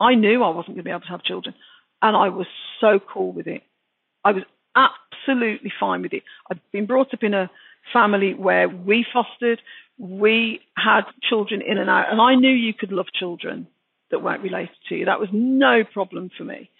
I 0.00 0.14
knew 0.14 0.42
I 0.42 0.50
wasn't 0.50 0.76
going 0.76 0.84
to 0.84 0.84
be 0.84 0.90
able 0.90 1.00
to 1.00 1.08
have 1.08 1.22
children. 1.24 1.54
And 2.00 2.16
I 2.16 2.28
was 2.28 2.46
so 2.80 2.98
cool 2.98 3.32
with 3.32 3.46
it. 3.46 3.62
I 4.24 4.32
was 4.32 4.44
absolutely 4.76 5.72
fine 5.78 6.02
with 6.02 6.12
it. 6.12 6.22
I'd 6.50 6.60
been 6.72 6.86
brought 6.86 7.12
up 7.14 7.22
in 7.22 7.34
a 7.34 7.50
family 7.92 8.34
where 8.34 8.68
we 8.68 9.06
fostered, 9.12 9.60
we 9.98 10.60
had 10.76 11.02
children 11.28 11.62
in 11.62 11.78
and 11.78 11.88
out, 11.88 12.10
and 12.10 12.20
I 12.20 12.34
knew 12.34 12.50
you 12.50 12.74
could 12.74 12.92
love 12.92 13.06
children 13.14 13.68
that 14.10 14.22
weren't 14.22 14.42
related 14.42 14.76
to 14.88 14.96
you. 14.96 15.04
That 15.06 15.20
was 15.20 15.28
no 15.32 15.82
problem 15.84 16.30
for 16.36 16.44
me. 16.44 16.70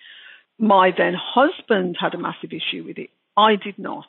My 0.59 0.91
then 0.97 1.15
husband 1.17 1.97
had 2.01 2.15
a 2.15 2.19
massive 2.19 2.53
issue 2.53 2.85
with 2.85 2.99
it. 2.99 3.11
I 3.37 3.57
did 3.57 3.79
not. 3.79 4.07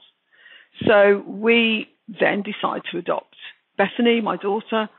So 0.86 1.24
we 1.26 1.88
then 2.08 2.43
decided 2.43 2.84
to 2.91 2.98
adopt 2.98 3.36
Bethany, 3.78 4.22
my 4.22 4.38
daughter, 4.38 4.89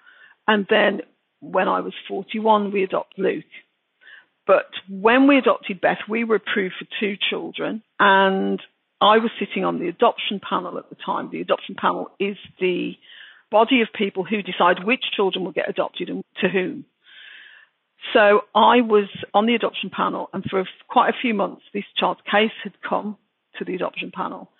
and 0.48 0.66
then 0.68 1.00
when 1.40 1.68
I 1.68 1.80
was 1.80 1.92
41, 2.08 2.72
we 2.72 2.82
adopted 2.82 3.18
Luke. 3.18 3.44
But 4.46 4.70
when 4.88 5.26
we 5.26 5.38
adopted 5.38 5.80
Beth, 5.80 5.98
we 6.08 6.24
were 6.24 6.36
approved 6.36 6.74
for 6.78 6.86
two 7.00 7.16
children, 7.30 7.82
and 7.98 8.60
I 9.00 9.18
was 9.18 9.30
sitting 9.38 9.64
on 9.64 9.78
the 9.78 9.88
adoption 9.88 10.40
panel 10.40 10.78
at 10.78 10.88
the 10.88 10.96
time. 10.96 11.30
The 11.30 11.40
adoption 11.40 11.74
panel 11.78 12.10
is 12.18 12.36
the 12.60 12.92
body 13.50 13.82
of 13.82 13.88
people 13.94 14.24
who 14.24 14.42
decide 14.42 14.84
which 14.84 15.04
children 15.14 15.44
will 15.44 15.52
get 15.52 15.68
adopted 15.68 16.08
and 16.08 16.24
to 16.40 16.48
whom. 16.48 16.84
So 18.12 18.42
I 18.54 18.80
was 18.82 19.08
on 19.34 19.46
the 19.46 19.54
adoption 19.54 19.90
panel, 19.90 20.28
and 20.32 20.44
for 20.44 20.64
quite 20.88 21.10
a 21.10 21.20
few 21.20 21.34
months, 21.34 21.62
this 21.74 21.84
child's 21.96 22.20
case 22.30 22.52
had 22.62 22.74
come 22.86 23.16
to 23.58 23.64
the 23.64 23.74
adoption 23.74 24.12
panel. 24.14 24.50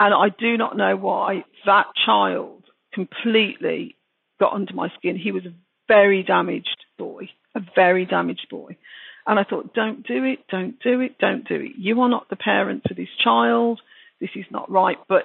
And 0.00 0.14
I 0.14 0.28
do 0.36 0.56
not 0.56 0.76
know 0.76 0.96
why 0.96 1.44
that 1.66 1.86
child 2.04 2.64
completely 2.92 3.96
got 4.40 4.52
under 4.52 4.74
my 4.74 4.88
skin. 4.98 5.16
He 5.16 5.32
was 5.32 5.44
a 5.44 5.54
very 5.86 6.22
damaged 6.22 6.84
boy, 6.98 7.28
a 7.54 7.60
very 7.74 8.06
damaged 8.06 8.46
boy. 8.50 8.76
And 9.26 9.38
I 9.38 9.44
thought, 9.44 9.74
don't 9.74 10.06
do 10.06 10.24
it, 10.24 10.40
don't 10.50 10.78
do 10.80 11.00
it, 11.00 11.18
don't 11.18 11.48
do 11.48 11.54
it. 11.56 11.72
You 11.78 12.00
are 12.02 12.08
not 12.08 12.28
the 12.28 12.36
parent 12.36 12.82
to 12.88 12.94
this 12.94 13.08
child. 13.22 13.80
This 14.20 14.30
is 14.34 14.44
not 14.50 14.70
right. 14.70 14.98
But, 15.08 15.22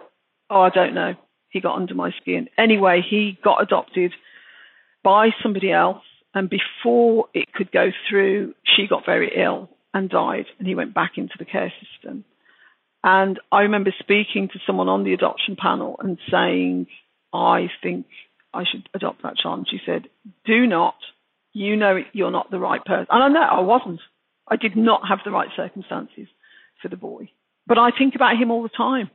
oh, 0.50 0.62
I 0.62 0.70
don't 0.70 0.94
know. 0.94 1.16
He 1.50 1.60
got 1.60 1.76
under 1.76 1.96
my 1.96 2.12
skin. 2.22 2.48
Anyway, 2.58 3.02
he 3.08 3.38
got 3.44 3.62
adopted 3.62 4.14
by 5.04 5.30
somebody 5.44 5.72
else. 5.72 6.04
And 6.34 6.50
before 6.50 7.28
it 7.34 7.52
could 7.54 7.72
go 7.72 7.90
through, 8.10 8.54
she 8.64 8.88
got 8.88 9.06
very 9.06 9.32
ill 9.36 9.70
and 9.94 10.10
died. 10.10 10.46
And 10.60 10.68
he 10.68 10.76
went 10.76 10.94
back 10.94 11.14
into 11.18 11.34
the 11.38 11.46
care 11.46 11.74
system. 11.82 12.24
And 13.04 13.40
I 13.52 13.62
remember 13.62 13.94
speaking 14.00 14.50
to 14.54 14.60
someone 14.66 14.90
on 14.90 15.04
the 15.04 15.14
adoption 15.14 15.56
panel 15.56 15.96
and 16.00 16.18
saying, 16.32 16.88
I 17.34 17.70
think 17.82 18.06
I 18.54 18.64
should 18.70 18.88
adopt 18.94 19.24
that 19.24 19.38
child. 19.38 19.60
And 19.60 19.68
she 19.70 19.80
said, 19.86 20.08
Do 20.46 20.68
not 20.68 20.96
you 21.54 21.76
know 21.76 22.00
you're 22.14 22.32
not 22.32 22.52
the 22.52 22.60
right 22.60 22.84
person. 22.84 23.08
And 23.10 23.24
I 23.24 23.28
know 23.28 23.42
I 23.42 23.62
wasn't. 23.62 24.02
I 24.48 24.56
did 24.56 24.76
not 24.76 25.02
have 25.08 25.20
the 25.24 25.32
right 25.32 25.50
circumstances 25.56 26.28
for 26.82 26.88
the 26.88 26.98
boy. 26.98 27.30
But 27.68 27.78
I 27.78 27.90
think 27.96 28.16
about 28.16 28.38
him 28.38 28.52
all 28.52 28.64
the 28.64 28.70
time. 28.70 29.10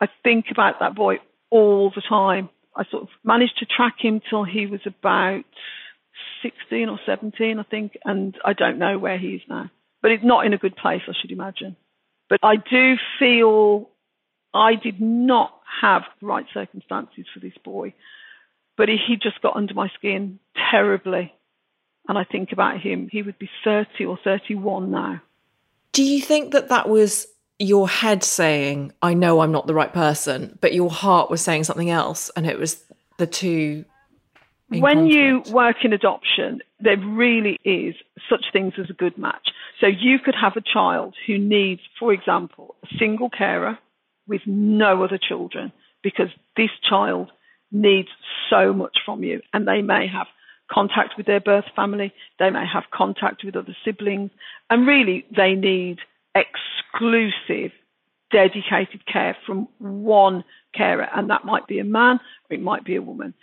I 0.00 0.08
think 0.22 0.46
about 0.50 0.80
that 0.80 0.94
boy 0.94 1.16
all 1.50 1.90
the 1.94 2.02
time. 2.06 2.50
I 2.76 2.84
sort 2.90 3.04
of 3.04 3.08
managed 3.22 3.58
to 3.58 3.66
track 3.66 3.94
him 3.98 4.20
till 4.28 4.44
he 4.44 4.66
was 4.66 4.80
about 4.84 5.44
16 6.42 6.88
or 6.88 6.98
17, 7.06 7.58
I 7.58 7.62
think, 7.62 7.92
and 8.04 8.36
I 8.44 8.52
don't 8.52 8.78
know 8.78 8.98
where 8.98 9.18
he 9.18 9.28
is 9.28 9.42
now. 9.48 9.70
But 10.02 10.10
it's 10.10 10.24
not 10.24 10.44
in 10.44 10.52
a 10.52 10.58
good 10.58 10.76
place, 10.76 11.00
I 11.08 11.12
should 11.20 11.30
imagine. 11.30 11.76
But 12.28 12.40
I 12.42 12.56
do 12.56 12.96
feel 13.18 13.88
I 14.52 14.74
did 14.74 15.00
not 15.00 15.52
have 15.80 16.02
the 16.20 16.26
right 16.26 16.46
circumstances 16.52 17.26
for 17.32 17.40
this 17.40 17.56
boy. 17.64 17.94
But 18.76 18.88
he, 18.88 18.96
he 19.06 19.16
just 19.16 19.40
got 19.40 19.56
under 19.56 19.72
my 19.72 19.88
skin 19.96 20.40
terribly 20.70 21.32
and 22.08 22.18
I 22.18 22.24
think 22.24 22.52
about 22.52 22.80
him, 22.80 23.08
he 23.10 23.22
would 23.22 23.38
be 23.38 23.48
30 23.64 24.04
or 24.04 24.18
31 24.22 24.90
now. 24.90 25.22
Do 25.92 26.02
you 26.02 26.20
think 26.20 26.52
that 26.52 26.68
that 26.68 26.88
was 26.88 27.26
your 27.58 27.88
head 27.88 28.22
saying, 28.22 28.92
I 29.00 29.14
know 29.14 29.40
I'm 29.40 29.52
not 29.52 29.66
the 29.66 29.74
right 29.74 29.92
person, 29.92 30.58
but 30.60 30.74
your 30.74 30.90
heart 30.90 31.30
was 31.30 31.40
saying 31.40 31.64
something 31.64 31.90
else, 31.90 32.30
and 32.36 32.46
it 32.46 32.58
was 32.58 32.84
the 33.18 33.26
two? 33.26 33.84
When 34.68 35.06
you 35.06 35.42
work 35.50 35.76
in 35.84 35.92
adoption, 35.92 36.60
there 36.80 36.98
really 36.98 37.60
is 37.64 37.94
such 38.28 38.46
things 38.52 38.74
as 38.78 38.90
a 38.90 38.94
good 38.94 39.16
match. 39.16 39.48
So 39.80 39.86
you 39.86 40.18
could 40.18 40.34
have 40.34 40.56
a 40.56 40.60
child 40.60 41.14
who 41.26 41.38
needs, 41.38 41.82
for 41.98 42.12
example, 42.12 42.74
a 42.82 42.98
single 42.98 43.30
carer 43.30 43.78
with 44.26 44.40
no 44.46 45.04
other 45.04 45.18
children 45.18 45.72
because 46.02 46.28
this 46.56 46.70
child 46.88 47.30
needs 47.70 48.08
so 48.50 48.72
much 48.72 48.98
from 49.04 49.22
you, 49.22 49.42
and 49.52 49.66
they 49.66 49.80
may 49.82 50.06
have 50.06 50.26
contact 50.70 51.14
with 51.16 51.26
their 51.26 51.40
birth 51.40 51.64
family, 51.76 52.12
they 52.38 52.50
may 52.50 52.64
have 52.70 52.84
contact 52.92 53.42
with 53.44 53.56
other 53.56 53.76
siblings, 53.84 54.30
and 54.70 54.86
really 54.86 55.24
they 55.34 55.54
need 55.54 55.98
exclusive, 56.34 57.72
dedicated 58.30 59.06
care 59.10 59.36
from 59.46 59.68
one 59.78 60.44
carer, 60.74 61.08
and 61.14 61.30
that 61.30 61.44
might 61.44 61.66
be 61.66 61.78
a 61.78 61.84
man 61.84 62.18
or 62.50 62.54
it 62.54 62.60
might 62.60 62.84
be 62.84 62.96
a 62.96 63.02
woman. 63.02 63.34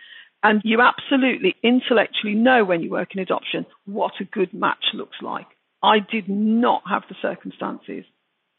And 0.43 0.61
you 0.63 0.81
absolutely 0.81 1.55
intellectually 1.63 2.33
know 2.33 2.65
when 2.65 2.81
you 2.81 2.89
work 2.89 3.09
in 3.13 3.21
adoption 3.21 3.65
what 3.85 4.13
a 4.19 4.25
good 4.25 4.53
match 4.53 4.85
looks 4.93 5.17
like. 5.21 5.45
I 5.83 5.99
did 5.99 6.27
not 6.27 6.81
have 6.89 7.03
the 7.09 7.15
circumstances 7.21 8.05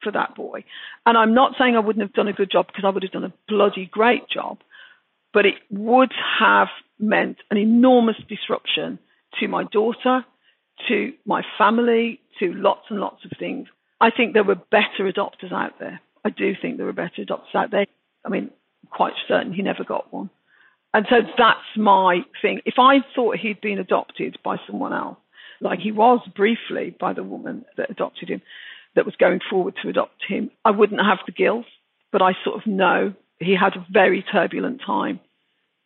for 0.02 0.12
that 0.12 0.34
boy. 0.34 0.64
And 1.06 1.16
I'm 1.16 1.34
not 1.34 1.54
saying 1.58 1.76
I 1.76 1.80
wouldn't 1.80 2.04
have 2.04 2.14
done 2.14 2.28
a 2.28 2.32
good 2.32 2.50
job 2.50 2.66
because 2.66 2.84
I 2.84 2.90
would 2.90 3.02
have 3.02 3.12
done 3.12 3.24
a 3.24 3.32
bloody 3.48 3.88
great 3.90 4.28
job, 4.28 4.58
but 5.32 5.46
it 5.46 5.54
would 5.70 6.12
have 6.38 6.68
meant 6.98 7.38
an 7.50 7.56
enormous 7.56 8.16
disruption 8.28 8.98
to 9.40 9.48
my 9.48 9.64
daughter, 9.64 10.24
to 10.88 11.12
my 11.26 11.42
family, 11.58 12.20
to 12.38 12.52
lots 12.52 12.86
and 12.90 13.00
lots 13.00 13.24
of 13.24 13.32
things. 13.38 13.68
I 14.00 14.10
think 14.10 14.32
there 14.34 14.44
were 14.44 14.56
better 14.56 15.10
adopters 15.10 15.52
out 15.52 15.78
there. 15.78 16.00
I 16.24 16.30
do 16.30 16.54
think 16.60 16.76
there 16.76 16.86
were 16.86 16.92
better 16.92 17.24
adopters 17.24 17.54
out 17.54 17.70
there. 17.70 17.86
I 18.24 18.28
mean, 18.28 18.50
quite 18.90 19.14
certain 19.26 19.52
he 19.52 19.62
never 19.62 19.84
got 19.84 20.12
one. 20.12 20.30
And 20.94 21.06
so 21.08 21.16
that's 21.38 21.60
my 21.76 22.20
thing. 22.42 22.60
If 22.66 22.74
I 22.78 22.98
thought 23.14 23.38
he'd 23.38 23.60
been 23.60 23.78
adopted 23.78 24.38
by 24.44 24.56
someone 24.66 24.92
else, 24.92 25.16
like 25.60 25.78
he 25.78 25.92
was 25.92 26.20
briefly 26.34 26.94
by 26.98 27.12
the 27.12 27.22
woman 27.22 27.64
that 27.76 27.90
adopted 27.90 28.28
him, 28.28 28.42
that 28.94 29.06
was 29.06 29.16
going 29.16 29.40
forward 29.48 29.74
to 29.82 29.88
adopt 29.88 30.22
him, 30.28 30.50
I 30.64 30.70
wouldn't 30.70 31.00
have 31.00 31.18
the 31.24 31.32
guilt. 31.32 31.64
But 32.10 32.20
I 32.20 32.32
sort 32.44 32.60
of 32.60 32.66
know 32.66 33.14
he 33.44 33.54
had 33.54 33.76
a 33.76 33.86
very 33.90 34.22
turbulent 34.22 34.80
time 34.84 35.20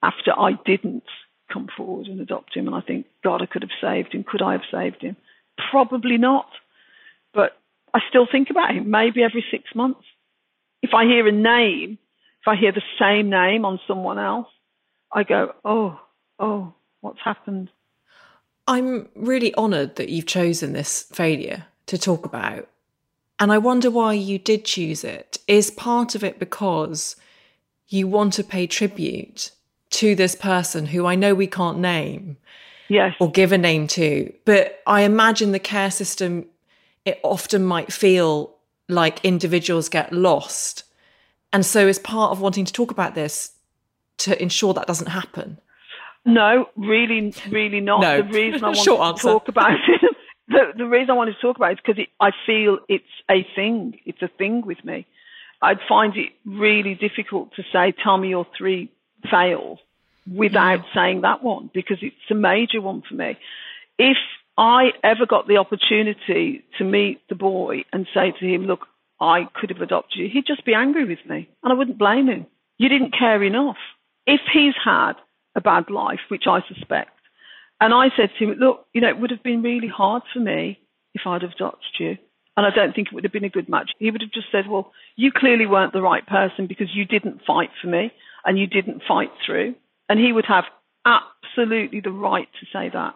after 0.02 0.32
I 0.38 0.52
didn't 0.64 1.04
come 1.52 1.68
forward 1.76 2.06
and 2.06 2.20
adopt 2.20 2.56
him. 2.56 2.66
And 2.66 2.74
I 2.74 2.80
think, 2.80 3.06
God, 3.22 3.42
I 3.42 3.46
could 3.46 3.62
have 3.62 3.70
saved 3.80 4.14
him. 4.14 4.24
Could 4.24 4.42
I 4.42 4.52
have 4.52 4.62
saved 4.70 5.02
him? 5.02 5.16
Probably 5.70 6.18
not. 6.18 6.48
But 7.32 7.56
I 7.94 8.00
still 8.08 8.26
think 8.30 8.50
about 8.50 8.74
him 8.74 8.90
maybe 8.90 9.22
every 9.22 9.44
six 9.50 9.64
months. 9.74 10.04
If 10.82 10.90
I 10.94 11.04
hear 11.04 11.26
a 11.26 11.32
name, 11.32 11.98
if 12.42 12.48
I 12.48 12.56
hear 12.56 12.72
the 12.72 12.82
same 13.00 13.30
name 13.30 13.64
on 13.64 13.80
someone 13.86 14.18
else, 14.18 14.48
I 15.12 15.22
go, 15.22 15.54
oh, 15.64 16.00
oh, 16.38 16.74
what's 17.00 17.20
happened? 17.24 17.70
I'm 18.68 19.08
really 19.14 19.54
honoured 19.54 19.96
that 19.96 20.08
you've 20.08 20.26
chosen 20.26 20.72
this 20.72 21.04
failure 21.12 21.66
to 21.86 21.96
talk 21.96 22.26
about. 22.26 22.68
And 23.38 23.52
I 23.52 23.58
wonder 23.58 23.90
why 23.90 24.14
you 24.14 24.38
did 24.38 24.64
choose 24.64 25.04
it. 25.04 25.38
Is 25.46 25.70
part 25.70 26.14
of 26.14 26.24
it 26.24 26.38
because 26.38 27.16
you 27.88 28.06
want 28.06 28.32
to 28.34 28.44
pay 28.44 28.66
tribute 28.66 29.50
to 29.90 30.14
this 30.14 30.34
person 30.34 30.86
who 30.86 31.06
I 31.06 31.14
know 31.14 31.34
we 31.34 31.46
can't 31.46 31.78
name 31.78 32.36
yes. 32.88 33.14
or 33.20 33.30
give 33.30 33.52
a 33.52 33.58
name 33.58 33.86
to. 33.88 34.32
But 34.44 34.80
I 34.86 35.02
imagine 35.02 35.52
the 35.52 35.58
care 35.58 35.90
system, 35.90 36.46
it 37.04 37.20
often 37.22 37.64
might 37.64 37.92
feel 37.92 38.54
like 38.88 39.24
individuals 39.24 39.88
get 39.88 40.12
lost. 40.12 40.84
And 41.52 41.64
so, 41.64 41.86
as 41.86 41.98
part 41.98 42.32
of 42.32 42.40
wanting 42.40 42.64
to 42.64 42.72
talk 42.72 42.90
about 42.90 43.14
this, 43.14 43.52
to 44.18 44.40
ensure 44.40 44.74
that 44.74 44.86
doesn't 44.86 45.08
happen. 45.08 45.58
No, 46.24 46.66
really, 46.76 47.32
really 47.50 47.80
not. 47.80 48.00
No. 48.00 48.22
The 48.22 48.28
reason 48.28 48.64
I 48.64 48.68
want 48.88 49.16
to 49.18 49.22
talk 49.22 49.48
about 49.48 49.72
it, 49.72 50.16
the, 50.48 50.72
the 50.76 50.86
reason 50.86 51.10
I 51.10 51.14
wanted 51.14 51.34
to 51.34 51.40
talk 51.40 51.56
about 51.56 51.70
it 51.70 51.74
is 51.74 51.78
because 51.84 52.02
it, 52.02 52.08
I 52.20 52.30
feel 52.44 52.78
it's 52.88 53.04
a 53.30 53.46
thing. 53.54 54.00
It's 54.04 54.22
a 54.22 54.28
thing 54.28 54.62
with 54.66 54.84
me. 54.84 55.06
I'd 55.62 55.78
find 55.88 56.16
it 56.16 56.32
really 56.44 56.94
difficult 56.94 57.54
to 57.56 57.62
say, 57.72 57.92
tell 58.02 58.18
me 58.18 58.28
your 58.28 58.46
three 58.56 58.90
fails 59.30 59.78
without 60.32 60.80
saying 60.94 61.22
that 61.22 61.42
one 61.42 61.70
because 61.72 61.98
it's 62.02 62.16
a 62.30 62.34
major 62.34 62.80
one 62.80 63.02
for 63.08 63.14
me. 63.14 63.38
If 63.98 64.18
I 64.58 64.90
ever 65.02 65.26
got 65.26 65.46
the 65.48 65.56
opportunity 65.58 66.64
to 66.78 66.84
meet 66.84 67.20
the 67.28 67.34
boy 67.34 67.84
and 67.92 68.06
say 68.12 68.32
to 68.38 68.46
him, 68.46 68.64
look, 68.64 68.86
I 69.20 69.48
could 69.54 69.70
have 69.70 69.80
adopted 69.80 70.18
you, 70.18 70.28
he'd 70.28 70.46
just 70.46 70.64
be 70.64 70.74
angry 70.74 71.04
with 71.04 71.24
me 71.28 71.48
and 71.62 71.72
I 71.72 71.76
wouldn't 71.76 71.98
blame 71.98 72.28
him. 72.28 72.46
You 72.78 72.88
didn't 72.88 73.16
care 73.18 73.42
enough. 73.42 73.76
If 74.26 74.40
he's 74.52 74.74
had 74.84 75.14
a 75.54 75.60
bad 75.60 75.88
life, 75.88 76.20
which 76.28 76.44
I 76.46 76.60
suspect, 76.68 77.10
And 77.80 77.92
I 77.92 78.08
said 78.16 78.30
to 78.38 78.44
him, 78.44 78.50
look, 78.58 78.86
you 78.92 79.00
know, 79.00 79.08
it 79.08 79.20
would 79.20 79.30
have 79.30 79.42
been 79.42 79.62
really 79.62 79.88
hard 79.88 80.22
for 80.32 80.40
me 80.40 80.78
if 81.14 81.22
I'd 81.26 81.42
have 81.42 81.52
adopted 81.52 81.92
you. 81.98 82.18
And 82.56 82.64
I 82.64 82.70
don't 82.70 82.94
think 82.94 83.08
it 83.08 83.14
would 83.14 83.24
have 83.24 83.32
been 83.32 83.44
a 83.44 83.50
good 83.50 83.68
match. 83.68 83.90
He 83.98 84.10
would 84.10 84.22
have 84.22 84.32
just 84.32 84.46
said, 84.50 84.66
well, 84.68 84.92
you 85.14 85.30
clearly 85.34 85.66
weren't 85.66 85.92
the 85.92 86.00
right 86.00 86.26
person 86.26 86.66
because 86.66 86.88
you 86.94 87.04
didn't 87.04 87.42
fight 87.46 87.70
for 87.82 87.88
me 87.88 88.12
and 88.44 88.58
you 88.58 88.66
didn't 88.66 89.02
fight 89.06 89.30
through. 89.44 89.74
And 90.08 90.18
he 90.18 90.32
would 90.32 90.46
have 90.46 90.64
absolutely 91.04 92.00
the 92.00 92.10
right 92.10 92.48
to 92.60 92.66
say 92.72 92.88
that 92.92 93.14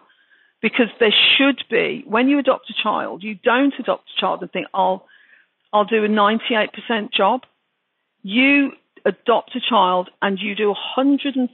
because 0.61 0.87
there 0.99 1.13
should 1.37 1.63
be, 1.69 2.03
when 2.05 2.27
you 2.27 2.37
adopt 2.37 2.69
a 2.69 2.83
child, 2.83 3.23
you 3.23 3.35
don't 3.35 3.73
adopt 3.79 4.09
a 4.15 4.21
child 4.21 4.41
and 4.41 4.51
think, 4.51 4.67
I'll, 4.73 5.07
I'll 5.73 5.85
do 5.85 6.05
a 6.05 6.07
98% 6.07 6.67
job. 7.11 7.41
You 8.21 8.73
adopt 9.03 9.55
a 9.55 9.59
child 9.67 10.09
and 10.21 10.37
you 10.39 10.55
do 10.55 10.71
a 10.71 10.99
150% 10.99 11.49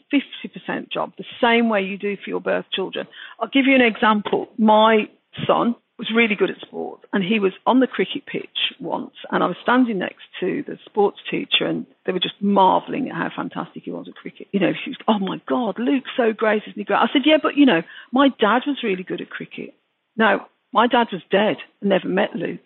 job 0.91 1.13
the 1.17 1.23
same 1.41 1.69
way 1.69 1.83
you 1.83 1.97
do 1.97 2.17
for 2.17 2.29
your 2.29 2.41
birth 2.41 2.65
children. 2.73 3.07
I'll 3.39 3.47
give 3.47 3.65
you 3.65 3.75
an 3.75 3.81
example. 3.81 4.49
My 4.57 5.09
son 5.45 5.75
was 5.97 6.11
really 6.13 6.35
good 6.35 6.51
at 6.51 6.61
sports 6.61 7.03
and 7.11 7.23
he 7.23 7.39
was 7.39 7.53
on 7.65 7.79
the 7.79 7.87
cricket 7.87 8.25
pitch 8.25 8.73
once 8.79 9.15
and 9.31 9.43
I 9.43 9.47
was 9.47 9.55
standing 9.63 9.97
next 9.97 10.23
to 10.39 10.63
the 10.67 10.77
sports 10.85 11.17
teacher 11.29 11.65
and 11.65 11.87
they 12.05 12.11
were 12.11 12.19
just 12.19 12.39
marveling 12.39 13.09
at 13.09 13.15
how 13.15 13.29
fantastic 13.35 13.83
he 13.83 13.91
was 13.91 14.07
at 14.07 14.15
cricket. 14.15 14.47
You 14.51 14.59
know, 14.59 14.73
she 14.73 14.91
was, 14.91 14.97
oh 15.07 15.19
my 15.19 15.41
God, 15.47 15.79
Luke's 15.79 16.11
so 16.15 16.33
great, 16.33 16.63
isn't 16.67 16.77
he 16.77 16.83
great? 16.83 16.97
I 16.97 17.07
said, 17.11 17.23
yeah, 17.25 17.37
but 17.41 17.55
you 17.55 17.65
know, 17.65 17.81
my 18.11 18.29
dad 18.29 18.61
was 18.67 18.77
really 18.83 19.03
good 19.03 19.21
at 19.21 19.29
cricket. 19.29 19.73
Now, 20.15 20.47
my 20.71 20.87
dad 20.87 21.07
was 21.11 21.21
dead 21.31 21.57
and 21.81 21.89
never 21.89 22.07
met 22.07 22.35
Luke. 22.35 22.65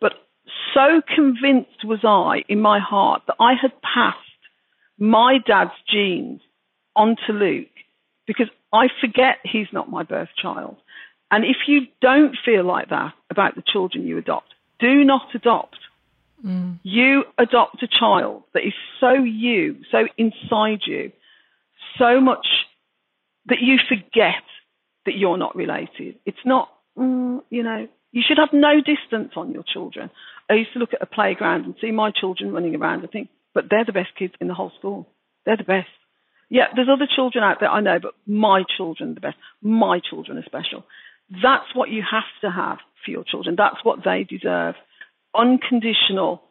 But 0.00 0.12
so 0.74 1.00
convinced 1.14 1.84
was 1.84 2.00
I 2.04 2.44
in 2.48 2.60
my 2.60 2.80
heart 2.80 3.22
that 3.28 3.36
I 3.40 3.54
had 3.60 3.72
passed 3.80 4.18
my 4.98 5.38
dad's 5.46 5.70
genes 5.90 6.40
onto 6.94 7.32
Luke 7.32 7.68
because 8.26 8.48
I 8.72 8.88
forget 9.00 9.36
he's 9.42 9.68
not 9.72 9.90
my 9.90 10.02
birth 10.02 10.28
child. 10.40 10.76
And 11.30 11.44
if 11.44 11.56
you 11.66 11.82
don't 12.00 12.36
feel 12.44 12.64
like 12.64 12.88
that 12.90 13.12
about 13.30 13.54
the 13.54 13.62
children 13.66 14.06
you 14.06 14.18
adopt, 14.18 14.54
do 14.78 15.04
not 15.04 15.34
adopt. 15.34 15.76
Mm. 16.44 16.78
You 16.82 17.24
adopt 17.36 17.82
a 17.82 17.88
child 17.88 18.44
that 18.54 18.64
is 18.64 18.72
so 19.00 19.12
you, 19.12 19.78
so 19.90 20.06
inside 20.16 20.80
you, 20.86 21.12
so 21.98 22.20
much 22.20 22.46
that 23.46 23.58
you 23.60 23.76
forget 23.88 24.44
that 25.04 25.16
you're 25.16 25.38
not 25.38 25.56
related. 25.56 26.18
It's 26.24 26.38
not, 26.44 26.68
mm, 26.96 27.40
you 27.50 27.62
know, 27.62 27.88
you 28.12 28.22
should 28.26 28.38
have 28.38 28.50
no 28.52 28.76
distance 28.76 29.32
on 29.36 29.52
your 29.52 29.64
children. 29.64 30.10
I 30.48 30.54
used 30.54 30.72
to 30.72 30.78
look 30.78 30.94
at 30.94 31.02
a 31.02 31.06
playground 31.06 31.64
and 31.64 31.74
see 31.80 31.90
my 31.90 32.10
children 32.10 32.52
running 32.52 32.74
around 32.74 33.00
and 33.00 33.10
think, 33.10 33.28
but 33.54 33.64
they're 33.70 33.84
the 33.84 33.92
best 33.92 34.10
kids 34.18 34.34
in 34.40 34.48
the 34.48 34.54
whole 34.54 34.72
school. 34.78 35.06
They're 35.44 35.56
the 35.56 35.64
best. 35.64 35.88
Yeah, 36.50 36.68
there's 36.74 36.88
other 36.90 37.08
children 37.14 37.44
out 37.44 37.58
there 37.60 37.68
I 37.68 37.80
know, 37.80 37.98
but 38.00 38.14
my 38.26 38.62
children 38.76 39.10
are 39.10 39.14
the 39.14 39.20
best. 39.20 39.36
My 39.60 40.00
children 40.00 40.38
are 40.38 40.44
special. 40.44 40.84
That's 41.30 41.74
what 41.74 41.90
you 41.90 42.02
have 42.10 42.24
to 42.42 42.50
have 42.50 42.78
for 43.04 43.10
your 43.10 43.24
children. 43.24 43.54
That's 43.56 43.84
what 43.84 44.00
they 44.04 44.24
deserve. 44.24 44.74
Unconditional, 45.34 46.42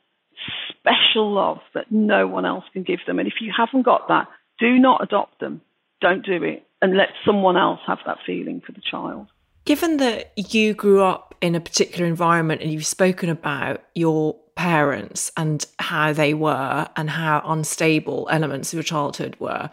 special 0.69 1.33
love 1.33 1.59
that 1.73 1.91
no 1.91 2.27
one 2.27 2.45
else 2.45 2.65
can 2.73 2.83
give 2.83 2.99
them. 3.07 3.19
And 3.19 3.27
if 3.27 3.35
you 3.41 3.51
haven't 3.55 3.83
got 3.83 4.07
that, 4.07 4.27
do 4.59 4.77
not 4.77 5.03
adopt 5.03 5.39
them. 5.39 5.61
Don't 6.01 6.25
do 6.25 6.43
it. 6.43 6.63
And 6.81 6.95
let 6.95 7.09
someone 7.25 7.57
else 7.57 7.79
have 7.87 7.99
that 8.05 8.17
feeling 8.25 8.61
for 8.65 8.71
the 8.71 8.81
child. 8.81 9.27
Given 9.65 9.97
that 9.97 10.31
you 10.35 10.73
grew 10.73 11.03
up 11.03 11.35
in 11.41 11.55
a 11.55 11.59
particular 11.59 12.05
environment 12.05 12.61
and 12.61 12.71
you've 12.71 12.85
spoken 12.85 13.29
about 13.29 13.83
your 13.95 14.35
parents 14.55 15.31
and 15.35 15.65
how 15.79 16.13
they 16.13 16.33
were 16.33 16.87
and 16.95 17.09
how 17.09 17.41
unstable 17.45 18.27
elements 18.31 18.71
of 18.71 18.77
your 18.77 18.83
childhood 18.83 19.35
were, 19.39 19.69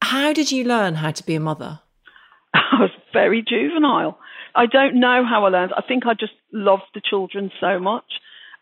how 0.00 0.32
did 0.32 0.52
you 0.52 0.64
learn 0.64 0.94
how 0.94 1.10
to 1.10 1.24
be 1.26 1.34
a 1.34 1.40
mother? 1.40 1.80
I 2.54 2.80
was 2.80 2.90
very 3.20 3.42
juvenile. 3.42 4.18
I 4.54 4.66
don't 4.66 5.00
know 5.00 5.24
how 5.28 5.44
I 5.44 5.48
learned. 5.48 5.72
I 5.76 5.82
think 5.86 6.06
I 6.06 6.14
just 6.14 6.36
loved 6.52 6.88
the 6.94 7.02
children 7.10 7.50
so 7.60 7.78
much. 7.78 8.10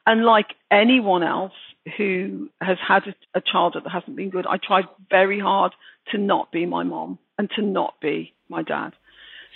And 0.06 0.24
like 0.24 0.46
anyone 0.70 1.22
else 1.22 1.58
who 1.96 2.48
has 2.60 2.78
had 2.86 3.02
a, 3.06 3.38
a 3.38 3.42
child 3.52 3.74
that 3.74 3.90
hasn't 3.90 4.16
been 4.16 4.30
good, 4.30 4.46
I 4.46 4.56
tried 4.56 4.84
very 5.10 5.40
hard 5.40 5.72
to 6.12 6.18
not 6.18 6.52
be 6.52 6.64
my 6.66 6.84
mom 6.84 7.18
and 7.38 7.50
to 7.56 7.62
not 7.62 7.94
be 8.00 8.32
my 8.48 8.62
dad. 8.62 8.92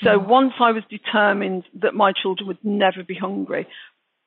So 0.03 0.11
mm. 0.11 0.29
once 0.29 0.55
I 0.61 0.73
was 0.73 0.83
determined 0.91 1.65
that 1.83 1.95
my 1.95 2.13
children 2.13 2.49
would 2.49 2.65
never 2.65 3.03
be 3.03 3.15
hungry, 3.15 3.67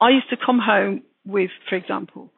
I 0.01 0.09
used 0.09 0.29
to 0.29 0.37
come 0.43 0.59
home 0.59 1.03
with, 1.25 1.51
for 1.69 1.75
example, 1.75 2.31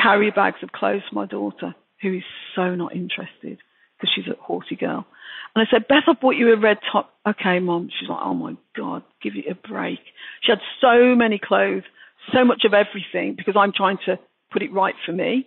carrier 0.00 0.32
bags 0.32 0.62
of 0.62 0.72
clothes 0.72 1.02
for 1.08 1.14
my 1.14 1.26
daughter, 1.26 1.74
who 2.02 2.14
is 2.18 2.24
so 2.54 2.74
not 2.74 2.94
interested 2.94 3.58
because 3.96 4.10
she's 4.14 4.26
a 4.26 4.40
horsey 4.40 4.76
girl. 4.76 5.06
And 5.54 5.66
I 5.66 5.70
said, 5.70 5.86
Beth, 5.88 6.04
I 6.08 6.14
bought 6.14 6.34
you 6.36 6.52
a 6.52 6.58
red 6.58 6.78
top. 6.90 7.12
Okay, 7.26 7.60
mom. 7.60 7.88
She's 7.98 8.08
like, 8.08 8.20
oh 8.22 8.34
my 8.34 8.56
God, 8.76 9.02
give 9.22 9.34
it 9.36 9.50
a 9.50 9.54
break. 9.54 10.00
She 10.42 10.50
had 10.50 10.60
so 10.80 11.14
many 11.14 11.38
clothes, 11.42 11.84
so 12.32 12.44
much 12.44 12.64
of 12.64 12.74
everything 12.74 13.34
because 13.36 13.54
I'm 13.56 13.72
trying 13.72 13.98
to 14.06 14.18
put 14.52 14.62
it 14.62 14.72
right 14.72 14.94
for 15.06 15.12
me. 15.12 15.46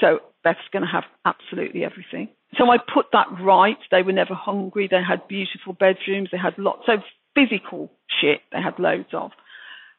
So 0.00 0.18
Beth's 0.42 0.58
going 0.72 0.84
to 0.84 0.90
have 0.90 1.04
absolutely 1.24 1.84
everything. 1.84 2.28
So 2.58 2.70
I 2.70 2.78
put 2.78 3.06
that 3.12 3.26
right. 3.40 3.78
They 3.90 4.02
were 4.02 4.12
never 4.12 4.34
hungry. 4.34 4.88
They 4.90 5.02
had 5.06 5.28
beautiful 5.28 5.72
bedrooms. 5.72 6.28
They 6.32 6.38
had 6.38 6.58
lots 6.58 6.84
of 6.88 7.00
physical 7.34 7.90
shit. 8.20 8.40
They 8.52 8.60
had 8.60 8.78
loads 8.78 9.08
of. 9.12 9.30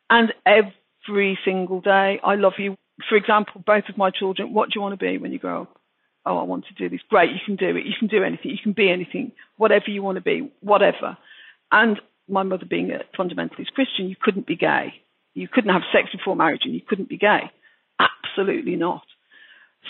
And 0.10 0.34
every 0.46 1.40
single 1.44 1.82
day, 1.82 2.20
I 2.24 2.36
love 2.36 2.54
you. 2.58 2.76
For 3.10 3.18
example, 3.18 3.64
both 3.66 3.86
of 3.90 3.98
my 3.98 4.10
children, 4.10 4.54
what 4.54 4.70
do 4.70 4.74
you 4.76 4.82
want 4.82 4.98
to 4.98 5.06
be 5.06 5.18
when 5.18 5.32
you 5.32 5.40
grow 5.40 5.64
up? 5.64 5.82
Oh, 6.26 6.38
I 6.38 6.44
want 6.44 6.66
to 6.68 6.74
do 6.74 6.90
this. 6.90 7.02
Great, 7.10 7.32
you 7.32 7.40
can 7.46 7.56
do 7.56 7.76
it. 7.76 7.86
You 7.86 7.94
can 7.98 8.08
do 8.08 8.24
anything. 8.24 8.52
You 8.52 8.58
can 8.62 8.74
be 8.74 8.90
anything, 8.90 9.32
whatever 9.58 9.86
you 9.90 10.02
want 10.02 10.18
to 10.18 10.22
be, 10.22 10.52
whatever. 10.62 11.18
And 11.72 12.00
my 12.28 12.44
mother 12.44 12.66
being 12.66 12.92
a 12.92 13.04
fundamentalist 13.18 13.74
Christian, 13.74 14.10
you 14.10 14.16
couldn't 14.20 14.48
be 14.48 14.56
gay. 14.56 14.94
You 15.34 15.48
couldn't 15.48 15.74
have 15.74 15.84
sex 15.94 16.10
before 16.12 16.36
marriage 16.36 16.62
and 16.64 16.74
you 16.74 16.82
couldn't 16.88 17.10
be 17.10 17.18
gay. 17.18 17.52
Absolutely 18.00 18.76
not. 18.76 19.04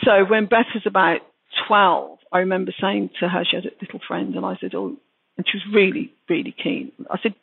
So 0.03 0.25
when 0.25 0.47
Beth 0.47 0.65
was 0.73 0.83
about 0.85 1.19
12, 1.67 2.19
I 2.33 2.39
remember 2.39 2.73
saying 2.81 3.11
to 3.19 3.29
her, 3.29 3.43
she 3.49 3.55
had 3.55 3.65
a 3.65 3.69
little 3.81 4.01
friend, 4.05 4.35
and 4.35 4.45
I 4.45 4.57
said, 4.59 4.75
oh, 4.75 4.97
and 5.37 5.45
she 5.47 5.57
was 5.57 5.73
really, 5.73 6.13
really 6.29 6.53
keen. 6.61 6.91
I 7.09 7.17
said, 7.21 7.35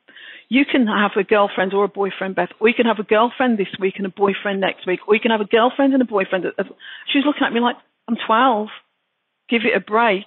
you 0.48 0.64
can 0.70 0.86
have 0.86 1.12
a 1.16 1.24
girlfriend 1.24 1.72
or 1.72 1.84
a 1.84 1.88
boyfriend, 1.88 2.34
Beth, 2.34 2.50
or 2.60 2.68
you 2.68 2.74
can 2.74 2.86
have 2.86 2.98
a 2.98 3.04
girlfriend 3.04 3.58
this 3.58 3.72
week 3.80 3.94
and 3.96 4.04
a 4.04 4.10
boyfriend 4.10 4.60
next 4.60 4.86
week, 4.86 5.00
or 5.08 5.14
you 5.14 5.20
can 5.20 5.30
have 5.30 5.40
a 5.40 5.46
girlfriend 5.46 5.94
and 5.94 6.02
a 6.02 6.06
boyfriend. 6.06 6.44
She 7.10 7.18
was 7.18 7.24
looking 7.24 7.46
at 7.46 7.52
me 7.52 7.60
like, 7.60 7.76
I'm 8.08 8.16
12. 8.26 8.68
Give 9.48 9.62
it 9.64 9.76
a 9.76 9.80
break. 9.80 10.24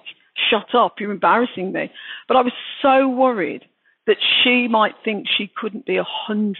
Shut 0.50 0.74
up. 0.74 0.96
You're 1.00 1.12
embarrassing 1.12 1.72
me. 1.72 1.90
But 2.28 2.36
I 2.36 2.42
was 2.42 2.52
so 2.82 3.08
worried 3.08 3.62
that 4.06 4.18
she 4.42 4.68
might 4.68 4.94
think 5.04 5.26
she 5.36 5.50
couldn't 5.54 5.86
be 5.86 5.98
100% 5.98 6.58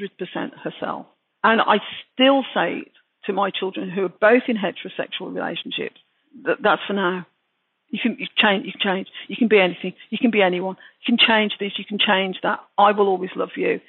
herself. 0.63 1.07
And 1.45 1.61
I 1.61 1.79
still 2.13 2.43
say 2.55 2.91
to 3.27 3.33
my 3.33 3.51
children 3.51 3.91
who 3.91 4.05
are 4.05 4.09
both 4.09 4.43
in 4.49 4.57
heterosexual 4.57 5.35
relationships 5.35 6.01
that 6.45 6.59
that's 6.63 6.83
for 6.87 6.93
now. 6.93 7.27
You 7.89 8.01
can 8.03 8.17
you 8.19 8.27
change. 8.37 8.67
You 8.67 8.73
can 8.73 8.81
change. 8.81 9.09
You 9.29 9.37
can 9.37 9.49
be 9.49 9.61
anything. 9.61 9.95
You 10.11 10.19
can 10.19 10.31
be 10.31 10.43
anyone. 10.43 10.77
You 11.01 11.17
can 11.17 11.27
change 11.27 11.53
this. 11.61 11.73
You 11.79 11.85
can 11.85 11.99
change 11.99 12.37
that. 12.43 12.61
I 12.77 12.93
will 12.93 13.07
always 13.07 13.31
love 13.37 13.51
you. 13.57 13.81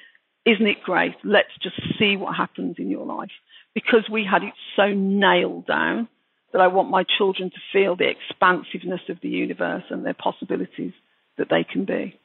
Isn't 0.45 0.67
it 0.67 0.83
great? 0.83 1.15
Let's 1.23 1.49
just 1.61 1.75
see 1.99 2.15
what 2.15 2.35
happens 2.35 2.75
in 2.77 2.89
your 2.89 3.05
life 3.05 3.31
because 3.73 4.07
we 4.09 4.25
had 4.29 4.43
it 4.43 4.53
so 4.75 4.93
nailed 4.93 5.67
down 5.67 6.07
that 6.57 6.63
I 6.63 6.67
want 6.67 6.89
my 6.89 7.03
children 7.03 7.51
to 7.51 7.57
feel 7.71 7.95
the 7.95 8.09
expansiveness 8.09 9.01
of 9.09 9.21
the 9.21 9.29
universe 9.29 9.83
and 9.91 10.03
their 10.03 10.15
possibilities 10.15 10.93
that 11.37 11.49
they 11.51 11.63
can 11.63 11.85
be. 11.85 12.19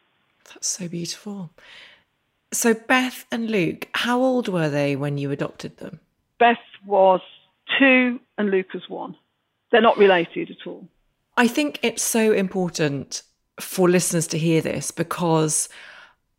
That's 0.49 0.69
so 0.69 0.89
beautiful. 0.89 1.51
So, 2.51 2.73
Beth 2.73 3.27
and 3.31 3.51
Luke, 3.51 3.89
how 3.93 4.23
old 4.23 4.49
were 4.49 4.71
they 4.71 4.97
when 4.97 5.19
you 5.19 5.31
adopted 5.31 5.77
them? 5.77 6.01
Beth 6.39 6.57
was 6.87 7.21
two 7.79 8.21
and 8.39 8.51
Luke 8.51 8.73
was 8.73 8.89
one. 8.89 9.17
They're 9.71 9.83
not 9.83 9.99
related 9.99 10.51
at 10.51 10.67
all. 10.67 10.89
I 11.37 11.47
think 11.47 11.79
it's 11.83 12.03
so 12.03 12.33
important 12.33 13.23
for 13.61 13.87
listeners 13.87 14.27
to 14.29 14.39
hear 14.39 14.63
this 14.63 14.91
because 14.91 15.69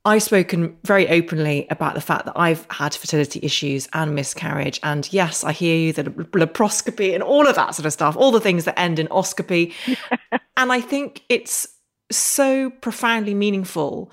I've 0.05 0.23
spoken 0.23 0.77
very 0.83 1.07
openly 1.07 1.65
about 1.69 1.93
the 1.93 2.01
fact 2.01 2.25
that 2.25 2.37
I've 2.37 2.67
had 2.69 2.93
fertility 2.93 3.39
issues 3.41 3.87
and 3.93 4.13
miscarriage. 4.13 4.79
And 4.83 5.11
yes, 5.13 5.45
I 5.45 5.53
hear 5.53 5.77
you, 5.77 5.93
the 5.93 6.03
laparoscopy 6.03 7.13
and 7.13 7.23
all 7.23 7.47
of 7.47 7.55
that 7.55 7.75
sort 7.75 7.85
of 7.85 7.93
stuff, 7.93 8.17
all 8.17 8.31
the 8.31 8.41
things 8.41 8.65
that 8.65 8.77
end 8.77 8.99
in 8.99 9.07
oscopy. 9.07 9.73
and 10.57 10.73
I 10.73 10.81
think 10.81 11.23
it's 11.29 11.67
so 12.11 12.69
profoundly 12.69 13.33
meaningful 13.33 14.11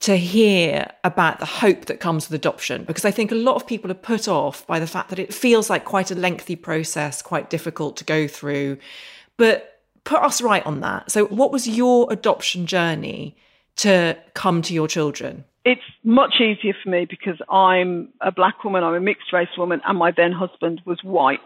to 0.00 0.16
hear 0.16 0.90
about 1.04 1.38
the 1.38 1.46
hope 1.46 1.86
that 1.86 2.00
comes 2.00 2.28
with 2.28 2.38
adoption 2.38 2.84
because 2.84 3.06
I 3.06 3.10
think 3.10 3.32
a 3.32 3.36
lot 3.36 3.56
of 3.56 3.66
people 3.66 3.90
are 3.90 3.94
put 3.94 4.28
off 4.28 4.66
by 4.66 4.78
the 4.78 4.86
fact 4.86 5.08
that 5.08 5.18
it 5.18 5.32
feels 5.32 5.70
like 5.70 5.86
quite 5.86 6.10
a 6.10 6.14
lengthy 6.14 6.56
process, 6.56 7.22
quite 7.22 7.48
difficult 7.48 7.96
to 7.96 8.04
go 8.04 8.28
through. 8.28 8.76
But 9.38 9.80
put 10.04 10.20
us 10.20 10.42
right 10.42 10.64
on 10.66 10.80
that. 10.80 11.10
So, 11.10 11.24
what 11.26 11.50
was 11.50 11.66
your 11.66 12.12
adoption 12.12 12.66
journey? 12.66 13.36
To 13.76 14.16
come 14.34 14.62
to 14.62 14.74
your 14.74 14.88
children? 14.88 15.44
It's 15.64 15.82
much 16.02 16.34
easier 16.40 16.74
for 16.82 16.90
me 16.90 17.06
because 17.08 17.40
I'm 17.50 18.10
a 18.20 18.30
black 18.30 18.64
woman, 18.64 18.84
I'm 18.84 18.94
a 18.94 19.00
mixed 19.00 19.32
race 19.32 19.48
woman, 19.56 19.80
and 19.86 19.98
my 19.98 20.12
then 20.14 20.32
husband 20.32 20.82
was 20.84 20.98
white. 21.02 21.40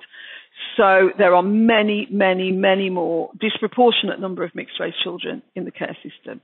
So 0.77 1.11
there 1.17 1.35
are 1.35 1.43
many, 1.43 2.09
many, 2.11 2.51
many 2.51 2.91
more 2.91 3.31
disproportionate 3.41 4.21
number 4.21 4.43
of 4.43 4.55
mixed 4.55 4.81
race 4.81 4.95
children 5.03 5.43
in 5.55 5.65
the 5.65 5.71
care 5.71 5.97
system. 6.03 6.41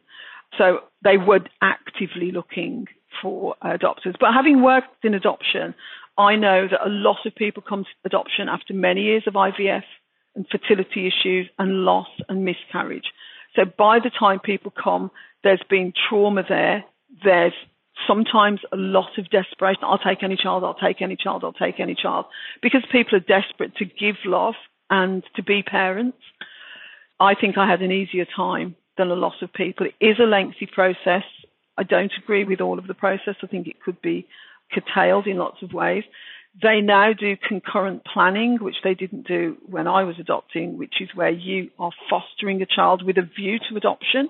So 0.57 0.80
they 1.03 1.16
were 1.16 1.41
actively 1.61 2.30
looking 2.30 2.87
for 3.20 3.57
adopters. 3.62 4.14
But 4.20 4.35
having 4.35 4.62
worked 4.62 5.05
in 5.05 5.14
adoption, 5.14 5.74
I 6.16 6.37
know 6.37 6.68
that 6.70 6.87
a 6.87 6.89
lot 6.89 7.26
of 7.26 7.35
people 7.35 7.62
come 7.68 7.85
to 7.85 7.91
adoption 8.05 8.49
after 8.49 8.72
many 8.72 9.03
years 9.03 9.24
of 9.26 9.35
IVF 9.35 9.82
and 10.37 10.47
fertility 10.49 11.09
issues 11.09 11.49
and 11.59 11.85
loss 11.85 12.09
and 12.28 12.45
miscarriage. 12.45 13.07
So 13.57 13.64
by 13.64 13.98
the 13.98 14.11
time 14.11 14.40
people 14.40 14.72
come, 14.72 15.11
there's 15.42 15.62
been 15.68 15.92
trauma 16.09 16.42
there. 16.48 16.84
There's 17.22 17.52
sometimes 18.09 18.61
a 18.72 18.76
lot 18.76 19.18
of 19.18 19.30
desperation. 19.30 19.82
I'll 19.84 19.98
take 19.98 20.22
any 20.22 20.36
child, 20.36 20.64
I'll 20.64 20.74
take 20.74 21.00
any 21.00 21.16
child, 21.16 21.44
I'll 21.44 21.52
take 21.52 21.78
any 21.78 21.94
child. 21.94 22.26
Because 22.62 22.82
people 22.90 23.16
are 23.16 23.20
desperate 23.20 23.76
to 23.76 23.84
give 23.84 24.16
love 24.24 24.55
and 24.90 25.22
to 25.36 25.42
be 25.42 25.62
parents. 25.62 26.18
I 27.20 27.34
think 27.34 27.57
I 27.57 27.70
had 27.70 27.82
an 27.82 27.92
easier 27.92 28.26
time 28.36 28.76
than 28.98 29.11
a 29.11 29.14
lot 29.14 29.42
of 29.42 29.52
people. 29.52 29.86
It 29.86 30.05
is 30.05 30.16
a 30.20 30.24
lengthy 30.24 30.66
process. 30.66 31.24
I 31.76 31.82
don't 31.82 32.12
agree 32.22 32.44
with 32.44 32.61
all 32.61 32.78
of 32.78 32.86
the 32.86 32.94
process. 32.94 33.36
I 33.42 33.46
think 33.46 33.66
it 33.66 33.82
could 33.82 34.00
be 34.02 34.26
curtailed 34.72 35.26
in 35.26 35.36
lots 35.36 35.62
of 35.62 35.72
ways. 35.72 36.05
They 36.62 36.80
now 36.80 37.12
do 37.12 37.36
concurrent 37.36 38.02
planning, 38.05 38.59
which 38.61 38.76
they 38.84 38.94
didn't 38.94 39.26
do 39.26 39.57
when 39.66 39.88
I 39.88 40.05
was 40.05 40.16
adopting, 40.20 40.78
which 40.78 40.94
is 41.00 41.09
where 41.14 41.30
you 41.30 41.70
are 41.78 41.90
fostering 42.09 42.62
a 42.62 42.66
child 42.66 43.05
with 43.05 43.18
a 43.18 43.22
view 43.22 43.59
to 43.68 43.76
adoption. 43.76 44.28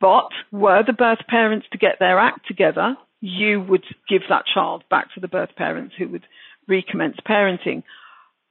But 0.00 0.28
were 0.52 0.82
the 0.86 0.92
birth 0.92 1.26
parents 1.28 1.66
to 1.72 1.78
get 1.78 1.98
their 1.98 2.18
act 2.18 2.46
together, 2.46 2.96
you 3.20 3.60
would 3.62 3.84
give 4.08 4.22
that 4.28 4.44
child 4.52 4.84
back 4.90 5.14
to 5.14 5.20
the 5.20 5.28
birth 5.28 5.56
parents 5.56 5.94
who 5.96 6.08
would 6.08 6.26
recommence 6.68 7.16
parenting. 7.26 7.82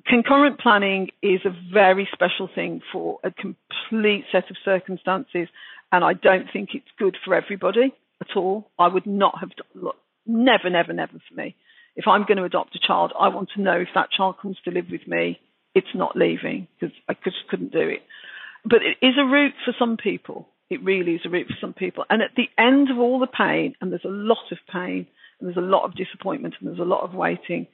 Concurrent 0.08 0.60
planning 0.60 1.10
is 1.22 1.42
a 1.46 1.56
very 1.72 2.10
special 2.12 2.50
thing 2.54 2.82
for 2.92 3.20
a 3.24 3.32
complete 3.32 4.26
set 4.32 4.50
of 4.50 4.58
circumstances, 4.66 5.48
and 5.92 6.04
I 6.04 6.14
don't 6.14 6.48
think 6.52 6.70
it's 6.74 6.88
good 6.98 7.16
for 7.24 7.36
everybody 7.36 7.94
at 8.20 8.36
all. 8.36 8.68
I 8.80 8.88
would 8.88 9.06
not 9.06 9.40
have, 9.40 9.52
look, 9.76 9.98
never, 10.26 10.70
never, 10.72 10.92
never 10.92 11.14
for 11.30 11.36
me. 11.36 11.56
If 11.96 12.08
I'm 12.08 12.26
going 12.26 12.38
to 12.38 12.44
adopt 12.44 12.76
a 12.76 12.80
child, 12.80 13.14
I 13.20 13.28
want 13.28 13.50
to 13.56 13.62
know 13.62 13.80
if 13.80 13.90
that 13.96 14.12
child 14.12 14.36
comes 14.42 14.58
to 14.66 14.72
live 14.72 14.86
with 14.92 15.08
me, 15.08 15.40
it's 15.76 15.94
not 15.96 16.16
leaving 16.16 16.68
because 16.80 16.96
I 17.08 17.14
just 17.24 17.38
couldn't 17.50 17.72
do 17.72 17.88
it. 17.88 18.02
But 18.66 18.82
it 18.82 19.06
is 19.06 19.16
a 19.20 19.26
route 19.26 19.54
for 19.66 19.74
some 19.78 19.98
people. 19.98 20.48
It 20.70 20.84
really 20.84 21.16
is 21.16 21.22
a 21.26 21.30
route 21.30 21.48
for 21.48 21.58
some 21.60 21.74
people. 21.74 22.06
And 22.10 22.22
at 22.22 22.32
the 22.36 22.50
end 22.58 22.90
of 22.90 22.98
all 22.98 23.20
the 23.20 23.28
pain, 23.28 23.76
and 23.80 23.92
there's 23.92 24.06
a 24.06 24.10
lot 24.10 24.52
of 24.52 24.58
pain, 24.72 25.08
and 25.40 25.48
there's 25.48 25.58
a 25.58 25.62
lot 25.62 25.84
of 25.84 25.96
disappointment, 25.96 26.56
and 26.60 26.70
there's 26.70 26.80
a 26.80 26.84
lot 26.84 27.04
of 27.04 27.14
waiting, 27.14 27.68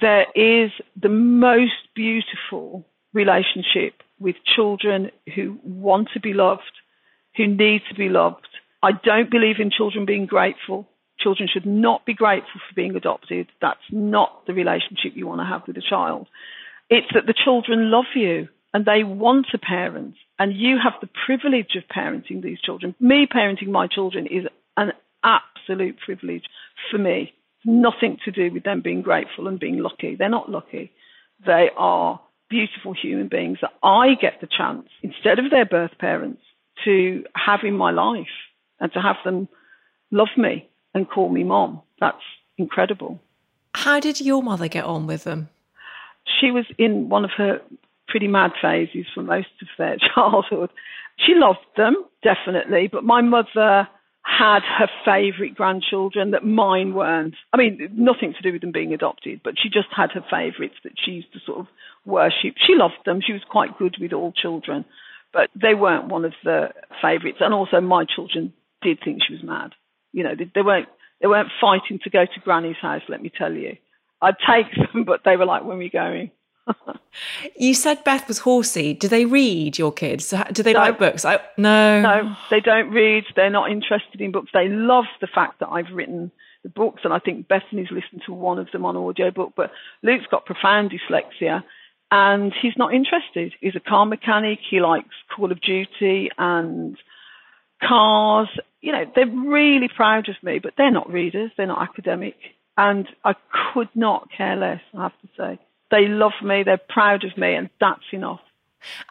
there 0.00 0.26
is 0.34 0.70
the 1.00 1.08
most 1.08 1.72
beautiful 1.94 2.84
relationship 3.14 4.02
with 4.18 4.36
children 4.54 5.10
who 5.34 5.58
want 5.62 6.08
to 6.14 6.20
be 6.20 6.34
loved, 6.34 6.62
who 7.36 7.46
need 7.46 7.82
to 7.88 7.94
be 7.94 8.08
loved. 8.08 8.48
I 8.82 8.90
don't 8.92 9.30
believe 9.30 9.56
in 9.58 9.70
children 9.70 10.04
being 10.04 10.26
grateful. 10.26 10.88
Children 11.18 11.48
should 11.52 11.66
not 11.66 12.04
be 12.04 12.14
grateful 12.14 12.60
for 12.68 12.74
being 12.74 12.96
adopted. 12.96 13.48
That's 13.60 13.80
not 13.90 14.46
the 14.46 14.54
relationship 14.54 15.12
you 15.14 15.26
want 15.26 15.40
to 15.40 15.46
have 15.46 15.62
with 15.66 15.76
a 15.76 15.82
child. 15.88 16.28
It's 16.90 17.08
that 17.14 17.26
the 17.26 17.34
children 17.34 17.90
love 17.90 18.04
you 18.14 18.48
and 18.74 18.84
they 18.84 19.02
want 19.02 19.46
a 19.54 19.58
parent 19.58 20.14
and 20.38 20.54
you 20.54 20.76
have 20.82 20.94
the 21.00 21.08
privilege 21.26 21.76
of 21.76 21.84
parenting 21.88 22.42
these 22.42 22.60
children. 22.60 22.94
Me 23.00 23.26
parenting 23.26 23.68
my 23.68 23.86
children 23.86 24.26
is 24.26 24.44
an 24.76 24.92
absolute 25.24 25.98
privilege 25.98 26.44
for 26.90 26.98
me 26.98 27.32
nothing 27.64 28.18
to 28.24 28.30
do 28.30 28.52
with 28.52 28.62
them 28.62 28.80
being 28.80 29.02
grateful 29.02 29.48
and 29.48 29.58
being 29.58 29.78
lucky. 29.78 30.14
They're 30.14 30.28
not 30.28 30.50
lucky. 30.50 30.92
They 31.44 31.68
are 31.76 32.20
beautiful 32.48 32.94
human 32.94 33.28
beings 33.28 33.58
that 33.60 33.72
I 33.82 34.14
get 34.14 34.40
the 34.40 34.46
chance, 34.46 34.88
instead 35.02 35.38
of 35.38 35.50
their 35.50 35.66
birth 35.66 35.98
parents, 35.98 36.42
to 36.84 37.24
have 37.34 37.60
in 37.64 37.76
my 37.76 37.90
life 37.90 38.26
and 38.78 38.92
to 38.92 39.00
have 39.00 39.16
them 39.24 39.48
love 40.12 40.28
me 40.36 40.68
and 40.96 41.08
call 41.08 41.28
me 41.28 41.44
mom. 41.44 41.82
That's 42.00 42.22
incredible. 42.56 43.20
How 43.74 44.00
did 44.00 44.20
your 44.20 44.42
mother 44.42 44.66
get 44.66 44.84
on 44.84 45.06
with 45.06 45.24
them? 45.24 45.50
She 46.40 46.50
was 46.50 46.64
in 46.78 47.10
one 47.10 47.24
of 47.24 47.30
her 47.36 47.60
pretty 48.08 48.28
mad 48.28 48.52
phases 48.60 49.04
for 49.14 49.22
most 49.22 49.48
of 49.60 49.68
their 49.76 49.96
childhood. 50.14 50.70
She 51.18 51.34
loved 51.34 51.58
them, 51.76 51.94
definitely, 52.22 52.88
but 52.90 53.04
my 53.04 53.20
mother 53.20 53.88
had 54.22 54.60
her 54.78 54.88
favourite 55.04 55.54
grandchildren 55.54 56.32
that 56.32 56.44
mine 56.44 56.94
weren't. 56.94 57.34
I 57.52 57.58
mean, 57.58 57.88
nothing 57.92 58.34
to 58.34 58.42
do 58.42 58.52
with 58.52 58.62
them 58.62 58.72
being 58.72 58.92
adopted, 58.92 59.40
but 59.44 59.54
she 59.62 59.68
just 59.68 59.88
had 59.94 60.10
her 60.12 60.24
favourites 60.30 60.74
that 60.82 60.94
she 61.04 61.12
used 61.12 61.32
to 61.34 61.40
sort 61.46 61.60
of 61.60 61.66
worship. 62.04 62.54
She 62.66 62.74
loved 62.74 63.04
them. 63.04 63.20
She 63.24 63.34
was 63.34 63.42
quite 63.48 63.78
good 63.78 63.96
with 64.00 64.12
all 64.12 64.32
children, 64.32 64.84
but 65.32 65.50
they 65.54 65.74
weren't 65.74 66.08
one 66.08 66.24
of 66.24 66.32
the 66.42 66.70
favourites. 67.02 67.38
And 67.40 67.54
also, 67.54 67.80
my 67.80 68.04
children 68.04 68.52
did 68.82 68.98
think 69.04 69.20
she 69.26 69.34
was 69.34 69.44
mad. 69.44 69.72
You 70.16 70.24
know, 70.24 70.34
they, 70.34 70.50
they 70.54 70.62
weren't 70.62 70.88
they 71.20 71.28
weren't 71.28 71.50
fighting 71.60 71.98
to 72.04 72.10
go 72.10 72.24
to 72.24 72.40
Granny's 72.40 72.76
house. 72.80 73.02
Let 73.06 73.22
me 73.22 73.30
tell 73.30 73.52
you, 73.52 73.76
I'd 74.22 74.36
take 74.48 74.66
them, 74.92 75.04
but 75.04 75.20
they 75.24 75.36
were 75.36 75.44
like, 75.44 75.62
"When 75.62 75.76
are 75.76 75.78
we 75.78 75.90
going?" 75.90 76.30
you 77.56 77.74
said 77.74 78.02
Beth 78.02 78.26
was 78.26 78.38
horsey. 78.38 78.94
Do 78.94 79.08
they 79.08 79.26
read 79.26 79.78
your 79.78 79.92
kids? 79.92 80.32
Do 80.52 80.62
they 80.62 80.72
no. 80.72 80.78
like 80.80 80.98
books? 80.98 81.26
I, 81.26 81.38
no. 81.58 82.00
No, 82.00 82.36
they 82.50 82.60
don't 82.60 82.90
read. 82.90 83.24
They're 83.36 83.50
not 83.50 83.70
interested 83.70 84.20
in 84.22 84.32
books. 84.32 84.50
They 84.54 84.68
love 84.68 85.04
the 85.20 85.28
fact 85.28 85.60
that 85.60 85.68
I've 85.68 85.92
written 85.92 86.32
the 86.62 86.70
books, 86.70 87.02
and 87.04 87.12
I 87.12 87.18
think 87.18 87.46
Bethany's 87.46 87.90
listened 87.90 88.22
to 88.24 88.32
one 88.32 88.58
of 88.58 88.68
them 88.72 88.86
on 88.86 88.96
audiobook. 88.96 89.52
But 89.54 89.70
Luke's 90.02 90.26
got 90.30 90.46
profound 90.46 90.90
dyslexia, 90.90 91.62
and 92.10 92.54
he's 92.62 92.76
not 92.78 92.94
interested. 92.94 93.52
He's 93.60 93.76
a 93.76 93.80
car 93.80 94.06
mechanic. 94.06 94.60
He 94.68 94.80
likes 94.80 95.14
Call 95.34 95.52
of 95.52 95.60
Duty 95.60 96.30
and 96.38 96.96
cars. 97.86 98.48
You 98.86 98.92
know, 98.92 99.04
they're 99.16 99.26
really 99.26 99.88
proud 99.88 100.28
of 100.28 100.36
me, 100.44 100.60
but 100.60 100.74
they're 100.78 100.92
not 100.92 101.12
readers. 101.12 101.50
They're 101.56 101.66
not 101.66 101.82
academic. 101.82 102.36
And 102.78 103.08
I 103.24 103.34
could 103.74 103.88
not 103.96 104.28
care 104.30 104.54
less, 104.54 104.80
I 104.96 105.02
have 105.02 105.20
to 105.22 105.28
say. 105.36 105.58
They 105.90 106.06
love 106.06 106.34
me, 106.40 106.62
they're 106.62 106.78
proud 106.78 107.24
of 107.24 107.36
me, 107.36 107.56
and 107.56 107.68
that's 107.80 108.04
enough. 108.12 108.38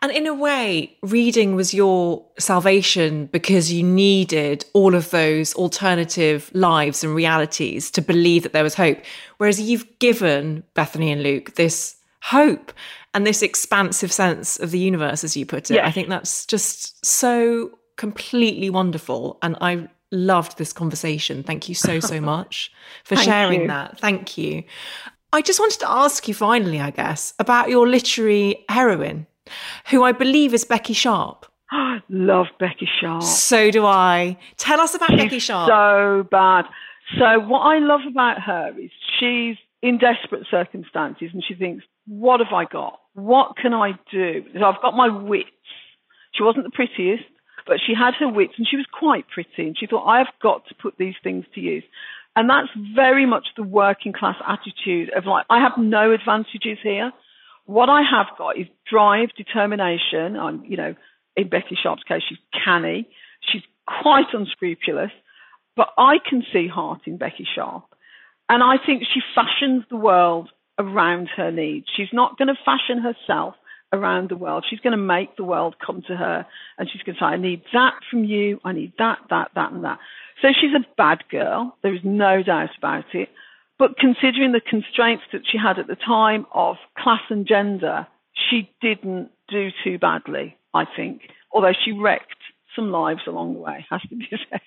And 0.01 0.13
in 0.13 0.27
a 0.27 0.33
way, 0.33 0.95
reading 1.01 1.55
was 1.55 1.73
your 1.73 2.23
salvation 2.39 3.25
because 3.25 3.73
you 3.73 3.83
needed 3.83 4.63
all 4.71 4.95
of 4.95 5.09
those 5.09 5.53
alternative 5.55 6.49
lives 6.53 7.03
and 7.03 7.13
realities 7.13 7.91
to 7.91 8.01
believe 8.01 8.43
that 8.43 8.53
there 8.53 8.63
was 8.63 8.75
hope. 8.75 8.99
Whereas 9.39 9.59
you've 9.59 9.99
given 9.99 10.63
Bethany 10.73 11.11
and 11.11 11.21
Luke 11.21 11.55
this 11.55 11.97
hope 12.21 12.71
and 13.13 13.27
this 13.27 13.41
expansive 13.41 14.13
sense 14.13 14.57
of 14.57 14.71
the 14.71 14.79
universe, 14.79 15.25
as 15.25 15.35
you 15.35 15.45
put 15.45 15.69
it. 15.69 15.75
Yes. 15.75 15.85
I 15.85 15.91
think 15.91 16.07
that's 16.07 16.45
just 16.45 17.05
so 17.05 17.77
completely 17.97 18.69
wonderful. 18.69 19.37
And 19.41 19.55
I 19.61 19.87
loved 20.11 20.57
this 20.57 20.73
conversation. 20.73 21.43
Thank 21.43 21.69
you 21.69 21.75
so, 21.75 21.99
so 21.99 22.21
much 22.33 22.71
for 23.03 23.15
sharing 23.15 23.61
you. 23.61 23.67
that. 23.67 23.99
Thank 23.99 24.37
you. 24.37 24.63
I 25.33 25.41
just 25.41 25.59
wanted 25.59 25.79
to 25.81 25.89
ask 25.89 26.27
you 26.27 26.33
finally, 26.33 26.79
I 26.79 26.91
guess, 26.91 27.33
about 27.39 27.69
your 27.69 27.87
literary 27.87 28.63
heroine, 28.69 29.27
who 29.89 30.03
I 30.03 30.11
believe 30.11 30.53
is 30.53 30.63
Becky 30.63 30.93
Sharp. 30.93 31.45
I 31.71 32.01
love 32.09 32.47
Becky 32.59 32.87
Sharp. 33.01 33.23
So 33.23 33.71
do 33.71 33.85
I. 33.85 34.37
Tell 34.57 34.79
us 34.79 34.95
about 34.95 35.09
she's 35.11 35.19
Becky 35.19 35.39
Sharp. 35.39 35.69
So 35.69 36.27
bad. 36.31 36.65
So 37.19 37.39
what 37.39 37.59
I 37.59 37.79
love 37.79 38.01
about 38.09 38.41
her 38.41 38.73
is 38.79 38.89
she's 39.19 39.57
in 39.81 39.97
desperate 39.97 40.47
circumstances 40.49 41.29
and 41.33 41.43
she 41.45 41.53
thinks, 41.53 41.83
what 42.07 42.39
have 42.39 42.53
I 42.53 42.65
got? 42.65 42.99
What 43.13 43.57
can 43.57 43.73
I 43.73 43.91
do? 44.11 44.43
So 44.53 44.63
I've 44.63 44.81
got 44.81 44.95
my 44.95 45.09
wits. 45.09 45.49
She 46.33 46.43
wasn't 46.43 46.65
the 46.65 46.71
prettiest, 46.71 47.23
but 47.65 47.77
she 47.85 47.93
had 47.93 48.13
her 48.19 48.29
wits 48.29 48.53
and 48.57 48.67
she 48.69 48.77
was 48.77 48.85
quite 48.91 49.25
pretty. 49.27 49.67
And 49.67 49.77
she 49.77 49.87
thought, 49.87 50.05
I 50.05 50.19
have 50.19 50.33
got 50.41 50.67
to 50.67 50.75
put 50.75 50.95
these 50.97 51.15
things 51.23 51.45
to 51.55 51.61
use. 51.61 51.83
And 52.35 52.49
that's 52.49 52.69
very 52.95 53.25
much 53.25 53.47
the 53.55 53.63
working 53.63 54.13
class 54.13 54.35
attitude 54.45 55.09
of 55.15 55.25
like, 55.25 55.45
I 55.49 55.61
have 55.61 55.73
no 55.77 56.11
advantages 56.11 56.77
here. 56.83 57.11
What 57.65 57.89
I 57.89 58.01
have 58.01 58.37
got 58.37 58.57
is 58.57 58.67
drive, 58.89 59.29
determination. 59.35 60.35
I'm, 60.37 60.63
you 60.65 60.77
know, 60.77 60.95
in 61.35 61.49
Becky 61.49 61.77
Sharp's 61.81 62.03
case, 62.03 62.21
she's 62.27 62.37
canny. 62.63 63.07
She's 63.51 63.63
quite 63.87 64.27
unscrupulous, 64.33 65.11
but 65.75 65.89
I 65.97 66.15
can 66.27 66.43
see 66.51 66.67
heart 66.67 67.01
in 67.05 67.17
Becky 67.17 67.47
Sharp. 67.55 67.85
And 68.49 68.61
I 68.61 68.75
think 68.85 69.03
she 69.13 69.21
fashions 69.33 69.83
the 69.89 69.97
world 69.97 70.49
around 70.77 71.29
her 71.35 71.51
needs. 71.51 71.87
She's 71.95 72.13
not 72.13 72.37
going 72.37 72.49
to 72.49 72.55
fashion 72.65 73.01
herself 73.01 73.55
around 73.95 74.29
the 74.29 74.35
world. 74.35 74.65
She's 74.69 74.79
going 74.79 74.91
to 74.91 74.97
make 74.97 75.35
the 75.35 75.43
world 75.43 75.75
come 75.85 76.03
to 76.07 76.15
her 76.15 76.45
and 76.77 76.89
she's 76.91 77.01
going 77.03 77.15
to 77.15 77.19
say, 77.19 77.25
I 77.25 77.37
need 77.37 77.63
that 77.73 77.93
from 78.09 78.23
you. 78.23 78.59
I 78.63 78.73
need 78.73 78.93
that, 78.99 79.19
that, 79.29 79.51
that, 79.55 79.71
and 79.71 79.83
that. 79.83 79.99
So 80.41 80.49
she's 80.49 80.73
a 80.75 80.85
bad 80.97 81.23
girl. 81.29 81.77
There 81.81 81.93
is 81.93 82.01
no 82.03 82.43
doubt 82.43 82.69
about 82.77 83.05
it. 83.13 83.29
But 83.77 83.97
considering 83.97 84.51
the 84.51 84.61
constraints 84.61 85.23
that 85.33 85.41
she 85.49 85.57
had 85.57 85.79
at 85.79 85.87
the 85.87 85.97
time 85.97 86.45
of 86.53 86.77
class 86.97 87.21
and 87.29 87.47
gender, 87.47 88.07
she 88.49 88.69
didn't 88.81 89.31
do 89.49 89.69
too 89.83 89.97
badly, 89.97 90.57
I 90.73 90.85
think. 90.95 91.21
Although 91.51 91.73
she 91.83 91.91
wrecked 91.91 92.35
some 92.75 92.91
lives 92.91 93.21
along 93.27 93.53
the 93.53 93.59
way, 93.59 93.85
has 93.89 94.01
to 94.09 94.15
be 94.15 94.27
said. 94.49 94.61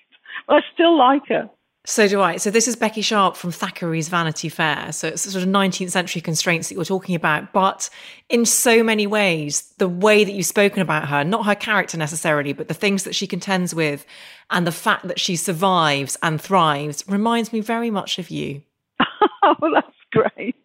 But 0.47 0.55
I 0.55 0.59
still 0.73 0.97
like 0.97 1.27
her. 1.29 1.49
So 1.85 2.07
do 2.07 2.21
I. 2.21 2.37
So 2.37 2.51
this 2.51 2.67
is 2.67 2.75
Becky 2.75 3.01
Sharp 3.01 3.37
from 3.37 3.51
Thackeray's 3.51 4.09
Vanity 4.09 4.49
Fair. 4.49 4.91
So 4.91 5.07
it's 5.07 5.21
sort 5.21 5.41
of 5.41 5.49
19th 5.49 5.91
century 5.91 6.21
constraints 6.21 6.67
that 6.67 6.75
you're 6.75 6.83
talking 6.83 7.15
about, 7.15 7.53
but 7.53 7.89
in 8.27 8.45
so 8.45 8.83
many 8.83 9.07
ways, 9.07 9.73
the 9.77 9.87
way 9.87 10.23
that 10.23 10.31
you've 10.31 10.45
spoken 10.45 10.81
about 10.81 11.07
her, 11.07 11.23
not 11.23 11.45
her 11.45 11.55
character 11.55 11.97
necessarily, 11.97 12.51
but 12.51 12.67
the 12.67 12.73
things 12.73 13.05
that 13.05 13.15
she 13.15 13.27
contends 13.27 13.73
with 13.73 14.05
and 14.49 14.67
the 14.67 14.73
fact 14.73 15.07
that 15.07 15.19
she 15.19 15.37
survives 15.37 16.17
and 16.21 16.41
thrives 16.41 17.03
reminds 17.07 17.53
me 17.53 17.61
very 17.61 17.89
much 17.89 18.19
of 18.19 18.29
you. 18.29 18.61
oh, 19.43 19.55
that's 19.73 19.87
great. 20.11 20.55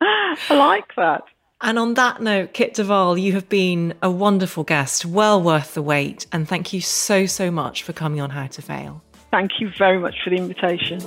I 0.00 0.36
like 0.50 0.96
that. 0.96 1.22
And 1.60 1.78
on 1.78 1.94
that 1.94 2.20
note, 2.20 2.52
Kit 2.52 2.74
de 2.74 2.84
Waal, 2.84 3.16
you 3.16 3.32
have 3.34 3.48
been 3.48 3.94
a 4.02 4.10
wonderful 4.10 4.64
guest, 4.64 5.06
well 5.06 5.40
worth 5.40 5.74
the 5.74 5.82
wait. 5.82 6.26
And 6.32 6.48
thank 6.48 6.72
you 6.72 6.80
so, 6.80 7.24
so 7.24 7.52
much 7.52 7.84
for 7.84 7.92
coming 7.92 8.20
on 8.20 8.30
How 8.30 8.48
to 8.48 8.60
Fail. 8.60 9.03
Thank 9.34 9.58
you 9.58 9.68
very 9.76 9.98
much 9.98 10.14
for 10.22 10.30
the 10.30 10.36
invitation. 10.36 11.00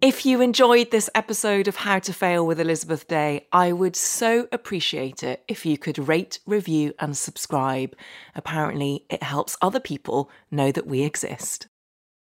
If 0.00 0.26
you 0.26 0.40
enjoyed 0.40 0.90
this 0.90 1.08
episode 1.14 1.68
of 1.68 1.76
How 1.76 2.00
to 2.00 2.12
Fail 2.12 2.44
with 2.44 2.58
Elizabeth 2.58 3.06
Day, 3.06 3.46
I 3.52 3.70
would 3.70 3.94
so 3.94 4.48
appreciate 4.50 5.22
it 5.22 5.44
if 5.46 5.64
you 5.64 5.78
could 5.78 6.08
rate, 6.08 6.40
review, 6.44 6.92
and 6.98 7.16
subscribe. 7.16 7.94
Apparently, 8.34 9.06
it 9.08 9.22
helps 9.22 9.56
other 9.62 9.78
people 9.78 10.28
know 10.50 10.72
that 10.72 10.88
we 10.88 11.02
exist. 11.02 11.68